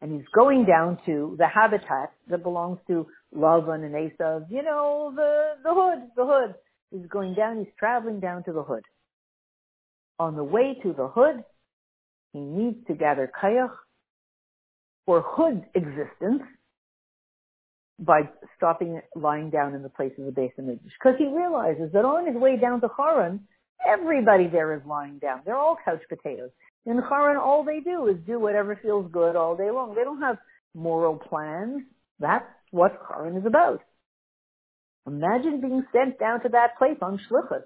and 0.00 0.12
he's 0.12 0.28
going 0.34 0.64
down 0.64 0.98
to 1.06 1.34
the 1.38 1.48
habitat 1.48 2.12
that 2.28 2.42
belongs 2.42 2.78
to 2.86 3.06
Lavan 3.36 3.84
and 3.84 3.94
Esav. 3.94 4.46
You 4.50 4.62
know, 4.62 5.12
the 5.14 5.54
the 5.64 5.74
hood, 5.74 6.10
the 6.16 6.24
hood. 6.24 6.54
He's 6.92 7.06
going 7.08 7.34
down. 7.34 7.58
He's 7.58 7.72
traveling 7.78 8.20
down 8.20 8.44
to 8.44 8.52
the 8.52 8.62
hood. 8.62 8.84
On 10.18 10.36
the 10.36 10.44
way 10.44 10.76
to 10.82 10.92
the 10.92 11.08
hood, 11.08 11.44
he 12.32 12.40
needs 12.40 12.76
to 12.86 12.94
gather 12.94 13.30
kayach 13.42 13.72
for 15.06 15.22
hood 15.26 15.64
existence 15.74 16.42
by 18.00 18.22
stopping 18.56 19.00
lying 19.14 19.50
down 19.50 19.74
in 19.74 19.82
the 19.82 19.88
place 19.88 20.12
of 20.18 20.24
the 20.24 20.32
base 20.32 20.52
Midrash. 20.58 20.92
Because 20.98 21.18
he 21.18 21.26
realizes 21.26 21.92
that 21.92 22.04
on 22.04 22.26
his 22.26 22.34
way 22.34 22.56
down 22.56 22.80
to 22.80 22.88
Haran, 22.96 23.40
everybody 23.86 24.48
there 24.48 24.74
is 24.74 24.80
lying 24.86 25.18
down. 25.18 25.42
They're 25.44 25.56
all 25.58 25.76
couch 25.84 26.02
potatoes. 26.08 26.50
In 26.86 26.96
Haran, 26.96 27.36
all 27.36 27.62
they 27.62 27.80
do 27.80 28.06
is 28.06 28.16
do 28.26 28.40
whatever 28.40 28.78
feels 28.82 29.10
good 29.12 29.36
all 29.36 29.54
day 29.54 29.70
long. 29.70 29.94
They 29.94 30.02
don't 30.02 30.22
have 30.22 30.38
moral 30.74 31.16
plans. 31.16 31.82
That's 32.18 32.46
what 32.70 32.92
Haran 33.08 33.36
is 33.36 33.46
about. 33.46 33.82
Imagine 35.06 35.60
being 35.60 35.84
sent 35.92 36.18
down 36.18 36.42
to 36.42 36.48
that 36.50 36.78
place 36.78 36.98
on 37.02 37.20
Shlichus 37.30 37.64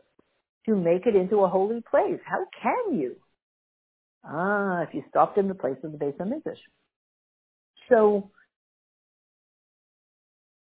to 0.66 0.74
make 0.74 1.07
it 1.07 1.14
into 1.14 1.39
a 1.39 1.49
holy 1.49 1.82
place. 1.89 2.20
How 2.24 2.45
can 2.61 2.99
you? 2.99 3.16
Ah, 4.24 4.82
if 4.82 4.95
you 4.95 5.03
stopped 5.11 5.39
in 5.39 5.49
the 5.49 5.55
place 5.55 5.76
of 5.85 5.93
the 5.93 6.07
of 6.07 6.28
Midrash. 6.28 6.59
So 7.91 8.30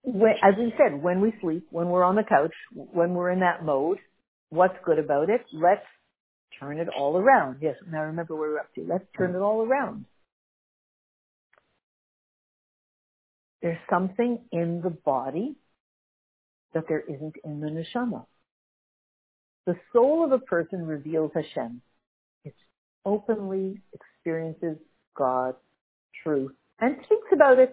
when, 0.02 0.32
as 0.42 0.54
we 0.58 0.72
said, 0.76 1.00
when 1.00 1.20
we 1.20 1.32
sleep, 1.40 1.66
when 1.70 1.88
we're 1.88 2.02
on 2.02 2.16
the 2.16 2.24
couch, 2.24 2.54
when 2.74 3.14
we're 3.14 3.30
in 3.30 3.40
that 3.40 3.64
mode, 3.64 3.98
what's 4.50 4.76
good 4.84 4.98
about 4.98 5.30
it? 5.30 5.42
Let's 5.52 5.84
turn 6.58 6.78
it 6.78 6.88
all 6.96 7.16
around. 7.16 7.58
Yes, 7.60 7.76
now 7.90 8.02
remember 8.02 8.34
where 8.34 8.50
we're 8.50 8.58
up 8.58 8.74
to. 8.74 8.84
Let's 8.86 9.04
turn 9.16 9.28
mm-hmm. 9.28 9.38
it 9.38 9.42
all 9.42 9.62
around. 9.62 10.04
There's 13.62 13.78
something 13.88 14.40
in 14.50 14.80
the 14.82 14.90
body 14.90 15.54
that 16.74 16.84
there 16.88 17.00
isn't 17.00 17.36
in 17.44 17.60
the 17.60 17.68
neshama. 17.68 18.26
The 19.66 19.76
soul 19.92 20.24
of 20.24 20.32
a 20.32 20.40
person 20.40 20.84
reveals 20.84 21.30
Hashem. 21.34 21.80
It 22.44 22.54
openly 23.04 23.80
experiences 23.92 24.78
God, 25.16 25.54
truth, 26.24 26.52
and 26.80 26.96
speaks 27.04 27.28
about 27.32 27.60
it 27.60 27.72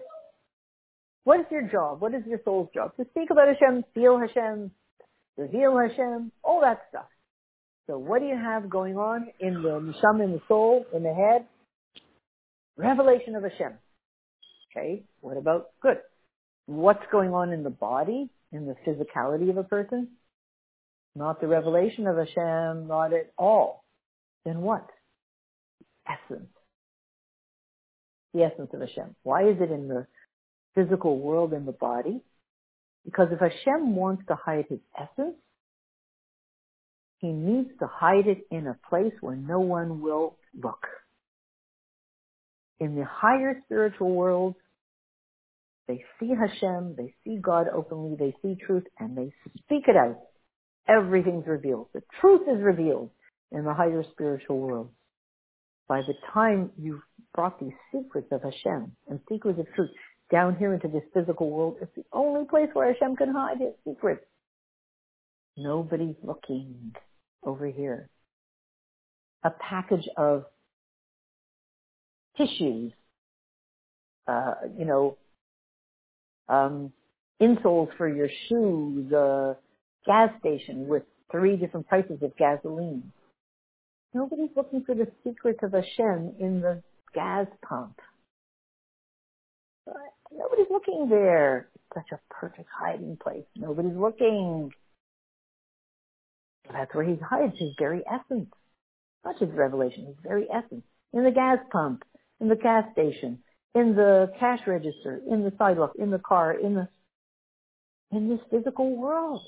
what 1.24 1.40
is 1.40 1.46
your 1.50 1.62
job? 1.62 2.00
What 2.00 2.14
is 2.14 2.22
your 2.26 2.40
soul's 2.44 2.68
job? 2.74 2.96
To 2.96 3.04
speak 3.10 3.30
about 3.30 3.48
Hashem, 3.48 3.84
feel 3.94 4.18
Hashem, 4.18 4.70
reveal 5.36 5.78
Hashem, 5.78 6.32
all 6.42 6.60
that 6.62 6.82
stuff. 6.88 7.06
So 7.86 7.98
what 7.98 8.20
do 8.20 8.26
you 8.26 8.36
have 8.36 8.70
going 8.70 8.96
on 8.96 9.28
in 9.40 9.54
the 9.62 9.80
neshama, 9.80 10.24
in 10.24 10.32
the 10.32 10.42
soul, 10.48 10.86
in 10.94 11.02
the 11.02 11.12
head? 11.12 11.46
Revelation 12.76 13.34
of 13.34 13.42
Hashem. 13.42 13.72
Okay, 14.70 15.02
what 15.20 15.36
about 15.36 15.70
good? 15.82 15.98
What's 16.66 17.04
going 17.10 17.34
on 17.34 17.52
in 17.52 17.64
the 17.64 17.70
body, 17.70 18.30
in 18.52 18.66
the 18.66 18.76
physicality 18.86 19.50
of 19.50 19.56
a 19.56 19.64
person? 19.64 20.08
Not 21.16 21.40
the 21.40 21.48
revelation 21.48 22.06
of 22.06 22.16
Hashem, 22.16 22.86
not 22.86 23.12
at 23.12 23.32
all. 23.36 23.84
Then 24.44 24.60
what? 24.60 24.86
Essence. 26.08 26.48
The 28.32 28.44
essence 28.44 28.70
of 28.72 28.80
Hashem. 28.80 29.16
Why 29.24 29.48
is 29.48 29.56
it 29.60 29.72
in 29.72 29.88
the 29.88 30.06
physical 30.74 31.18
world 31.18 31.52
in 31.52 31.66
the 31.66 31.72
body. 31.72 32.20
Because 33.04 33.28
if 33.32 33.40
Hashem 33.40 33.96
wants 33.96 34.22
to 34.28 34.34
hide 34.34 34.66
his 34.68 34.80
essence, 34.98 35.36
he 37.18 37.28
needs 37.28 37.70
to 37.80 37.86
hide 37.86 38.26
it 38.26 38.46
in 38.50 38.66
a 38.66 38.76
place 38.88 39.12
where 39.20 39.36
no 39.36 39.60
one 39.60 40.00
will 40.00 40.36
look. 40.58 40.86
In 42.78 42.94
the 42.94 43.04
higher 43.04 43.60
spiritual 43.66 44.10
world, 44.10 44.54
they 45.86 46.04
see 46.18 46.30
Hashem, 46.30 46.94
they 46.96 47.14
see 47.24 47.36
God 47.36 47.66
openly, 47.68 48.16
they 48.18 48.34
see 48.42 48.56
truth, 48.64 48.84
and 48.98 49.16
they 49.16 49.32
speak 49.64 49.84
it 49.88 49.96
out. 49.96 50.18
Everything's 50.88 51.46
revealed. 51.46 51.88
The 51.92 52.02
truth 52.20 52.42
is 52.48 52.62
revealed 52.62 53.10
in 53.52 53.64
the 53.64 53.74
higher 53.74 54.04
spiritual 54.12 54.58
world. 54.58 54.90
By 55.88 56.02
the 56.02 56.14
time 56.32 56.70
you've 56.78 57.02
brought 57.34 57.58
these 57.60 57.72
secrets 57.92 58.28
of 58.30 58.42
Hashem 58.42 58.92
and 59.08 59.20
secrets 59.28 59.58
of 59.58 59.66
truth, 59.74 59.90
down 60.30 60.56
here 60.56 60.74
into 60.74 60.88
this 60.88 61.02
physical 61.12 61.50
world. 61.50 61.76
It's 61.80 61.94
the 61.96 62.04
only 62.12 62.46
place 62.46 62.68
where 62.72 62.92
Hashem 62.92 63.16
can 63.16 63.32
hide 63.32 63.58
his 63.58 63.72
secrets. 63.86 64.24
Nobody's 65.56 66.16
looking 66.22 66.94
over 67.44 67.66
here. 67.66 68.08
A 69.42 69.50
package 69.50 70.08
of 70.16 70.44
tissues, 72.36 72.92
uh, 74.28 74.54
you 74.78 74.84
know, 74.84 75.16
um, 76.48 76.92
insoles 77.40 77.88
for 77.96 78.08
your 78.08 78.28
shoes, 78.48 79.10
a 79.12 79.56
gas 80.06 80.30
station 80.40 80.86
with 80.86 81.02
three 81.30 81.56
different 81.56 81.88
prices 81.88 82.18
of 82.22 82.36
gasoline. 82.36 83.12
Nobody's 84.12 84.50
looking 84.56 84.84
for 84.84 84.94
the 84.94 85.06
secrets 85.24 85.60
of 85.62 85.72
Hashem 85.72 86.34
in 86.38 86.60
the 86.60 86.82
gas 87.14 87.46
pump. 87.66 87.98
Nobody's 90.32 90.70
looking 90.70 91.08
there. 91.08 91.68
It's 91.74 91.84
such 91.94 92.12
a 92.12 92.34
perfect 92.34 92.68
hiding 92.72 93.16
place. 93.22 93.44
Nobody's 93.56 93.96
looking. 93.96 94.72
That's 96.72 96.94
where 96.94 97.04
he 97.04 97.16
hides 97.16 97.58
his 97.58 97.70
very 97.78 98.02
essence. 98.06 98.48
Not 99.24 99.38
his 99.38 99.50
revelation, 99.50 100.06
his 100.06 100.16
very 100.22 100.46
essence. 100.52 100.84
In 101.12 101.24
the 101.24 101.30
gas 101.30 101.58
pump, 101.70 102.04
in 102.40 102.48
the 102.48 102.56
gas 102.56 102.84
station, 102.92 103.40
in 103.74 103.94
the 103.94 104.32
cash 104.38 104.60
register, 104.66 105.20
in 105.28 105.42
the 105.42 105.52
sidewalk, 105.58 105.92
in 105.98 106.10
the 106.10 106.18
car, 106.18 106.52
in 106.52 106.74
the, 106.74 106.88
in 108.12 108.28
this 108.28 108.40
physical 108.50 108.96
world. 108.96 109.42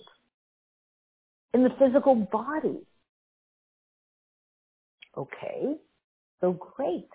In 1.54 1.62
the 1.62 1.70
physical 1.78 2.14
body. 2.14 2.80
Okay. 5.16 5.76
So 6.40 6.52
great. 6.52 7.08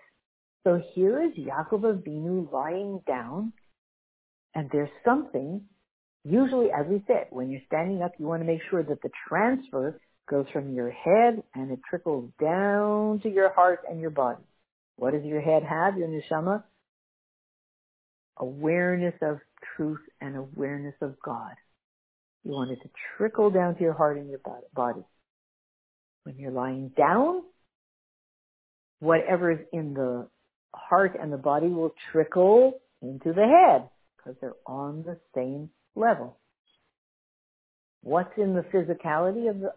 So 0.67 0.81
here 0.95 1.23
is 1.23 1.31
Yaakov 1.37 2.03
Avinu 2.03 2.51
lying 2.51 2.99
down, 3.07 3.53
and 4.53 4.69
there's 4.69 4.89
something. 5.05 5.61
Usually, 6.25 6.67
as 6.77 6.85
we 6.89 7.01
said, 7.07 7.27
when 7.29 7.49
you're 7.49 7.61
standing 7.67 8.01
up, 8.01 8.11
you 8.19 8.25
want 8.25 8.41
to 8.41 8.45
make 8.45 8.59
sure 8.69 8.83
that 8.83 9.01
the 9.01 9.09
transfer 9.29 9.97
goes 10.29 10.45
from 10.51 10.75
your 10.75 10.91
head 10.91 11.41
and 11.55 11.71
it 11.71 11.79
trickles 11.89 12.29
down 12.41 13.21
to 13.21 13.29
your 13.29 13.53
heart 13.53 13.83
and 13.89 14.01
your 14.01 14.09
body. 14.09 14.43
What 14.97 15.13
does 15.13 15.23
your 15.23 15.39
head 15.39 15.63
have, 15.63 15.97
your 15.97 16.09
neshama? 16.09 16.63
Awareness 18.35 19.15
of 19.21 19.39
truth 19.77 20.01
and 20.19 20.35
awareness 20.35 20.95
of 20.99 21.15
God. 21.23 21.53
You 22.43 22.51
want 22.51 22.71
it 22.71 22.81
to 22.81 22.89
trickle 23.15 23.51
down 23.51 23.75
to 23.75 23.81
your 23.81 23.93
heart 23.93 24.17
and 24.17 24.29
your 24.29 24.41
body. 24.75 25.05
When 26.23 26.37
you're 26.37 26.51
lying 26.51 26.89
down, 26.89 27.43
whatever 28.99 29.51
is 29.51 29.59
in 29.71 29.93
the 29.93 30.27
heart 30.73 31.17
and 31.19 31.31
the 31.31 31.37
body 31.37 31.67
will 31.67 31.93
trickle 32.11 32.79
into 33.01 33.33
the 33.33 33.45
head 33.45 33.89
because 34.17 34.35
they're 34.41 34.55
on 34.65 35.03
the 35.03 35.17
same 35.35 35.69
level. 35.95 36.37
What's 38.01 38.37
in 38.37 38.53
the 38.53 38.61
physicality 38.61 39.49
of 39.49 39.59
the, 39.59 39.71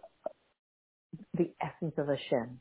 the 1.34 1.51
essence 1.61 1.95
of 1.99 2.09
Hashem? 2.09 2.61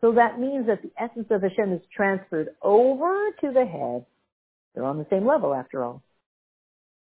So 0.00 0.12
that 0.12 0.40
means 0.40 0.66
that 0.66 0.82
the 0.82 0.90
essence 0.98 1.26
of 1.30 1.42
Hashem 1.42 1.74
is 1.74 1.82
transferred 1.94 2.50
over 2.62 3.30
to 3.42 3.52
the 3.52 3.66
head. 3.66 4.06
They're 4.74 4.84
on 4.84 4.98
the 4.98 5.06
same 5.10 5.26
level 5.26 5.54
after 5.54 5.84
all. 5.84 6.02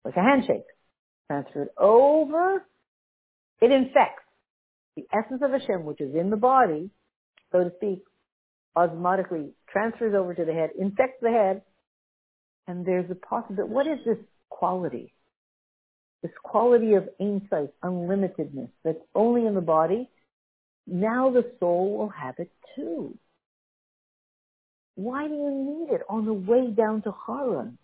Like 0.04 0.16
a 0.16 0.22
handshake. 0.22 0.66
Transferred 1.26 1.68
over. 1.76 2.64
It 3.60 3.72
infects. 3.72 4.22
The 4.96 5.04
essence 5.12 5.42
of 5.42 5.50
Hashem, 5.50 5.84
which 5.84 6.00
is 6.00 6.14
in 6.14 6.30
the 6.30 6.36
body, 6.36 6.90
so 7.52 7.64
to 7.64 7.72
speak, 7.76 8.04
osmotically 8.76 9.50
transfers 9.76 10.14
over 10.14 10.32
to 10.32 10.44
the 10.44 10.54
head, 10.54 10.70
infects 10.78 11.18
the 11.20 11.30
head, 11.30 11.62
and 12.66 12.86
there's 12.86 13.10
a 13.10 13.14
possibility. 13.14 13.72
What 13.72 13.86
is 13.86 13.98
this 14.06 14.16
quality? 14.48 15.12
This 16.22 16.32
quality 16.42 16.94
of 16.94 17.08
insight, 17.20 17.70
unlimitedness 17.84 18.70
that's 18.84 19.02
only 19.14 19.46
in 19.46 19.54
the 19.54 19.60
body. 19.60 20.08
Now 20.86 21.30
the 21.30 21.44
soul 21.60 21.98
will 21.98 22.08
have 22.08 22.36
it 22.38 22.50
too. 22.74 23.18
Why 24.94 25.28
do 25.28 25.34
you 25.34 25.50
need 25.50 25.94
it 25.94 26.00
on 26.08 26.24
the 26.24 26.32
way 26.32 26.70
down 26.70 27.02
to 27.02 27.14
Haran? 27.26 27.76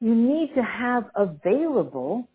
You 0.00 0.14
need 0.14 0.50
to 0.54 0.62
have 0.62 1.04
available 1.14 2.28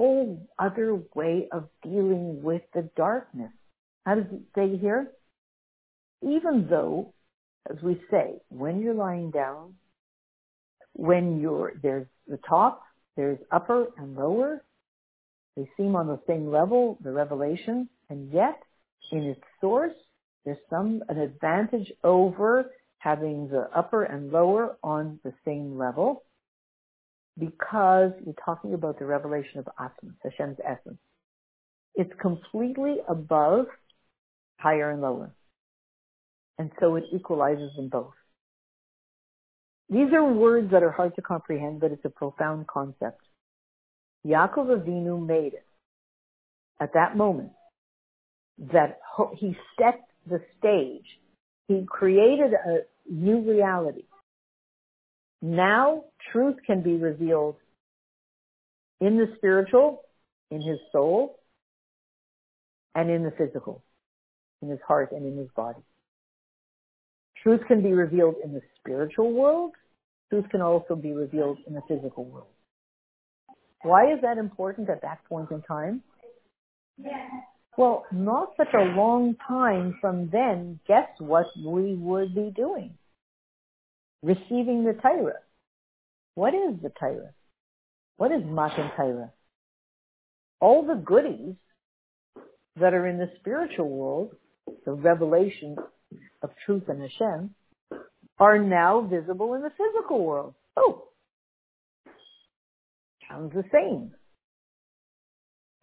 whole 0.00 0.48
other 0.58 0.98
way 1.14 1.46
of 1.52 1.68
dealing 1.82 2.42
with 2.42 2.62
the 2.72 2.88
darkness. 2.96 3.52
How 4.06 4.14
does 4.14 4.24
it 4.32 4.40
say 4.54 4.78
here? 4.78 5.10
Even 6.22 6.68
though, 6.70 7.12
as 7.70 7.76
we 7.82 8.00
say, 8.10 8.40
when 8.48 8.80
you're 8.80 8.94
lying 8.94 9.30
down, 9.30 9.74
when 10.94 11.38
you're, 11.38 11.74
there's 11.82 12.06
the 12.26 12.38
top, 12.48 12.82
there's 13.14 13.38
upper 13.52 13.88
and 13.98 14.16
lower, 14.16 14.64
they 15.54 15.68
seem 15.76 15.94
on 15.94 16.06
the 16.06 16.20
same 16.26 16.50
level, 16.50 16.96
the 17.04 17.12
revelation, 17.12 17.86
and 18.08 18.32
yet 18.32 18.58
in 19.12 19.24
its 19.24 19.42
source, 19.60 19.92
there's 20.46 20.56
some, 20.70 21.02
an 21.10 21.18
advantage 21.18 21.92
over 22.04 22.70
having 23.00 23.48
the 23.48 23.68
upper 23.76 24.04
and 24.04 24.32
lower 24.32 24.78
on 24.82 25.20
the 25.24 25.34
same 25.44 25.76
level 25.76 26.22
because 27.38 28.12
you're 28.24 28.34
talking 28.44 28.74
about 28.74 28.98
the 28.98 29.06
revelation 29.06 29.58
of 29.58 29.68
Atzmos, 29.78 30.14
Hashem's 30.22 30.58
essence. 30.64 30.98
It's 31.94 32.12
completely 32.20 32.96
above 33.08 33.66
higher 34.58 34.90
and 34.90 35.00
lower. 35.00 35.32
And 36.58 36.70
so 36.78 36.96
it 36.96 37.04
equalizes 37.12 37.70
them 37.76 37.88
both. 37.88 38.12
These 39.88 40.12
are 40.12 40.24
words 40.24 40.70
that 40.70 40.82
are 40.82 40.90
hard 40.90 41.16
to 41.16 41.22
comprehend, 41.22 41.80
but 41.80 41.90
it's 41.90 42.04
a 42.04 42.10
profound 42.10 42.66
concept. 42.66 43.22
Yaakov 44.26 44.68
Avinu 44.68 45.26
made 45.26 45.54
it 45.54 45.66
at 46.80 46.92
that 46.94 47.16
moment 47.16 47.52
that 48.72 49.00
he 49.36 49.56
set 49.78 50.00
the 50.28 50.40
stage. 50.58 51.06
He 51.66 51.84
created 51.88 52.52
a 52.52 52.80
new 53.10 53.40
reality. 53.40 54.04
Now 55.42 56.04
truth 56.32 56.56
can 56.66 56.82
be 56.82 56.96
revealed 56.96 57.56
in 59.00 59.16
the 59.16 59.32
spiritual, 59.36 60.02
in 60.50 60.60
his 60.60 60.78
soul, 60.92 61.38
and 62.94 63.10
in 63.10 63.22
the 63.22 63.30
physical, 63.30 63.82
in 64.60 64.68
his 64.68 64.80
heart 64.86 65.12
and 65.12 65.24
in 65.24 65.38
his 65.38 65.48
body. 65.56 65.80
Truth 67.42 67.62
can 67.66 67.82
be 67.82 67.92
revealed 67.92 68.34
in 68.44 68.52
the 68.52 68.60
spiritual 68.78 69.32
world. 69.32 69.72
Truth 70.28 70.50
can 70.50 70.60
also 70.60 70.94
be 70.94 71.12
revealed 71.12 71.58
in 71.66 71.74
the 71.74 71.80
physical 71.88 72.24
world. 72.24 72.52
Why 73.82 74.12
is 74.12 74.20
that 74.22 74.36
important 74.36 74.90
at 74.90 75.00
that 75.02 75.24
point 75.26 75.50
in 75.50 75.62
time? 75.62 76.02
Well, 77.78 78.04
not 78.12 78.50
such 78.58 78.74
a 78.74 78.84
long 78.94 79.36
time 79.48 79.96
from 80.02 80.28
then, 80.30 80.80
guess 80.86 81.08
what 81.18 81.46
we 81.56 81.94
would 81.94 82.34
be 82.34 82.52
doing? 82.54 82.92
Receiving 84.22 84.84
the 84.84 84.94
Torah. 85.00 85.40
What 86.34 86.54
is 86.54 86.80
the 86.82 86.90
Torah? 86.98 87.32
What 88.16 88.32
is 88.32 88.42
Matan 88.44 88.90
Torah? 88.96 89.32
All 90.60 90.86
the 90.86 90.94
goodies 90.94 91.54
that 92.78 92.94
are 92.94 93.06
in 93.06 93.18
the 93.18 93.30
spiritual 93.40 93.88
world, 93.88 94.34
the 94.84 94.92
revelation 94.92 95.76
of 96.42 96.50
truth 96.66 96.84
and 96.88 97.00
Hashem, 97.00 97.54
are 98.38 98.58
now 98.58 99.02
visible 99.02 99.54
in 99.54 99.62
the 99.62 99.70
physical 99.70 100.24
world. 100.24 100.54
Oh, 100.76 101.08
sounds 103.28 103.52
the 103.54 103.64
same. 103.72 104.12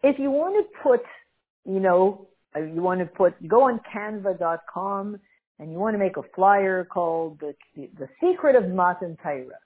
If 0.02 0.18
you 0.18 0.30
want 0.30 0.54
to 0.64 0.78
put, 0.82 1.00
you 1.64 1.80
know, 1.80 2.28
you 2.56 2.82
want 2.82 3.00
to 3.00 3.06
put, 3.06 3.34
go 3.48 3.64
on 3.64 3.80
canva.com 3.94 5.18
and 5.58 5.72
you 5.72 5.78
want 5.78 5.94
to 5.94 5.98
make 5.98 6.16
a 6.16 6.22
flyer 6.34 6.84
called 6.84 7.40
the, 7.40 7.54
the 7.98 8.08
Secret 8.22 8.54
of 8.54 8.68
Matan 8.68 9.16
Torah. 9.22 9.58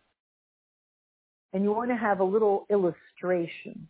And 1.52 1.62
you 1.62 1.72
want 1.72 1.90
to 1.90 1.96
have 1.96 2.20
a 2.20 2.24
little 2.24 2.66
illustration 2.70 3.88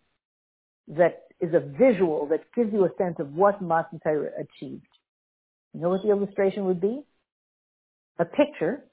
that 0.89 1.23
is 1.41 1.55
a 1.55 1.61
visual 1.61 2.27
that 2.31 2.41
gives 2.57 2.73
you 2.73 2.85
a 2.85 2.91
sense 2.99 3.17
of 3.21 3.33
what 3.35 3.63
Matan 3.63 4.01
Torah 4.03 4.31
achieved. 4.39 4.87
You 5.73 5.81
know 5.81 5.91
what 5.91 6.03
the 6.03 6.11
illustration 6.11 6.65
would 6.65 6.81
be? 6.81 7.03
A 8.19 8.25
picture 8.25 8.85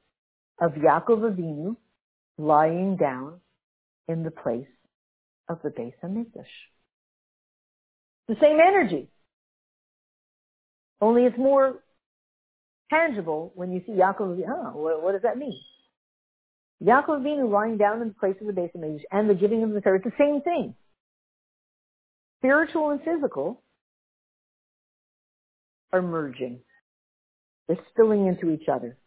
of 0.62 0.74
Yaakov 0.74 1.34
Avinu 1.34 1.76
lying 2.38 2.95
down 2.95 3.39
in 4.07 4.24
the 4.24 4.32
place 4.32 4.68
of 5.47 5.60
the 5.64 5.70
Beis 5.70 5.93
Hamikdash. 6.03 6.45
The 8.28 8.36
same 8.39 8.60
energy. 8.60 9.10
Only 11.01 11.26
it's 11.26 11.38
more 11.38 11.80
tangible 12.90 13.52
when 13.56 13.72
you 13.72 13.82
see 13.86 13.94
Yaakov. 13.94 14.42
Oh, 14.48 14.72
what, 14.78 15.04
what 15.04 15.12
does 15.14 15.22
that 15.24 15.38
mean? 15.38 15.60
Yaakov 16.84 17.22
Avinu 17.22 17.52
lying 17.52 17.78
down 17.78 18.02
in 18.02 18.10
the 18.10 18.14
place 18.14 18.36
of 18.40 18.48
the 18.48 18.54
Beis 18.54 18.72
Hamikdash 18.76 19.02
and 19.12 19.30
the 19.30 19.34
giving 19.34 19.64
of 19.64 19.72
the 19.72 19.82
Torah, 19.82 19.98
it's 19.98 20.06
the 20.06 20.12
same 20.18 20.42
thing. 20.42 20.76
Spiritual 22.40 22.92
and 22.92 23.02
physical 23.02 23.62
are 25.92 26.02
merging. 26.02 26.60
They're 27.68 27.78
spilling 27.92 28.28
into 28.28 28.50
each 28.52 28.70
other. 28.72 28.98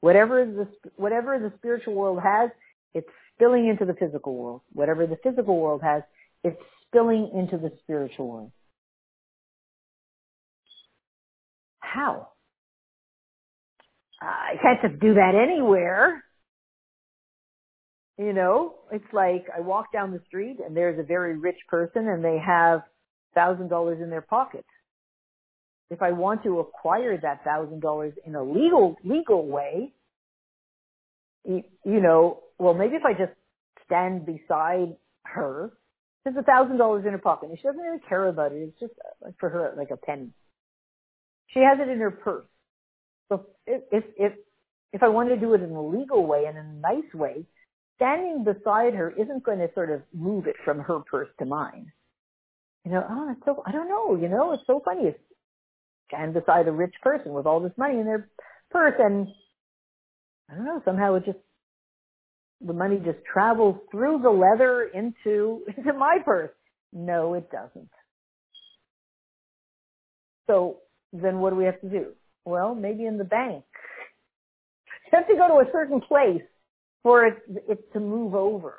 Whatever 0.00 0.44
the, 0.44 0.68
whatever 0.96 1.38
the 1.38 1.52
spiritual 1.58 1.94
world 1.94 2.20
has, 2.22 2.50
it's 2.94 3.08
spilling 3.34 3.68
into 3.68 3.84
the 3.84 3.94
physical 3.94 4.34
world. 4.34 4.62
Whatever 4.72 5.06
the 5.06 5.18
physical 5.22 5.58
world 5.58 5.82
has, 5.82 6.02
it's 6.42 6.60
spilling 6.86 7.30
into 7.34 7.58
the 7.58 7.72
spiritual 7.82 8.28
world. 8.28 8.52
How? 11.80 12.28
I 14.24 14.54
can't 14.62 14.80
just 14.80 15.00
do 15.00 15.14
that 15.14 15.32
anywhere. 15.34 16.22
You 18.18 18.32
know, 18.32 18.76
it's 18.92 19.12
like 19.12 19.46
I 19.54 19.60
walk 19.60 19.92
down 19.92 20.12
the 20.12 20.20
street 20.26 20.58
and 20.64 20.76
there's 20.76 20.98
a 20.98 21.02
very 21.02 21.36
rich 21.36 21.58
person 21.68 22.06
and 22.08 22.24
they 22.24 22.38
have 22.44 22.82
thousand 23.34 23.68
dollars 23.68 23.98
in 24.00 24.08
their 24.08 24.22
pocket. 24.22 24.64
If 25.90 26.00
I 26.00 26.12
want 26.12 26.42
to 26.44 26.60
acquire 26.60 27.18
that 27.20 27.44
thousand 27.44 27.80
dollars 27.80 28.14
in 28.24 28.34
a 28.36 28.42
legal 28.42 28.96
legal 29.04 29.46
way, 29.46 29.92
you, 31.44 31.64
you 31.84 32.00
know, 32.00 32.40
well 32.58 32.74
maybe 32.74 32.94
if 32.94 33.04
I 33.04 33.12
just 33.12 33.32
stand 33.84 34.26
beside 34.26 34.96
her, 35.24 35.72
there's 36.22 36.36
a 36.36 36.44
thousand 36.44 36.78
dollars 36.78 37.04
in 37.04 37.12
her 37.12 37.18
pocket 37.18 37.48
and 37.50 37.58
she 37.58 37.64
doesn't 37.64 37.80
really 37.80 38.00
care 38.08 38.28
about 38.28 38.52
it. 38.52 38.58
It's 38.58 38.78
just 38.78 38.94
uh, 39.04 39.26
like 39.26 39.34
for 39.40 39.48
her 39.50 39.74
like 39.76 39.90
a 39.90 39.96
penny. 39.96 40.30
She 41.48 41.58
has 41.60 41.78
it 41.80 41.90
in 41.90 41.98
her 41.98 42.12
purse. 42.12 42.46
So 43.28 43.46
if 43.66 44.04
if 44.16 44.32
if, 44.92 45.02
I 45.02 45.08
want 45.08 45.28
to 45.30 45.36
do 45.36 45.54
it 45.54 45.62
in 45.62 45.70
a 45.70 45.86
legal 45.86 46.26
way 46.26 46.44
and 46.46 46.56
in 46.56 46.64
a 46.64 46.80
nice 46.80 47.14
way, 47.14 47.44
standing 47.96 48.44
beside 48.44 48.94
her 48.94 49.10
isn't 49.10 49.44
going 49.44 49.58
to 49.58 49.68
sort 49.74 49.90
of 49.90 50.02
move 50.12 50.46
it 50.46 50.56
from 50.64 50.78
her 50.80 51.00
purse 51.00 51.28
to 51.38 51.44
mine. 51.44 51.92
You 52.84 52.92
know, 52.92 53.06
oh, 53.08 53.32
it's 53.32 53.40
so 53.44 53.62
I 53.66 53.72
don't 53.72 53.88
know. 53.88 54.16
You 54.16 54.28
know, 54.28 54.52
it's 54.52 54.62
so 54.66 54.80
funny. 54.84 55.08
It's 55.08 55.18
stand 56.08 56.34
beside 56.34 56.68
a 56.68 56.72
rich 56.72 56.94
person 57.02 57.32
with 57.32 57.46
all 57.46 57.60
this 57.60 57.72
money 57.76 57.98
in 57.98 58.04
their 58.04 58.28
purse 58.70 58.94
and 58.98 59.28
I 60.50 60.54
don't 60.54 60.66
know, 60.66 60.82
somehow 60.84 61.14
it 61.14 61.24
just 61.24 61.38
the 62.60 62.72
money 62.72 63.00
just 63.04 63.18
travels 63.30 63.76
through 63.90 64.20
the 64.22 64.30
leather 64.30 64.90
into 64.94 65.64
into 65.76 65.92
my 65.92 66.18
purse. 66.24 66.50
No, 66.92 67.34
it 67.34 67.50
doesn't. 67.50 67.90
So 70.46 70.78
then 71.12 71.38
what 71.38 71.50
do 71.50 71.56
we 71.56 71.64
have 71.64 71.80
to 71.80 71.88
do? 71.88 72.06
Well, 72.44 72.74
maybe 72.74 73.06
in 73.06 73.18
the 73.18 73.24
bank 73.24 73.64
You 75.12 75.18
have 75.18 75.28
to 75.28 75.34
go 75.36 75.48
to 75.48 75.68
a 75.68 75.72
certain 75.72 76.00
place 76.00 76.42
for 77.02 77.26
it, 77.26 77.38
it 77.68 77.92
to 77.92 78.00
move 78.00 78.34
over. 78.34 78.78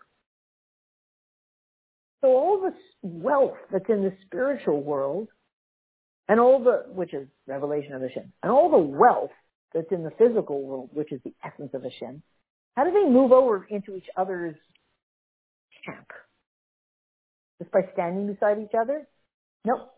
So 2.21 2.29
all 2.29 2.61
this 2.61 2.79
wealth 3.03 3.57
that's 3.71 3.89
in 3.89 4.03
the 4.03 4.13
spiritual 4.25 4.81
world 4.81 5.27
and 6.27 6.39
all 6.39 6.63
the, 6.63 6.85
which 6.91 7.13
is 7.13 7.27
revelation 7.47 7.93
of 7.93 8.01
Hashem, 8.01 8.33
and 8.41 8.51
all 8.51 8.69
the 8.71 8.77
wealth 8.77 9.31
that's 9.73 9.91
in 9.91 10.03
the 10.03 10.11
physical 10.17 10.63
world, 10.63 10.89
which 10.93 11.11
is 11.11 11.21
the 11.23 11.33
essence 11.43 11.71
of 11.73 11.83
Hashem, 11.83 12.23
how 12.75 12.83
do 12.83 12.91
they 12.91 13.07
move 13.07 13.31
over 13.31 13.65
into 13.69 13.95
each 13.95 14.07
other's 14.17 14.55
camp? 15.85 16.07
Just 17.59 17.71
by 17.71 17.81
standing 17.93 18.33
beside 18.33 18.59
each 18.59 18.73
other? 18.77 19.07
Nope. 19.65 19.91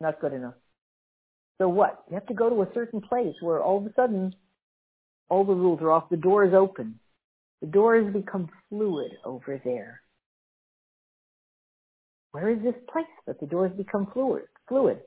Not 0.00 0.20
good 0.20 0.32
enough. 0.32 0.54
So 1.58 1.68
what? 1.68 2.04
You 2.08 2.14
have 2.14 2.26
to 2.26 2.34
go 2.34 2.50
to 2.50 2.62
a 2.62 2.74
certain 2.74 3.00
place 3.00 3.34
where 3.40 3.62
all 3.62 3.78
of 3.78 3.86
a 3.86 3.92
sudden 3.94 4.34
all 5.28 5.44
the 5.44 5.54
rules 5.54 5.80
are 5.80 5.90
off, 5.90 6.08
the 6.10 6.16
door 6.16 6.44
is 6.44 6.54
open. 6.54 7.00
The 7.60 7.66
doors 7.66 8.12
become 8.12 8.48
fluid 8.68 9.12
over 9.24 9.60
there. 9.64 10.02
Where 12.32 12.50
is 12.50 12.62
this 12.62 12.74
place 12.92 13.06
that 13.26 13.40
the 13.40 13.46
doors 13.46 13.72
become 13.76 14.08
fluid? 14.12 14.44
Fluid. 14.68 15.00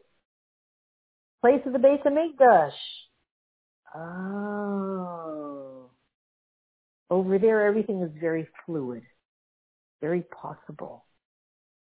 Place 1.41 1.62
of 1.66 1.74
the 1.74 1.80
Beis 1.80 2.04
Hamikdash. 2.04 2.72
Oh. 3.95 5.89
Over 7.10 7.39
there, 7.39 7.66
everything 7.66 8.02
is 8.02 8.12
very 8.20 8.47
fluid, 8.66 9.04
very 10.02 10.22
possible, 10.22 11.06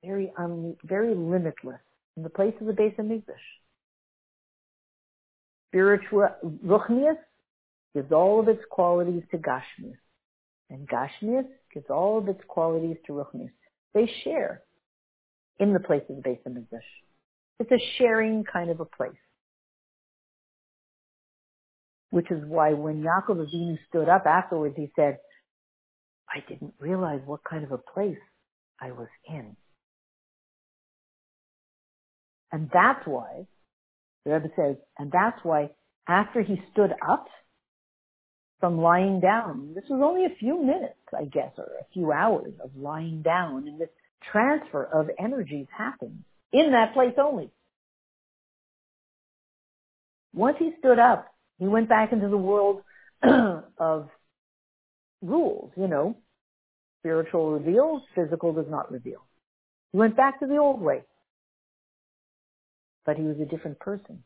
very 0.05 0.33
un, 0.37 0.77
very 0.85 1.15
limitless. 1.15 1.81
In 2.17 2.23
the 2.23 2.31
place 2.31 2.55
of 2.61 2.67
the 2.67 2.73
base 2.73 2.95
of. 2.99 3.07
Spiritual 5.75 6.29
Ruchnius 6.65 7.17
gives 7.95 8.13
all 8.13 8.39
of 8.39 8.47
its 8.47 8.63
qualities 8.71 9.25
to 9.33 9.39
Gashmius. 9.39 9.99
And 10.71 10.89
Gashmius 10.89 11.47
gives 11.73 11.87
all 11.91 12.17
of 12.19 12.29
its 12.29 12.41
qualities 12.47 12.97
to 13.09 13.13
Ruchnius. 13.15 13.51
They 13.93 14.09
share 14.23 14.63
in 15.59 15.73
the 15.73 15.81
place 15.81 16.03
of 16.09 16.15
the 16.15 16.23
base 16.23 16.39
of 16.47 16.57
It's 17.59 17.73
a 17.73 17.85
sharing 17.99 18.45
kind 18.45 18.71
of 18.71 18.79
a 18.79 18.85
place. 18.85 19.13
Which 22.11 22.31
is 22.31 22.45
why 22.47 22.75
when 22.75 23.03
Yaakov 23.03 23.45
Avinu 23.45 23.77
stood 23.89 24.09
up 24.09 24.27
afterwards, 24.27 24.77
he 24.77 24.93
said, 24.95 25.19
I 26.29 26.39
didn't 26.49 26.75
realize 26.79 27.21
what 27.27 27.41
kind 27.43 27.65
of 27.65 27.73
a 27.73 27.79
place 27.79 28.19
I 28.81 28.93
was 28.93 29.09
in. 29.29 29.57
And 32.53 32.71
that's 32.73 33.05
why, 33.07 33.49
the 34.25 34.33
Rebbe 34.33 34.49
says, 34.57 34.77
and 34.99 35.11
that's 35.13 35.39
why 35.43 35.71
after 36.09 36.43
he 36.43 36.61
stood 36.73 36.93
up 37.07 37.27
from 38.61 38.79
lying 38.79 39.21
down, 39.21 39.73
this 39.75 39.85
was 39.89 40.01
only 40.03 40.25
a 40.25 40.37
few 40.39 40.63
minutes, 40.63 40.95
I 41.17 41.25
guess, 41.25 41.53
or 41.59 41.65
a 41.65 41.93
few 41.93 42.13
hours 42.13 42.53
of 42.63 42.71
lying 42.77 43.23
down, 43.23 43.69
and 43.69 43.81
this 43.81 43.91
transfer 44.33 44.85
of 44.85 45.11
energies 45.19 45.67
happened 45.77 46.25
in 46.53 46.73
that 46.73 46.95
place 46.95 47.15
only. 47.19 47.51
Once 50.33 50.57
he 50.59 50.73
stood 50.79 50.99
up, 50.99 51.27
he 51.59 51.67
went 51.67 51.89
back 51.89 52.13
into 52.13 52.29
the 52.29 52.37
world 52.37 52.83
of 53.79 54.09
rules, 55.23 55.71
you 55.77 55.87
know. 55.87 56.17
Spiritual 57.01 57.53
reveals, 57.53 58.03
physical 58.15 58.53
does 58.53 58.67
not 58.69 58.91
reveal. 58.91 59.27
He 59.93 59.99
went 59.99 60.17
back 60.17 60.41
to 60.41 60.47
the 60.47 60.57
old 60.57 60.81
way. 60.81 61.03
But 63.07 63.17
he 63.17 63.25
was 63.25 63.37
a 63.41 63.45
different 63.45 63.79
person. 63.79 64.23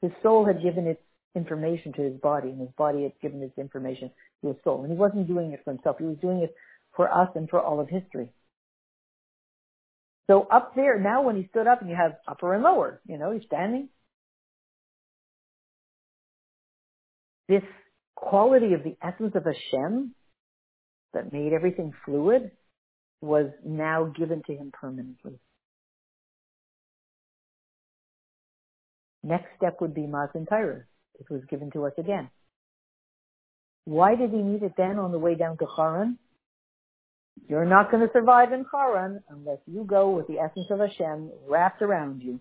His 0.00 0.12
soul 0.22 0.44
had 0.44 0.62
given 0.62 0.86
its 0.86 1.00
information 1.34 1.92
to 1.94 2.02
his 2.02 2.20
body, 2.20 2.50
and 2.50 2.60
his 2.60 2.70
body 2.76 3.02
had 3.04 3.12
given 3.20 3.42
its 3.42 3.56
information 3.58 4.10
to 4.42 4.48
his 4.48 4.56
soul. 4.62 4.82
And 4.82 4.92
he 4.92 4.98
wasn't 4.98 5.26
doing 5.26 5.52
it 5.52 5.60
for 5.64 5.72
himself. 5.72 5.96
He 5.98 6.04
was 6.04 6.18
doing 6.20 6.40
it 6.40 6.54
for 6.94 7.12
us 7.12 7.28
and 7.34 7.48
for 7.48 7.60
all 7.60 7.80
of 7.80 7.88
history. 7.88 8.28
So 10.28 10.46
up 10.50 10.74
there, 10.74 10.98
now 10.98 11.22
when 11.22 11.36
he 11.36 11.48
stood 11.48 11.66
up 11.66 11.80
and 11.80 11.90
you 11.90 11.96
have 11.96 12.12
upper 12.26 12.54
and 12.54 12.62
lower, 12.62 13.00
you 13.06 13.18
know, 13.18 13.32
he's 13.32 13.42
standing. 13.46 13.88
This 17.48 17.62
quality 18.14 18.72
of 18.72 18.84
the 18.84 18.96
essence 19.02 19.34
of 19.34 19.44
Hashem 19.44 20.14
that 21.12 21.32
made 21.32 21.52
everything 21.52 21.92
fluid 22.04 22.52
was 23.20 23.50
now 23.64 24.04
given 24.04 24.42
to 24.46 24.52
him 24.52 24.70
permanently. 24.72 25.38
Next 29.24 29.46
step 29.56 29.80
would 29.80 29.94
be 29.94 30.06
Matan 30.06 30.44
Torah. 30.44 30.84
It 31.18 31.30
was 31.30 31.40
given 31.48 31.70
to 31.70 31.86
us 31.86 31.94
again. 31.96 32.28
Why 33.86 34.16
did 34.16 34.30
he 34.30 34.36
need 34.36 34.62
it 34.62 34.74
then 34.76 34.98
on 34.98 35.12
the 35.12 35.18
way 35.18 35.34
down 35.34 35.56
to 35.58 35.66
Haran? 35.76 36.18
You're 37.48 37.64
not 37.64 37.90
going 37.90 38.06
to 38.06 38.12
survive 38.12 38.52
in 38.52 38.66
Haran 38.70 39.22
unless 39.30 39.58
you 39.66 39.84
go 39.84 40.10
with 40.10 40.26
the 40.26 40.38
essence 40.38 40.66
of 40.70 40.78
Hashem 40.78 41.30
wrapped 41.48 41.80
around 41.80 42.22
you. 42.22 42.38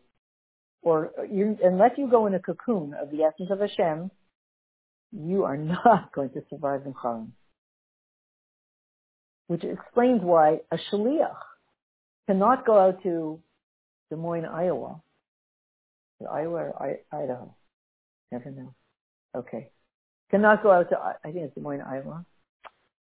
Or 0.81 1.11
you, 1.31 1.57
unless 1.63 1.91
you 1.97 2.09
go 2.09 2.27
in 2.27 2.33
a 2.33 2.39
cocoon 2.39 2.93
of 2.93 3.09
the 3.11 3.23
essence 3.23 3.49
of 3.49 3.61
Hashem, 3.61 4.11
you 5.13 5.45
are 5.45 5.57
not 5.75 6.11
going 6.13 6.31
to 6.31 6.43
survive 6.49 6.85
in 6.85 6.93
Haran. 7.01 7.31
Which 9.47 9.63
explains 9.63 10.21
why 10.21 10.59
a 10.69 10.77
shaliach 10.91 11.35
cannot 12.27 12.65
go 12.65 12.77
out 12.77 13.03
to 13.03 13.39
Des 14.09 14.17
Moines, 14.17 14.45
Iowa. 14.45 15.01
Iowa 16.31 16.71
or 16.79 16.97
Idaho? 17.11 17.55
Never 18.31 18.51
know. 18.51 18.73
Okay. 19.35 19.69
Cannot 20.31 20.63
go 20.63 20.71
out 20.71 20.89
to, 20.89 20.97
I 20.97 21.13
think 21.23 21.37
it's 21.37 21.55
Des 21.55 21.61
Moines, 21.61 21.81
Iowa. 21.81 22.25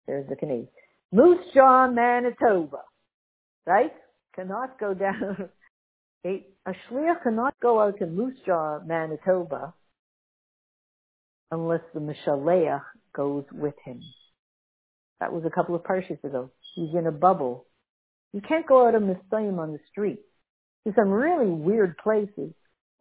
There's 0.08 0.28
the 0.30 0.36
Canadian. 0.36 0.68
Moose 1.12 1.46
Jaw, 1.54 1.90
Manitoba. 1.90 2.82
Right? 3.66 3.94
Cannot 4.36 4.80
go 4.80 4.94
down. 4.94 5.50
A, 6.26 6.44
a 6.66 6.72
shliach 6.90 7.22
cannot 7.22 7.54
go 7.62 7.80
out 7.80 8.00
to 8.00 8.08
Moose 8.08 8.34
Jaw, 8.48 8.80
Manitoba 8.84 9.76
unless 11.52 11.82
the 11.94 12.00
Mishaleach 12.00 12.82
goes 13.16 13.46
with 13.52 13.76
him. 13.84 14.02
That 15.20 15.32
was 15.32 15.44
a 15.46 15.50
couple 15.50 15.76
of 15.76 15.84
parshas 15.84 16.24
ago. 16.24 16.52
He's 16.76 16.94
in 16.94 17.08
a 17.08 17.12
bubble. 17.12 17.66
You 18.34 18.42
can't 18.42 18.68
go 18.68 18.88
out 18.88 18.96
of 18.96 19.04
Messiah 19.04 19.54
on 19.54 19.72
the 19.72 19.80
street. 19.90 20.20
There's 20.84 20.96
some 20.96 21.10
really 21.10 21.50
weird 21.50 21.98
places 21.98 22.52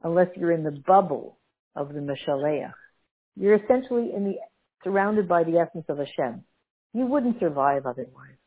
unless 0.04 0.28
you're 0.36 0.52
in 0.52 0.62
the 0.62 0.82
bubble 0.86 1.38
of 1.74 1.88
the 1.88 2.00
Mishaleach. 2.00 2.72
You're 3.36 3.56
essentially 3.56 4.12
in 4.14 4.24
the, 4.24 4.34
surrounded 4.84 5.26
by 5.26 5.42
the 5.42 5.58
essence 5.58 5.86
of 5.88 5.98
Hashem. 5.98 6.44
You 6.92 7.06
wouldn't 7.06 7.40
survive 7.40 7.86
otherwise. 7.86 8.38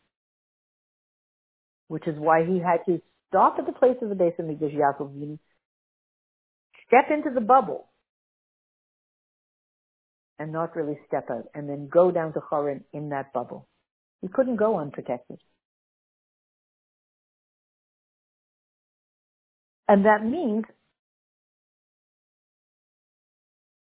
Which 1.89 2.07
is 2.07 2.15
why 2.17 2.45
he 2.45 2.59
had 2.59 2.85
to 2.85 3.01
stop 3.27 3.55
at 3.59 3.65
the 3.65 3.73
place 3.73 3.97
of 4.01 4.09
the 4.09 4.15
Beis 4.15 4.39
Hamikdash 4.39 4.73
Yaakov, 4.73 5.39
step 6.87 7.05
into 7.11 7.31
the 7.33 7.41
bubble, 7.41 7.89
and 10.39 10.53
not 10.53 10.75
really 10.75 10.97
step 11.07 11.25
out, 11.29 11.47
and 11.53 11.67
then 11.67 11.89
go 11.91 12.11
down 12.11 12.33
to 12.33 12.39
Haran 12.49 12.83
in 12.93 13.09
that 13.09 13.33
bubble. 13.33 13.67
He 14.21 14.27
couldn't 14.27 14.57
go 14.57 14.77
unprotected. 14.77 15.39
And 19.87 20.05
that 20.05 20.23
means, 20.23 20.65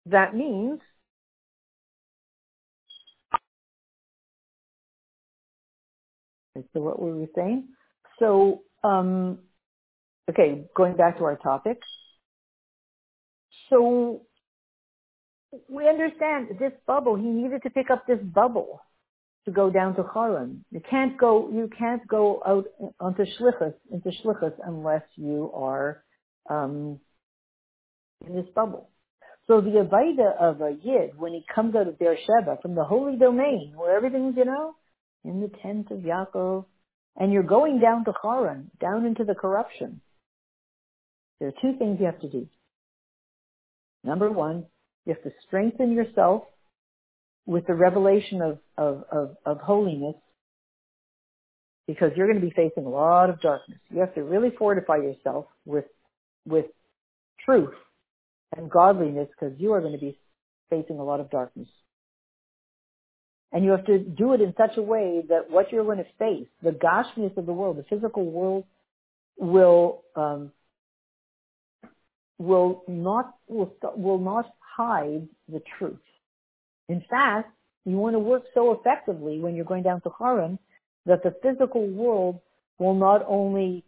that 0.06 0.36
means 0.36 0.80
so 6.74 6.82
what 6.82 7.02
were 7.02 7.16
we 7.16 7.28
saying? 7.36 7.68
So, 8.20 8.64
um, 8.84 9.40
okay, 10.30 10.66
going 10.76 10.96
back 10.96 11.18
to 11.18 11.24
our 11.24 11.38
topic. 11.38 11.80
So 13.70 14.22
we 15.68 15.88
understand 15.88 16.50
this 16.60 16.74
bubble. 16.86 17.16
He 17.16 17.24
needed 17.24 17.64
to 17.64 17.70
pick 17.70 17.90
up 17.90 18.06
this 18.08 18.20
bubble 18.20 18.82
to 19.46 19.52
go 19.52 19.70
down 19.70 19.96
to 19.96 20.04
Haran. 20.14 20.64
You 20.72 20.82
can't 20.88 21.18
go. 21.18 21.50
You 21.52 21.70
can't 21.78 22.06
go 22.08 22.44
out 22.46 22.66
onto 23.00 23.26
Shlichus 23.40 23.74
into 23.92 24.12
Shlichus 24.24 24.54
unless 24.66 25.04
you 25.16 25.52
are 25.54 26.04
um, 26.50 27.00
in 28.28 28.36
this 28.36 28.48
bubble. 28.54 28.91
So 29.52 29.60
the 29.60 29.86
Avaida 29.86 30.38
of 30.40 30.62
a 30.62 30.78
Yid, 30.82 31.20
when 31.20 31.34
he 31.34 31.44
comes 31.54 31.76
out 31.76 31.86
of 31.86 32.00
Beersheba 32.00 32.60
from 32.62 32.74
the 32.74 32.86
holy 32.86 33.18
domain, 33.18 33.74
where 33.76 33.98
everything's, 33.98 34.38
you 34.38 34.46
know, 34.46 34.76
in 35.26 35.42
the 35.42 35.52
tent 35.62 35.92
of 35.92 35.98
Yaakov, 36.00 36.64
and 37.18 37.34
you're 37.34 37.44
going 37.44 37.82
down 37.82 38.06
to 38.06 38.14
Haran, 38.24 38.72
down 38.80 39.06
into 39.06 39.26
the 39.26 39.36
corruption, 39.36 40.00
there 41.38 41.50
are 41.50 41.62
two 41.62 41.78
things 41.78 41.98
you 42.00 42.06
have 42.06 42.22
to 42.22 42.30
do. 42.30 42.48
Number 44.06 44.32
one, 44.32 44.68
you 45.06 45.14
have 45.14 45.24
to 45.24 45.32
strengthen 45.46 45.92
yourself 45.92 46.44
with 47.46 47.68
the 47.68 47.74
revelation 47.74 48.42
of, 48.42 48.60
of, 48.78 49.04
of, 49.12 49.36
of 49.46 49.58
holiness 49.58 50.16
because 51.88 52.12
you're 52.16 52.28
going 52.28 52.40
to 52.40 52.48
be 52.48 52.54
facing 52.56 52.86
a 52.86 52.90
lot 52.90 53.30
of 53.30 53.42
darkness. 53.42 53.80
You 53.90 54.00
have 54.00 54.16
to 54.16 54.24
really 54.24 54.52
fortify 54.58 54.96
yourself 54.96 55.48
with, 55.66 55.88
with 56.46 56.68
truth 57.44 57.74
and 58.56 58.70
godliness 58.70 59.28
because 59.30 59.58
you 59.60 59.74
are 59.74 59.82
going 59.82 59.94
to 59.94 60.00
be 60.00 60.18
facing 60.70 61.00
a 61.00 61.04
lot 61.04 61.20
of 61.20 61.30
darkness. 61.30 61.68
And 63.52 63.66
you 63.66 63.72
have 63.72 63.86
to 63.86 64.00
do 64.00 64.34
it 64.34 64.42
in 64.42 64.54
such 64.58 64.78
a 64.78 64.82
way 64.82 65.24
that 65.28 65.50
what 65.50 65.72
you're 65.72 65.84
going 65.84 65.98
to 65.98 66.06
face, 66.18 66.48
the 66.64 66.72
Gashmius 66.72 67.36
of 67.36 67.46
the 67.46 67.54
world, 67.54 67.78
the 67.78 67.84
physical 67.84 68.26
world, 68.26 68.64
will 69.38 70.04
um, 70.16 70.52
will 72.38 72.84
not 72.88 73.36
will, 73.48 73.76
will 73.96 74.20
not 74.20 74.54
hide 74.60 75.28
the 75.52 75.62
truth. 75.78 76.00
In 76.88 77.04
fact, 77.10 77.52
you 77.86 77.98
want 77.98 78.16
to 78.16 78.20
work 78.20 78.44
so 78.54 78.72
effectively 78.74 79.40
when 79.40 79.56
you're 79.56 79.66
going 79.66 79.84
down 79.84 80.02
to 80.02 80.12
Haran 80.18 80.60
that 81.06 81.24
the 81.24 81.36
physical 81.42 81.88
world 81.88 82.40
will 82.78 82.94
not 82.94 83.26
only 83.28 83.84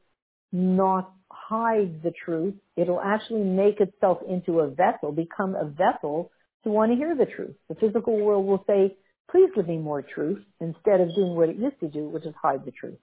not 0.51 1.13
hide 1.53 2.01
the 2.01 2.11
truth, 2.25 2.55
it'll 2.75 3.01
actually 3.01 3.43
make 3.43 3.79
itself 3.79 4.17
into 4.27 4.61
a 4.61 4.69
vessel, 4.69 5.11
become 5.11 5.55
a 5.55 5.65
vessel 5.65 6.31
to 6.63 6.69
want 6.69 6.91
to 6.91 6.95
hear 6.95 7.15
the 7.15 7.27
truth. 7.27 7.55
The 7.69 7.75
physical 7.75 8.17
world 8.19 8.47
will 8.47 8.63
say, 8.65 8.95
please 9.29 9.49
give 9.55 9.67
me 9.67 9.77
more 9.77 10.01
truth 10.01 10.41
instead 10.59 10.99
of 10.99 11.13
doing 11.13 11.35
what 11.35 11.49
it 11.49 11.57
used 11.57 11.79
to 11.81 11.87
do, 11.87 12.09
which 12.09 12.25
is 12.25 12.33
hide 12.41 12.65
the 12.65 12.71
truth. 12.71 12.97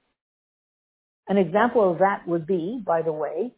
An 1.28 1.36
example 1.36 1.92
of 1.92 1.98
that 1.98 2.26
would 2.26 2.44
be, 2.44 2.82
by 2.84 3.03
the 3.03 3.12
way, 3.12 3.53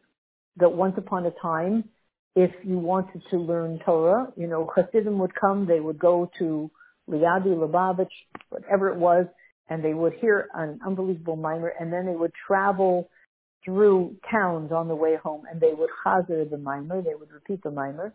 that 0.58 0.70
once 0.70 0.94
upon 0.98 1.24
a 1.24 1.32
time, 1.40 1.84
if 2.36 2.50
you 2.62 2.78
wanted 2.78 3.22
to 3.30 3.38
learn 3.38 3.80
Torah, 3.86 4.26
you 4.36 4.46
know, 4.46 4.70
Hasidim 4.76 5.18
would 5.18 5.34
come, 5.34 5.66
they 5.66 5.80
would 5.80 5.98
go 5.98 6.30
to 6.38 6.70
Liadi, 7.08 7.46
Lubavitch, 7.46 8.14
whatever 8.50 8.90
it 8.90 8.96
was, 8.96 9.24
and 9.70 9.82
they 9.82 9.94
would 9.94 10.12
hear 10.20 10.48
an 10.54 10.80
unbelievable 10.86 11.38
maamar, 11.38 11.70
and 11.80 11.90
then 11.90 12.04
they 12.04 12.16
would 12.16 12.32
travel 12.46 13.08
through 13.64 14.16
towns 14.30 14.72
on 14.72 14.88
the 14.88 14.94
way 14.94 15.16
home, 15.16 15.42
and 15.50 15.60
they 15.60 15.72
would 15.72 15.90
chazer 16.04 16.48
the 16.48 16.56
maamar, 16.56 17.04
they 17.04 17.14
would 17.14 17.30
repeat 17.32 17.62
the 17.62 17.70
maamar, 17.70 18.12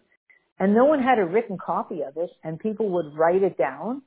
and 0.59 0.73
no 0.73 0.85
one 0.85 1.01
had 1.01 1.19
a 1.19 1.25
written 1.25 1.57
copy 1.57 2.01
of 2.01 2.17
it, 2.17 2.31
and 2.43 2.59
people 2.59 2.89
would 2.89 3.15
write 3.15 3.43
it 3.43 3.57
down. 3.57 4.01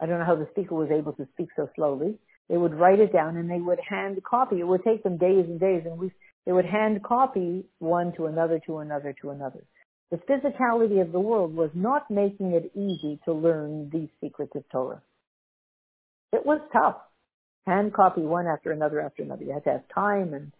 I 0.00 0.06
don't 0.06 0.18
know 0.18 0.24
how 0.24 0.36
the 0.36 0.48
speaker 0.52 0.74
was 0.74 0.90
able 0.90 1.12
to 1.14 1.26
speak 1.34 1.48
so 1.56 1.68
slowly. 1.74 2.18
They 2.48 2.56
would 2.56 2.74
write 2.74 3.00
it 3.00 3.12
down, 3.12 3.36
and 3.36 3.50
they 3.50 3.60
would 3.60 3.80
hand 3.86 4.18
copy. 4.24 4.60
It 4.60 4.66
would 4.66 4.84
take 4.84 5.02
them 5.02 5.18
days 5.18 5.44
and 5.46 5.60
days, 5.60 5.82
and 5.84 5.98
we 5.98 6.12
they 6.46 6.52
would 6.52 6.64
hand 6.64 7.02
copy 7.02 7.66
one 7.78 8.14
to 8.16 8.24
another, 8.24 8.58
to 8.66 8.78
another, 8.78 9.14
to 9.20 9.30
another. 9.30 9.62
The 10.10 10.16
physicality 10.16 11.02
of 11.02 11.12
the 11.12 11.20
world 11.20 11.54
was 11.54 11.68
not 11.74 12.10
making 12.10 12.52
it 12.52 12.72
easy 12.74 13.20
to 13.26 13.34
learn 13.34 13.90
these 13.92 14.08
secrets 14.22 14.52
of 14.54 14.64
Torah. 14.70 15.02
It 16.32 16.46
was 16.46 16.60
tough. 16.72 16.96
Hand 17.68 17.92
copy 17.92 18.22
one 18.22 18.46
after 18.46 18.72
another 18.72 19.00
after 19.00 19.22
another. 19.22 19.44
You 19.44 19.52
had 19.52 19.64
to 19.64 19.72
have 19.72 19.82
time 19.94 20.32
and 20.32 20.52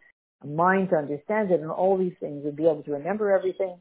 a 0.43 0.47
mind 0.47 0.91
to 0.91 0.97
understand 0.97 1.51
it 1.51 1.61
and 1.61 1.71
all 1.71 1.97
these 1.97 2.13
things 2.21 2.45
and 2.45 2.55
be 2.55 2.65
able 2.65 2.83
to 2.83 2.93
remember 2.93 3.33
everything. 3.33 3.79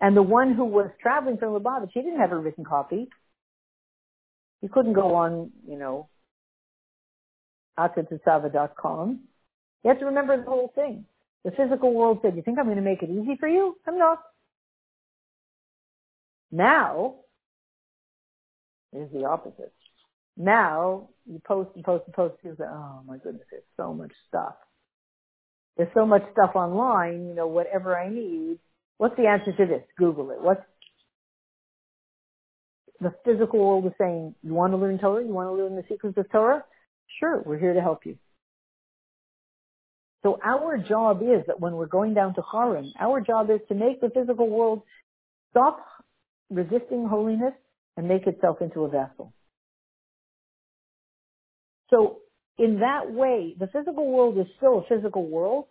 And 0.00 0.16
the 0.16 0.22
one 0.22 0.52
who 0.52 0.64
was 0.64 0.90
traveling 1.00 1.38
from 1.38 1.54
Lubavitch, 1.54 1.90
he 1.94 2.02
didn't 2.02 2.20
have 2.20 2.32
a 2.32 2.36
written 2.36 2.64
copy. 2.64 3.08
He 4.60 4.68
couldn't 4.68 4.94
go 4.94 5.14
on, 5.14 5.52
you 5.66 5.78
know, 5.78 6.08
com. 7.78 9.20
He 9.82 9.88
had 9.88 10.00
to 10.00 10.06
remember 10.06 10.36
the 10.36 10.50
whole 10.50 10.72
thing. 10.74 11.04
The 11.44 11.52
physical 11.52 11.94
world 11.94 12.18
said, 12.22 12.34
you 12.34 12.42
think 12.42 12.58
I'm 12.58 12.64
going 12.64 12.76
to 12.76 12.82
make 12.82 13.02
it 13.02 13.10
easy 13.10 13.36
for 13.38 13.48
you? 13.48 13.76
I'm 13.86 13.98
not. 13.98 14.22
Now, 16.50 17.16
is 18.92 19.08
the 19.12 19.24
opposite. 19.24 19.72
Now, 20.36 21.10
you 21.28 21.40
post 21.46 21.70
and 21.74 21.84
post 21.84 22.04
and 22.06 22.14
post, 22.14 22.34
you 22.44 22.54
say, 22.58 22.64
oh 22.64 23.00
my 23.06 23.18
goodness, 23.18 23.44
there's 23.50 23.62
so 23.76 23.92
much 23.92 24.12
stuff. 24.28 24.54
There's 25.76 25.92
so 25.94 26.06
much 26.06 26.22
stuff 26.32 26.52
online, 26.54 27.28
you 27.28 27.34
know, 27.34 27.48
whatever 27.48 27.98
I 27.98 28.08
need. 28.08 28.58
What's 28.98 29.16
the 29.16 29.26
answer 29.26 29.52
to 29.52 29.66
this? 29.66 29.82
Google 29.98 30.30
it. 30.30 30.40
What's 30.40 30.62
the 33.00 33.12
physical 33.24 33.60
world 33.60 33.86
is 33.86 33.92
saying, 33.98 34.34
you 34.42 34.54
want 34.54 34.72
to 34.72 34.78
learn 34.78 34.98
Torah? 34.98 35.22
You 35.22 35.32
want 35.32 35.48
to 35.48 35.62
learn 35.62 35.76
the 35.76 35.84
secrets 35.88 36.16
of 36.16 36.30
Torah? 36.30 36.64
Sure, 37.20 37.42
we're 37.44 37.58
here 37.58 37.74
to 37.74 37.80
help 37.80 38.06
you. 38.06 38.16
So 40.22 40.38
our 40.42 40.78
job 40.78 41.22
is 41.22 41.44
that 41.46 41.60
when 41.60 41.74
we're 41.74 41.86
going 41.86 42.14
down 42.14 42.34
to 42.34 42.42
Haran, 42.50 42.92
our 42.98 43.20
job 43.20 43.50
is 43.50 43.60
to 43.68 43.74
make 43.74 44.00
the 44.00 44.10
physical 44.10 44.48
world 44.48 44.82
stop 45.50 45.84
resisting 46.50 47.06
holiness 47.06 47.52
and 47.96 48.08
make 48.08 48.26
itself 48.26 48.60
into 48.60 48.84
a 48.84 48.88
vessel. 48.88 49.32
So 51.90 52.18
in 52.58 52.80
that 52.80 53.12
way, 53.12 53.54
the 53.58 53.66
physical 53.68 54.06
world 54.10 54.38
is 54.38 54.46
still 54.56 54.78
a 54.78 54.86
physical 54.88 55.26
world, 55.26 55.66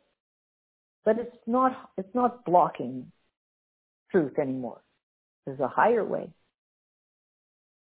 but 1.04 1.18
it's 1.20 1.36
not, 1.48 1.90
it's 1.98 2.14
not 2.14 2.46
blocking 2.46 3.12
truth 4.12 4.38
anymore. 4.40 4.82
There's 5.46 5.60
a 5.60 5.68
higher 5.68 6.04
way, 6.04 6.30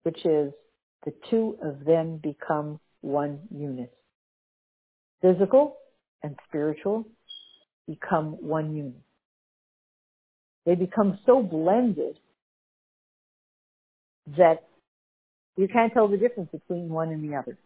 which 0.03 0.25
is 0.25 0.53
the 1.05 1.13
two 1.29 1.57
of 1.63 1.83
them 1.85 2.19
become 2.21 2.79
one 3.01 3.39
unit. 3.49 3.93
Physical 5.21 5.77
and 6.23 6.35
spiritual 6.47 7.05
become 7.87 8.37
one 8.41 8.75
unit. 8.75 9.01
They 10.65 10.75
become 10.75 11.19
so 11.25 11.41
blended 11.41 12.17
that 14.37 14.63
you 15.57 15.67
can't 15.67 15.91
tell 15.91 16.07
the 16.07 16.17
difference 16.17 16.49
between 16.51 16.89
one 16.89 17.09
and 17.09 17.27
the 17.27 17.35
other. 17.35 17.57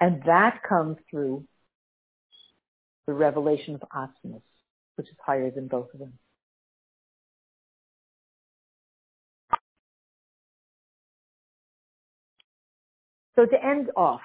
And 0.00 0.22
that 0.26 0.60
comes 0.68 0.96
through 1.10 1.44
the 3.06 3.12
revelation 3.12 3.74
of 3.74 3.82
Atzmos, 3.94 4.42
which 4.96 5.08
is 5.08 5.16
higher 5.24 5.50
than 5.50 5.68
both 5.68 5.88
of 5.94 6.00
them. 6.00 6.12
So 13.36 13.44
to 13.44 13.64
end 13.64 13.90
off, 13.96 14.22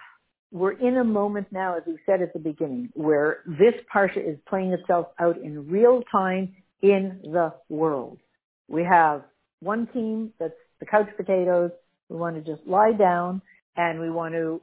we're 0.52 0.72
in 0.72 0.98
a 0.98 1.04
moment 1.04 1.48
now, 1.52 1.78
as 1.78 1.84
we 1.86 1.98
said 2.06 2.22
at 2.22 2.34
the 2.34 2.40
beginning, 2.40 2.90
where 2.94 3.40
this 3.46 3.74
parsha 3.94 4.18
is 4.18 4.38
playing 4.48 4.72
itself 4.74 5.08
out 5.20 5.38
in 5.38 5.70
real 5.70 6.02
time 6.12 6.56
in 6.82 7.20
the 7.24 7.54
world. 7.70 8.20
We 8.68 8.84
have 8.84 9.24
one 9.60 9.88
team 9.88 10.32
that's 10.40 10.54
the 10.80 10.86
couch 10.86 11.10
potatoes. 11.16 11.72
We 12.10 12.18
want 12.18 12.36
to 12.36 12.42
just 12.42 12.66
lie 12.68 12.94
down 12.94 13.42
and 13.76 14.00
we 14.00 14.10
want 14.10 14.34
to 14.34 14.62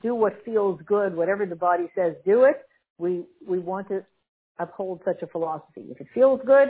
do 0.00 0.14
what 0.14 0.44
feels 0.44 0.80
good, 0.86 1.14
whatever 1.14 1.46
the 1.46 1.56
body 1.56 1.84
says, 1.94 2.14
do 2.24 2.44
it. 2.44 2.56
We, 2.98 3.24
we 3.46 3.58
want 3.58 3.88
to 3.88 4.04
uphold 4.58 5.00
such 5.04 5.22
a 5.22 5.26
philosophy. 5.26 5.86
If 5.90 6.00
it 6.00 6.06
feels 6.14 6.40
good, 6.46 6.68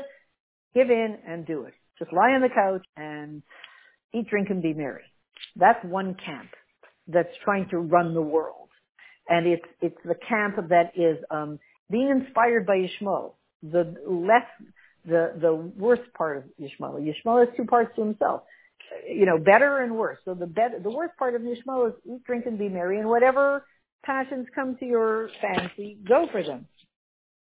give 0.74 0.90
in 0.90 1.18
and 1.26 1.46
do 1.46 1.64
it. 1.64 1.74
Just 1.98 2.12
lie 2.12 2.32
on 2.32 2.40
the 2.40 2.48
couch 2.48 2.84
and 2.96 3.42
eat, 4.14 4.28
drink, 4.28 4.48
and 4.50 4.62
be 4.62 4.72
merry. 4.72 5.02
That's 5.56 5.84
one 5.84 6.16
camp 6.24 6.50
that's 7.06 7.28
trying 7.44 7.68
to 7.70 7.78
run 7.78 8.14
the 8.14 8.22
world. 8.22 8.68
And 9.28 9.46
it's, 9.46 9.64
it's 9.80 9.98
the 10.04 10.16
camp 10.28 10.56
that 10.68 10.92
is, 10.96 11.18
um, 11.30 11.58
being 11.90 12.08
inspired 12.08 12.66
by 12.66 12.78
Yishmael. 12.78 13.34
The 13.62 13.94
less, 14.08 14.46
the, 15.04 15.34
the 15.40 15.54
worst 15.54 16.02
part 16.16 16.38
of 16.38 16.44
Yishmael. 16.60 17.00
Yishmael 17.00 17.46
has 17.46 17.54
two 17.56 17.64
parts 17.64 17.94
to 17.96 18.02
himself 18.02 18.42
you 19.08 19.26
know, 19.26 19.38
better 19.38 19.78
and 19.78 19.96
worse. 19.96 20.18
So 20.24 20.34
the 20.34 20.46
better, 20.46 20.78
the 20.80 20.90
worst 20.90 21.16
part 21.18 21.34
of 21.34 21.42
Nishmo 21.42 21.88
is 21.88 21.94
eat, 22.04 22.24
drink, 22.24 22.46
and 22.46 22.58
be 22.58 22.68
merry, 22.68 22.98
and 22.98 23.08
whatever 23.08 23.64
passions 24.04 24.46
come 24.54 24.76
to 24.78 24.84
your 24.84 25.30
fancy, 25.40 25.98
go 26.06 26.26
for 26.30 26.42
them. 26.42 26.66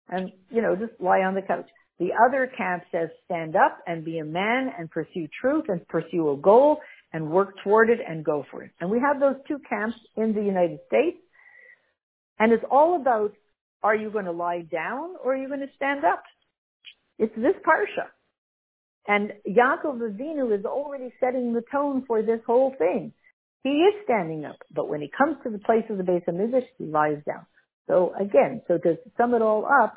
And, 0.08 0.32
you 0.50 0.62
know, 0.62 0.74
just 0.74 1.00
lie 1.00 1.20
on 1.20 1.34
the 1.34 1.42
couch. 1.42 1.68
The 1.98 2.10
other 2.26 2.50
camp 2.56 2.84
says 2.92 3.08
stand 3.24 3.56
up 3.56 3.78
and 3.86 4.04
be 4.04 4.18
a 4.18 4.24
man 4.24 4.72
and 4.78 4.90
pursue 4.90 5.28
truth 5.40 5.64
and 5.68 5.86
pursue 5.88 6.30
a 6.30 6.36
goal 6.36 6.78
and 7.12 7.30
work 7.30 7.54
toward 7.64 7.90
it 7.90 7.98
and 8.06 8.24
go 8.24 8.44
for 8.50 8.62
it. 8.62 8.70
And 8.80 8.90
we 8.90 9.00
have 9.00 9.20
those 9.20 9.36
two 9.46 9.58
camps 9.68 9.96
in 10.16 10.34
the 10.34 10.42
United 10.42 10.78
States. 10.86 11.18
And 12.38 12.52
it's 12.52 12.64
all 12.70 12.96
about, 13.00 13.32
are 13.82 13.96
you 13.96 14.10
going 14.10 14.26
to 14.26 14.32
lie 14.32 14.62
down 14.62 15.16
or 15.22 15.34
are 15.34 15.36
you 15.36 15.48
going 15.48 15.60
to 15.60 15.74
stand 15.74 16.04
up? 16.04 16.22
It's 17.18 17.34
this 17.34 17.54
parsha. 17.66 18.06
And 19.08 19.32
Yaakov 19.48 20.00
Avinu 20.00 20.56
is 20.56 20.66
already 20.66 21.12
setting 21.18 21.54
the 21.54 21.62
tone 21.72 22.04
for 22.06 22.20
this 22.20 22.40
whole 22.46 22.74
thing. 22.78 23.14
He 23.64 23.70
is 23.70 23.94
standing 24.04 24.44
up, 24.44 24.58
but 24.70 24.88
when 24.88 25.00
he 25.00 25.10
comes 25.16 25.38
to 25.42 25.50
the 25.50 25.58
place 25.58 25.84
of 25.88 25.96
the 25.96 26.04
Beis 26.04 26.24
Hamikdash, 26.26 26.66
he 26.76 26.84
lies 26.84 27.16
down. 27.26 27.46
So 27.88 28.12
again, 28.20 28.60
so 28.68 28.76
to 28.76 28.98
sum 29.16 29.34
it 29.34 29.40
all 29.40 29.66
up, 29.66 29.96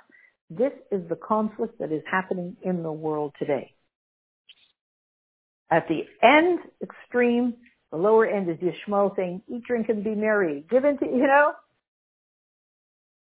this 0.49 0.72
is 0.91 1.07
the 1.09 1.18
conflict 1.18 1.80
that 1.80 1.91
is 1.91 2.03
happening 2.09 2.55
in 2.64 2.84
the 2.84 2.91
world 2.91 3.34
today. 3.38 3.74
At 5.70 5.88
the 5.88 6.05
end 6.26 6.59
extreme, 6.82 7.55
the 7.91 7.97
lower 7.97 8.26
end 8.26 8.49
is 8.49 8.57
Yishmael 8.57 9.16
saying, 9.16 9.41
eat, 9.53 9.64
drink, 9.66 9.89
and 9.89 10.03
be 10.03 10.16
merry. 10.16 10.66
Give 10.70 10.86
in 10.86 10.97
to, 10.97 11.05
you 11.05 11.28
know, 11.28 11.51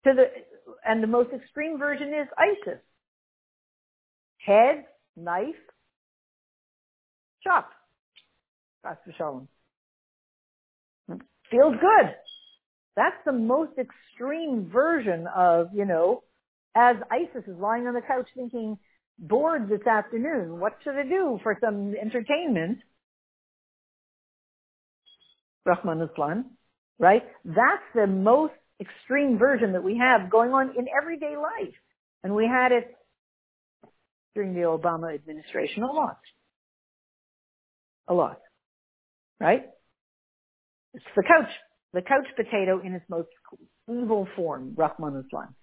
to 0.06 0.14
the, 0.14 0.26
and 0.84 1.02
the 1.02 1.08
most 1.08 1.32
extreme 1.32 1.78
version 1.78 2.10
is 2.10 2.28
ISIS. 2.38 2.82
Head, 4.40 4.86
knife, 5.16 5.56
chop. 7.46 7.70
Dr. 8.84 9.14
Shalom. 9.18 9.48
Feels 11.52 11.76
good. 11.80 12.16
That's 12.96 13.16
the 13.26 13.34
most 13.34 13.74
extreme 13.78 14.70
version 14.72 15.28
of, 15.36 15.68
you 15.74 15.86
know, 15.86 16.24
as 16.76 16.96
Isis 17.12 17.48
is 17.48 17.58
lying 17.60 17.88
on 17.88 17.93
the 17.93 18.02
couch 18.02 18.28
thinking, 18.36 18.78
bored 19.18 19.70
this 19.70 19.86
afternoon, 19.88 20.60
what 20.60 20.74
should 20.84 20.96
I 20.96 21.04
do 21.04 21.39
for 21.43 21.58
some 21.62 21.93
entertainment? 22.00 22.80
Rahman 25.66 26.02
Islam, 26.02 26.52
right? 27.00 27.24
That's 27.43 27.84
the 27.93 28.08
most 28.08 28.54
extreme 28.80 29.38
version 29.38 29.74
that 29.74 29.84
we 29.84 29.98
have 29.98 30.30
going 30.30 30.52
on 30.52 30.74
in 30.78 30.86
everyday 31.02 31.36
life. 31.38 31.74
And 32.24 32.36
we 32.36 32.46
had 32.46 32.72
it 32.72 32.96
during 34.36 34.54
the 34.54 34.62
Obama 34.62 35.14
administration 35.14 35.84
a 35.84 35.91
lot. 35.91 36.20
A 38.08 38.14
lot. 38.14 38.39
Right? 39.39 39.64
It's 40.93 41.06
the 41.16 41.24
couch, 41.24 41.51
the 41.93 42.01
couch 42.01 42.28
potato 42.36 42.82
in 42.84 42.93
its 42.93 43.06
most 43.10 43.28
evil 43.89 44.28
form, 44.36 44.74
Rahman 44.76 45.24
Islam. 45.26 45.56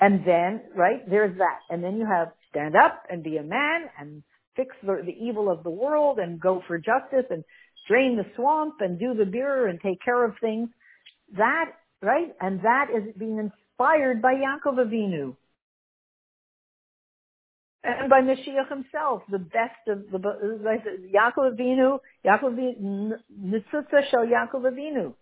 And 0.00 0.26
then, 0.26 0.62
right, 0.74 1.08
there's 1.08 1.36
that. 1.38 1.58
And 1.68 1.84
then 1.84 1.96
you 1.98 2.06
have 2.06 2.28
stand 2.50 2.74
up 2.74 3.04
and 3.08 3.22
be 3.22 3.36
a 3.36 3.42
man 3.42 3.84
and 3.98 4.22
fix 4.56 4.74
the, 4.82 5.02
the 5.04 5.12
evil 5.12 5.50
of 5.50 5.62
the 5.62 5.70
world 5.70 6.18
and 6.18 6.40
go 6.40 6.62
for 6.66 6.78
justice 6.78 7.26
and 7.30 7.44
drain 7.88 8.16
the 8.16 8.24
swamp 8.36 8.74
and 8.80 8.98
do 8.98 9.14
the 9.14 9.24
beer 9.24 9.68
and 9.68 9.80
take 9.80 10.02
care 10.04 10.24
of 10.24 10.34
things. 10.40 10.68
That, 11.36 11.66
right? 12.02 12.28
And 12.40 12.60
that 12.60 12.86
is 12.94 13.14
being 13.16 13.38
inspired 13.38 14.20
by 14.22 14.34
Yaakov 14.34 14.78
Avinu. 14.86 15.36
And 17.82 18.10
by 18.10 18.20
Mashiach 18.20 18.68
himself, 18.68 19.22
the 19.30 19.38
best 19.38 19.88
of 19.88 20.10
the, 20.10 20.18
Yaakov 21.14 21.56
Avinu, 21.56 21.98
Yaakov 22.26 22.58
Nitzutza 23.42 24.10
Shel 24.10 24.26
Yaakov 24.26 24.70
Avinu. 24.70 25.14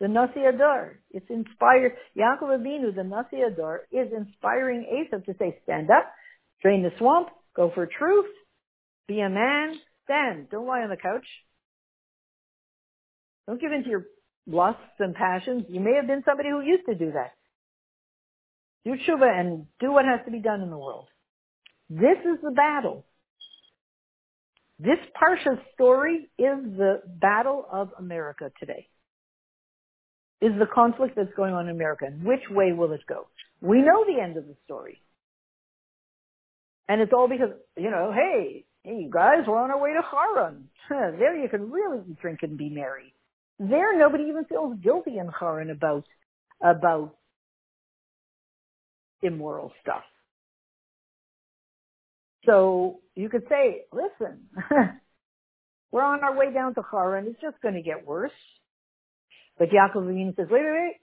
The 0.00 0.08
Nasi 0.08 0.40
Hador. 0.40 0.94
It's 1.10 1.28
inspired. 1.28 1.92
Yaakov 2.18 2.58
Avinu, 2.58 2.94
the 2.94 3.04
Nasi 3.04 3.36
Hador, 3.36 3.80
is 3.92 4.10
inspiring 4.16 4.86
Esav 4.92 5.24
to 5.26 5.34
say, 5.38 5.58
stand 5.64 5.90
up, 5.90 6.10
drain 6.62 6.82
the 6.82 6.90
swamp, 6.98 7.28
go 7.54 7.70
for 7.74 7.86
truth, 7.86 8.30
be 9.06 9.20
a 9.20 9.28
man, 9.28 9.74
stand. 10.04 10.48
Don't 10.50 10.66
lie 10.66 10.80
on 10.80 10.90
the 10.90 10.96
couch. 10.96 11.26
Don't 13.46 13.60
give 13.60 13.72
in 13.72 13.84
to 13.84 13.90
your 13.90 14.06
lusts 14.46 14.80
and 14.98 15.14
passions. 15.14 15.66
You 15.68 15.80
may 15.80 15.94
have 15.96 16.06
been 16.06 16.22
somebody 16.24 16.48
who 16.48 16.62
used 16.62 16.86
to 16.86 16.94
do 16.94 17.12
that. 17.12 17.32
Do 18.84 18.92
tshuva 18.92 19.38
and 19.38 19.66
do 19.80 19.92
what 19.92 20.06
has 20.06 20.20
to 20.24 20.30
be 20.30 20.40
done 20.40 20.62
in 20.62 20.70
the 20.70 20.78
world. 20.78 21.08
This 21.90 22.18
is 22.24 22.40
the 22.42 22.50
battle. 22.50 23.04
This 24.78 24.98
Parsha 25.20 25.60
story 25.74 26.28
is 26.38 26.76
the 26.76 27.00
battle 27.06 27.64
of 27.70 27.90
America 27.98 28.50
today. 28.58 28.88
Is 30.40 30.52
the 30.58 30.66
conflict 30.66 31.14
that's 31.16 31.32
going 31.36 31.54
on 31.54 31.68
in 31.68 31.74
America. 31.74 32.06
And 32.06 32.24
which 32.24 32.42
way 32.50 32.72
will 32.72 32.92
it 32.92 33.00
go? 33.08 33.28
We 33.60 33.78
know 33.78 34.04
the 34.04 34.20
end 34.22 34.36
of 34.36 34.46
the 34.46 34.56
story. 34.64 35.00
And 36.88 37.00
it's 37.00 37.12
all 37.14 37.28
because, 37.28 37.50
you 37.78 37.90
know, 37.90 38.12
hey, 38.14 38.64
hey, 38.82 38.96
you 38.96 39.10
guys, 39.10 39.44
we're 39.46 39.56
on 39.56 39.70
our 39.70 39.80
way 39.80 39.94
to 39.94 40.02
Haran. 40.02 40.68
there 40.90 41.40
you 41.40 41.48
can 41.48 41.70
really 41.70 42.00
drink 42.20 42.40
and 42.42 42.58
be 42.58 42.68
merry. 42.68 43.14
There, 43.58 43.96
nobody 43.96 44.24
even 44.24 44.44
feels 44.44 44.76
guilty 44.82 45.16
in 45.18 45.28
Haran 45.28 45.70
about, 45.70 46.04
about 46.62 47.14
immoral 49.22 49.72
stuff. 49.80 50.02
So 52.46 53.00
you 53.14 53.28
could 53.28 53.44
say, 53.48 53.82
listen, 53.92 54.48
we're 55.92 56.02
on 56.04 56.22
our 56.22 56.36
way 56.36 56.52
down 56.52 56.74
to 56.74 56.82
Haran. 56.90 57.26
It's 57.26 57.40
just 57.40 57.60
going 57.62 57.74
to 57.74 57.82
get 57.82 58.06
worse. 58.06 58.32
But 59.58 59.68
Yaakov 59.68 60.06
Avinu 60.06 60.34
says, 60.36 60.48
wait, 60.50 60.62
wait, 60.62 60.72
wait. 60.72 60.96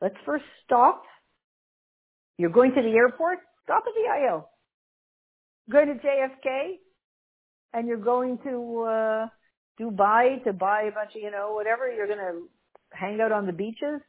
Let's 0.00 0.16
first 0.24 0.44
stop. 0.64 1.02
You're 2.38 2.50
going 2.50 2.74
to 2.74 2.82
the 2.82 2.90
airport? 2.90 3.38
Stop 3.64 3.84
at 3.86 3.92
the 3.94 4.08
Ohel. 4.08 4.44
Going 5.70 5.86
to 5.86 5.94
JFK 5.94 6.78
and 7.72 7.88
you're 7.88 7.96
going 7.96 8.38
to 8.44 8.82
uh, 8.82 9.26
Dubai 9.80 10.42
to 10.44 10.52
buy 10.52 10.82
a 10.82 10.92
bunch 10.92 11.14
of, 11.16 11.22
you 11.22 11.30
know, 11.30 11.52
whatever. 11.54 11.90
You're 11.92 12.06
going 12.06 12.18
to 12.18 12.42
hang 12.90 13.20
out 13.20 13.32
on 13.32 13.46
the 13.46 13.52
beaches. 13.52 14.00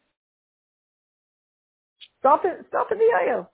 Stop 2.20 2.44
at, 2.46 2.66
stop 2.70 2.88
at 2.92 2.98
the 2.98 3.04
Ohel. 3.04 3.48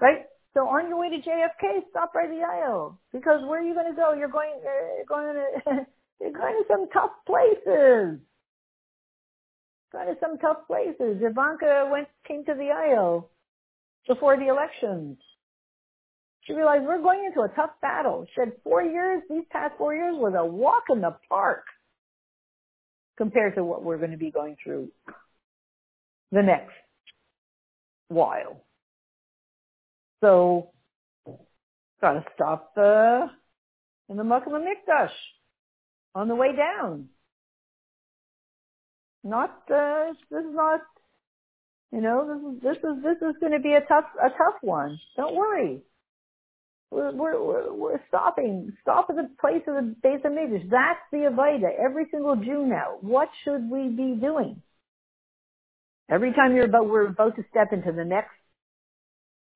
Right? 0.00 0.26
So 0.54 0.60
on 0.68 0.88
your 0.88 0.98
way 0.98 1.10
to 1.10 1.16
JFK, 1.16 1.90
stop 1.90 2.14
by 2.14 2.26
the 2.26 2.40
Ohel 2.40 2.96
because 3.12 3.40
where 3.46 3.60
are 3.60 3.62
you 3.62 3.74
going 3.74 3.90
to 3.90 3.96
go? 3.96 4.14
You're 4.14 4.28
going, 4.28 4.52
uh, 4.64 4.96
you're 4.96 5.06
going 5.06 5.34
to, 5.34 5.86
you're 6.20 6.32
going 6.32 6.54
to 6.54 6.64
some 6.68 6.88
tough 6.92 7.10
places. 7.26 8.20
Going 9.92 10.08
to 10.08 10.16
some 10.20 10.38
tough 10.38 10.66
places. 10.66 11.20
Ivanka 11.20 11.88
went, 11.90 12.08
came 12.26 12.44
to 12.46 12.54
the 12.54 12.70
Ohel 12.72 13.26
before 14.08 14.36
the 14.36 14.48
elections. 14.48 15.18
She 16.46 16.52
realized 16.52 16.84
we're 16.84 17.02
going 17.02 17.24
into 17.26 17.40
a 17.40 17.48
tough 17.54 17.72
battle. 17.82 18.24
She 18.28 18.40
said 18.40 18.52
four 18.62 18.82
years, 18.82 19.22
these 19.28 19.44
past 19.50 19.74
four 19.76 19.94
years 19.94 20.14
was 20.16 20.34
a 20.36 20.44
walk 20.44 20.84
in 20.90 21.00
the 21.00 21.16
park 21.28 21.64
compared 23.16 23.56
to 23.56 23.64
what 23.64 23.82
we're 23.82 23.98
going 23.98 24.12
to 24.12 24.16
be 24.16 24.30
going 24.30 24.56
through 24.62 24.88
the 26.30 26.42
next 26.42 26.72
while. 28.08 28.62
So, 30.20 30.70
gotta 32.00 32.24
stop 32.34 32.72
uh, 32.76 33.26
in 34.08 34.16
the 34.16 34.22
Makom 34.22 34.52
Mikdash 34.52 35.10
on 36.14 36.28
the 36.28 36.34
way 36.34 36.54
down. 36.56 37.08
Not 39.22 39.50
uh, 39.70 40.12
this 40.30 40.44
is 40.44 40.54
not, 40.54 40.80
you 41.92 42.00
know, 42.00 42.58
this 42.62 42.76
is 42.76 42.82
this 42.82 42.90
is 42.90 43.02
this 43.02 43.28
is 43.28 43.36
going 43.40 43.52
to 43.52 43.58
be 43.58 43.72
a 43.72 43.80
tough 43.80 44.04
a 44.24 44.28
tough 44.30 44.62
one. 44.62 44.98
Don't 45.16 45.34
worry. 45.34 45.82
We're, 46.92 47.12
we're, 47.12 47.72
we're, 47.72 48.00
stopping. 48.06 48.72
Stop 48.82 49.10
at 49.10 49.16
the 49.16 49.28
place 49.40 49.62
of 49.66 49.74
the 49.74 49.94
Beis 50.04 50.22
Hamikdash. 50.22 50.70
That's 50.70 51.00
the 51.10 51.28
Avaida. 51.28 51.68
Every 51.84 52.06
single 52.12 52.36
Jew 52.36 52.64
now. 52.64 52.98
What 53.00 53.28
should 53.44 53.68
we 53.68 53.88
be 53.88 54.14
doing? 54.14 54.62
Every 56.08 56.32
time 56.32 56.54
you're 56.54 56.66
about, 56.66 56.88
we're 56.88 57.08
about 57.08 57.34
to 57.36 57.44
step 57.50 57.72
into 57.72 57.90
the 57.90 58.04
next 58.04 58.30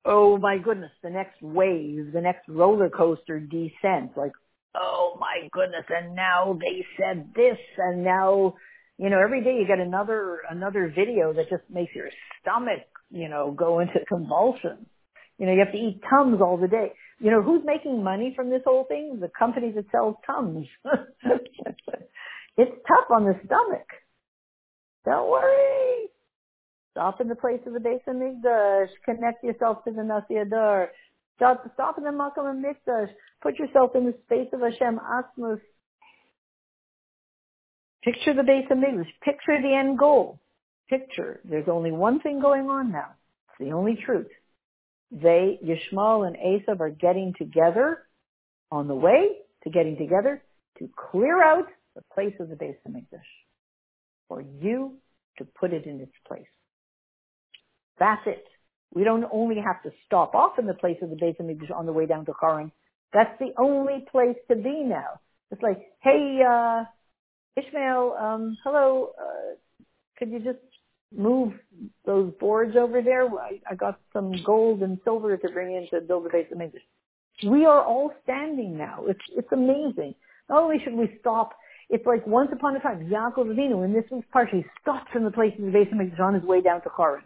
oh 0.05 0.37
my 0.37 0.57
goodness, 0.57 0.91
the 1.03 1.09
next 1.09 1.41
wave, 1.41 2.11
the 2.13 2.21
next 2.21 2.47
roller 2.47 2.89
coaster 2.89 3.39
descent. 3.39 4.17
Like, 4.17 4.31
oh 4.75 5.17
my 5.19 5.47
goodness, 5.51 5.85
and 5.89 6.15
now 6.15 6.57
they 6.59 6.85
said 6.97 7.31
this, 7.35 7.57
and 7.77 8.03
now, 8.03 8.55
you 8.97 9.09
know, 9.09 9.19
every 9.19 9.43
day 9.43 9.57
you 9.59 9.67
get 9.67 9.79
another 9.79 10.39
another 10.49 10.91
video 10.95 11.33
that 11.33 11.49
just 11.49 11.63
makes 11.69 11.93
your 11.95 12.09
stomach, 12.41 12.87
you 13.11 13.29
know, 13.29 13.51
go 13.51 13.79
into 13.79 13.99
convulsions. 14.07 14.87
You 15.37 15.47
know, 15.47 15.53
you 15.53 15.59
have 15.59 15.71
to 15.71 15.77
eat 15.77 16.01
Tums 16.07 16.39
all 16.39 16.57
the 16.57 16.67
day. 16.67 16.91
You 17.19 17.31
know, 17.31 17.41
who's 17.41 17.63
making 17.65 18.03
money 18.03 18.33
from 18.35 18.49
this 18.49 18.61
whole 18.65 18.83
thing? 18.83 19.17
The 19.19 19.29
company 19.37 19.71
that 19.71 19.85
sells 19.91 20.15
Tums. 20.25 20.67
it's 22.57 22.71
tough 22.87 23.09
on 23.09 23.25
the 23.25 23.33
stomach. 23.45 23.87
Don't 25.05 25.31
worry. 25.31 26.10
Stop 26.91 27.21
in 27.21 27.29
the 27.29 27.35
place 27.35 27.61
of 27.65 27.73
the 27.73 27.79
Beis 27.79 28.01
Hamikdash. 28.07 28.89
Connect 29.05 29.43
yourself 29.43 29.83
to 29.85 29.91
the 29.91 30.03
Nasi 30.03 30.33
Hador. 30.33 30.87
Stop, 31.37 31.63
stop 31.73 31.97
in 31.97 32.03
the 32.03 32.09
Makom 32.09 32.49
of 32.49 32.57
Mikdash. 32.57 33.09
Put 33.41 33.57
yourself 33.57 33.91
in 33.95 34.05
the 34.05 34.13
space 34.25 34.49
of 34.53 34.59
Hashem 34.59 34.99
Atzmos. 34.99 35.61
Picture 38.03 38.33
the 38.33 38.41
Beis 38.41 38.67
Hamikdash. 38.69 39.07
Picture 39.23 39.61
the 39.61 39.73
end 39.73 39.97
goal. 39.97 40.39
Picture. 40.89 41.39
There's 41.45 41.69
only 41.69 41.91
one 41.91 42.19
thing 42.19 42.41
going 42.41 42.69
on 42.69 42.91
now. 42.91 43.11
It's 43.49 43.69
the 43.69 43.73
only 43.73 43.97
truth. 44.05 44.27
They, 45.11 45.59
Yishmael 45.63 46.27
and 46.27 46.35
Esav 46.35 46.81
are 46.81 46.89
getting 46.89 47.33
together 47.37 47.99
on 48.69 48.87
the 48.87 48.95
way 48.95 49.29
to 49.63 49.69
getting 49.69 49.97
together 49.97 50.41
to 50.79 50.89
clear 51.11 51.41
out 51.41 51.67
the 51.95 52.01
place 52.13 52.33
of 52.39 52.49
the 52.49 52.55
base 52.55 52.75
of 52.85 52.91
Mikdash. 52.91 53.19
For 54.27 54.41
you 54.41 54.97
to 55.37 55.45
put 55.45 55.71
it 55.73 55.85
in 55.85 56.01
its 56.01 56.13
place. 56.27 56.45
That's 58.01 58.23
it. 58.25 58.45
We 58.95 59.03
don't 59.03 59.25
only 59.31 59.57
have 59.57 59.83
to 59.83 59.91
stop 60.07 60.33
off 60.33 60.57
in 60.57 60.65
the 60.65 60.73
place 60.73 60.97
of 61.03 61.11
the 61.11 61.15
Beit 61.15 61.37
HaMikdash 61.37 61.69
on 61.73 61.85
the 61.85 61.93
way 61.93 62.07
down 62.07 62.25
to 62.25 62.33
Haran. 62.41 62.71
That's 63.13 63.37
the 63.39 63.51
only 63.59 64.05
place 64.11 64.37
to 64.49 64.55
be 64.55 64.81
now. 64.83 65.19
It's 65.51 65.61
like, 65.61 65.79
hey, 66.01 66.39
uh, 66.41 66.85
Ishmael, 67.55 68.15
um, 68.19 68.57
hello, 68.63 69.11
uh, 69.21 69.83
could 70.17 70.31
you 70.31 70.39
just 70.39 70.57
move 71.15 71.53
those 72.03 72.33
boards 72.39 72.75
over 72.75 73.03
there? 73.03 73.27
I, 73.27 73.59
I 73.69 73.75
got 73.75 73.99
some 74.13 74.33
gold 74.43 74.81
and 74.81 74.97
silver 75.03 75.37
to 75.37 75.49
bring 75.49 75.75
in 75.75 75.87
to 75.91 76.03
build 76.03 76.25
the 76.25 76.29
Beit 76.29 76.51
HaMikdash. 76.51 77.51
We 77.51 77.65
are 77.65 77.83
all 77.83 78.13
standing 78.23 78.79
now. 78.79 79.05
It's, 79.07 79.21
it's 79.37 79.51
amazing. 79.51 80.15
Not 80.49 80.63
only 80.63 80.77
should 80.83 80.95
we 80.95 81.15
stop, 81.19 81.51
it's 81.91 82.07
like 82.07 82.25
once 82.25 82.49
upon 82.51 82.75
a 82.75 82.79
time, 82.79 83.11
Yaakov 83.11 83.45
Avinu 83.45 83.85
in 83.85 83.93
this 83.93 84.05
week's 84.09 84.25
parsha, 84.33 84.55
he 84.55 84.65
stops 84.81 85.11
in 85.13 85.23
the 85.23 85.31
place 85.31 85.53
of 85.59 85.65
the 85.65 85.71
Beit 85.71 85.93
HaMikdash 85.93 86.19
on 86.19 86.33
his 86.33 86.43
way 86.43 86.61
down 86.61 86.81
to 86.81 86.89
Haran. 86.97 87.25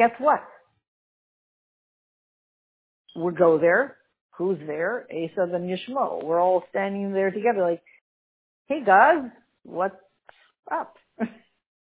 Guess 0.00 0.12
what? 0.18 0.40
We 3.14 3.34
go 3.34 3.58
there. 3.58 3.98
Who's 4.38 4.56
there? 4.66 5.06
Asa 5.10 5.54
and 5.54 5.68
Yishmael. 5.68 6.24
We're 6.24 6.40
all 6.40 6.62
standing 6.70 7.12
there 7.12 7.30
together 7.30 7.60
like, 7.60 7.82
hey 8.66 8.82
guys, 8.82 9.28
what's 9.62 9.96
up? 10.72 10.94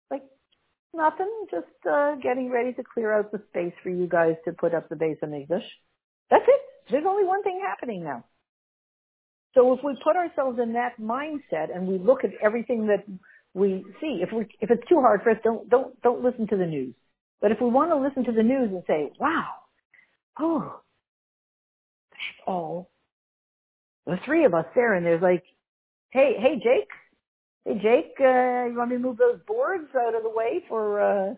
like 0.10 0.24
nothing, 0.96 1.32
just 1.52 1.68
uh, 1.88 2.16
getting 2.24 2.50
ready 2.50 2.74
to 2.74 2.82
clear 2.92 3.14
out 3.14 3.32
the 3.32 3.40
space 3.52 3.74
for 3.84 3.92
you 3.92 4.08
guys 4.08 4.34
to 4.46 4.52
put 4.52 4.74
up 4.74 4.90
the 4.90 4.96
base 4.96 5.18
of 5.22 5.32
English. 5.32 5.66
That's 6.32 6.46
it. 6.48 6.62
There's 6.90 7.06
only 7.08 7.28
one 7.28 7.44
thing 7.44 7.62
happening 7.64 8.04
now. 8.04 8.26
So 9.54 9.74
if 9.74 9.82
we 9.84 9.96
put 10.04 10.16
ourselves 10.16 10.58
in 10.58 10.74
that 10.74 11.00
mindset 11.00 11.72
and 11.72 11.88
we 11.88 12.00
look 12.00 12.24
at 12.24 12.32
everything 12.44 12.88
that 12.88 13.06
we 13.54 13.86
see, 14.02 14.24
if 14.24 14.30
we 14.34 14.48
if 14.60 14.72
it's 14.72 14.90
too 14.90 15.02
hard 15.02 15.22
for 15.22 15.30
us, 15.30 15.38
don't 15.44 15.70
don't 15.70 16.02
don't 16.02 16.24
listen 16.24 16.48
to 16.48 16.58
the 16.58 16.66
news. 16.66 16.96
But 17.42 17.52
if 17.52 17.60
we 17.60 17.70
want 17.70 17.92
to 17.92 17.98
listen 17.98 18.24
to 18.26 18.32
the 18.32 18.44
news 18.44 18.70
and 18.72 18.84
say, 18.86 19.12
"Wow, 19.20 19.48
oh, 20.40 20.82
that's 22.12 22.48
all," 22.48 22.92
the 24.06 24.18
three 24.26 24.46
of 24.46 24.54
us 24.54 24.66
there, 24.76 24.94
and 24.94 25.06
there's 25.06 25.22
like, 25.22 25.44
"Hey, 26.12 26.36
hey, 26.38 26.56
Jake, 26.64 26.90
hey, 27.66 27.80
Jake, 27.82 28.14
uh, 28.20 28.70
you 28.70 28.76
want 28.78 28.92
me 28.92 28.98
to 28.98 29.02
move 29.02 29.18
those 29.18 29.40
boards 29.48 29.90
out 29.96 30.16
of 30.16 30.24
the 30.24 30.30
way 30.30 30.64
for 30.70 31.02
uh, 31.02 31.36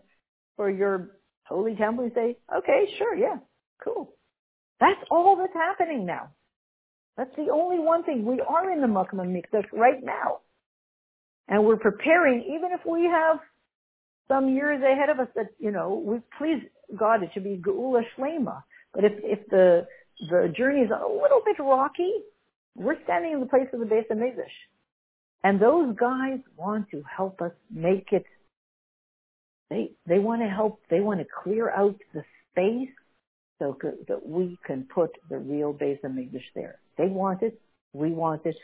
for 0.57 0.69
your 0.69 1.11
holy 1.45 1.75
temple?" 1.75 2.05
You 2.05 2.11
say, 2.13 2.37
"Okay, 2.53 2.93
sure, 2.97 3.15
yeah, 3.15 3.37
cool." 3.83 4.13
That's 4.79 4.99
all 5.09 5.37
that's 5.37 5.53
happening 5.53 6.05
now. 6.05 6.31
That's 7.15 7.33
the 7.37 7.49
only 7.53 7.79
one 7.79 8.03
thing. 8.03 8.25
We 8.25 8.41
are 8.41 8.71
in 8.71 8.81
the 8.81 8.87
Makam 8.87 9.19
Mikdash 9.19 9.71
right 9.71 10.03
now. 10.03 10.39
And 11.47 11.65
we're 11.65 11.77
preparing, 11.77 12.43
even 12.43 12.71
if 12.71 12.81
we 12.85 13.05
have 13.05 13.39
some 14.27 14.49
years 14.49 14.81
ahead 14.81 15.09
of 15.09 15.19
us 15.19 15.27
that, 15.35 15.47
you 15.59 15.71
know, 15.71 16.01
we 16.05 16.19
please 16.37 16.63
God, 16.97 17.23
it 17.23 17.29
should 17.33 17.43
be 17.43 17.57
Geula 17.57 18.01
Shlema. 18.17 18.63
But 18.93 19.05
if, 19.05 19.13
if 19.23 19.49
the, 19.49 19.87
the 20.29 20.53
journey 20.55 20.81
is 20.81 20.91
a 20.91 21.07
little 21.07 21.41
bit 21.45 21.57
rocky, 21.59 22.11
we're 22.75 23.01
standing 23.03 23.33
in 23.33 23.39
the 23.39 23.45
place 23.45 23.67
of 23.73 23.79
the 23.79 23.85
Beis 23.85 24.07
Hamikdash. 24.11 24.45
And 25.43 25.59
those 25.59 25.95
guys 25.95 26.39
want 26.55 26.89
to 26.91 27.03
help 27.03 27.41
us 27.41 27.51
make 27.71 28.07
it, 28.11 28.25
they, 29.69 29.91
they 30.07 30.19
want 30.19 30.41
to 30.41 30.47
help, 30.47 30.81
they 30.89 30.99
want 30.99 31.19
to 31.19 31.25
clear 31.43 31.69
out 31.69 31.95
the 32.13 32.23
space 32.51 32.93
so 33.59 33.77
that 34.07 34.25
we 34.25 34.57
can 34.65 34.87
put 34.93 35.11
the 35.29 35.37
real 35.37 35.73
Beis 35.73 35.99
Hamikdash 36.01 36.43
there. 36.55 36.79
They 36.97 37.07
want 37.07 37.41
it. 37.41 37.59
We 37.93 38.11
want 38.11 38.45
it. 38.45 38.55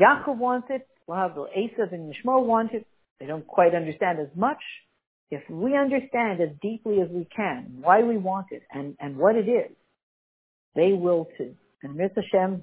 Yaakov 0.00 0.36
wants 0.38 0.68
it. 0.70 0.86
Lahavdil 1.08 1.46
Esav 1.56 1.92
and 1.92 2.12
Yishmael 2.12 2.44
want 2.46 2.72
it. 2.72 2.86
They 3.20 3.26
don't 3.26 3.46
quite 3.46 3.74
understand 3.74 4.18
as 4.18 4.28
much. 4.36 4.60
If 5.30 5.42
we 5.48 5.76
understand 5.76 6.40
as 6.40 6.50
deeply 6.60 7.00
as 7.00 7.08
we 7.08 7.26
can 7.34 7.78
why 7.80 8.02
we 8.02 8.16
want 8.16 8.46
it 8.50 8.62
and, 8.72 8.96
and 9.00 9.16
what 9.16 9.36
it 9.36 9.48
is, 9.48 9.72
they 10.74 10.92
will 10.92 11.28
too. 11.38 11.54
And 11.82 11.96
Mitzvah 11.96 12.22
Hashem, 12.32 12.62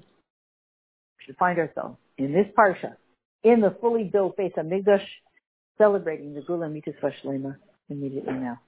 should 1.26 1.36
find 1.36 1.58
ourselves 1.58 1.96
in 2.18 2.32
this 2.32 2.46
parsha, 2.56 2.96
in 3.44 3.60
the 3.60 3.76
fully 3.80 4.04
built 4.04 4.36
Beis 4.36 4.54
Hamikdash, 4.54 5.04
celebrating 5.78 6.34
the 6.34 6.40
Geula 6.40 6.72
Mitzvah 6.72 7.12
Shlema 7.22 7.56
immediately 7.88 8.34
now. 8.34 8.60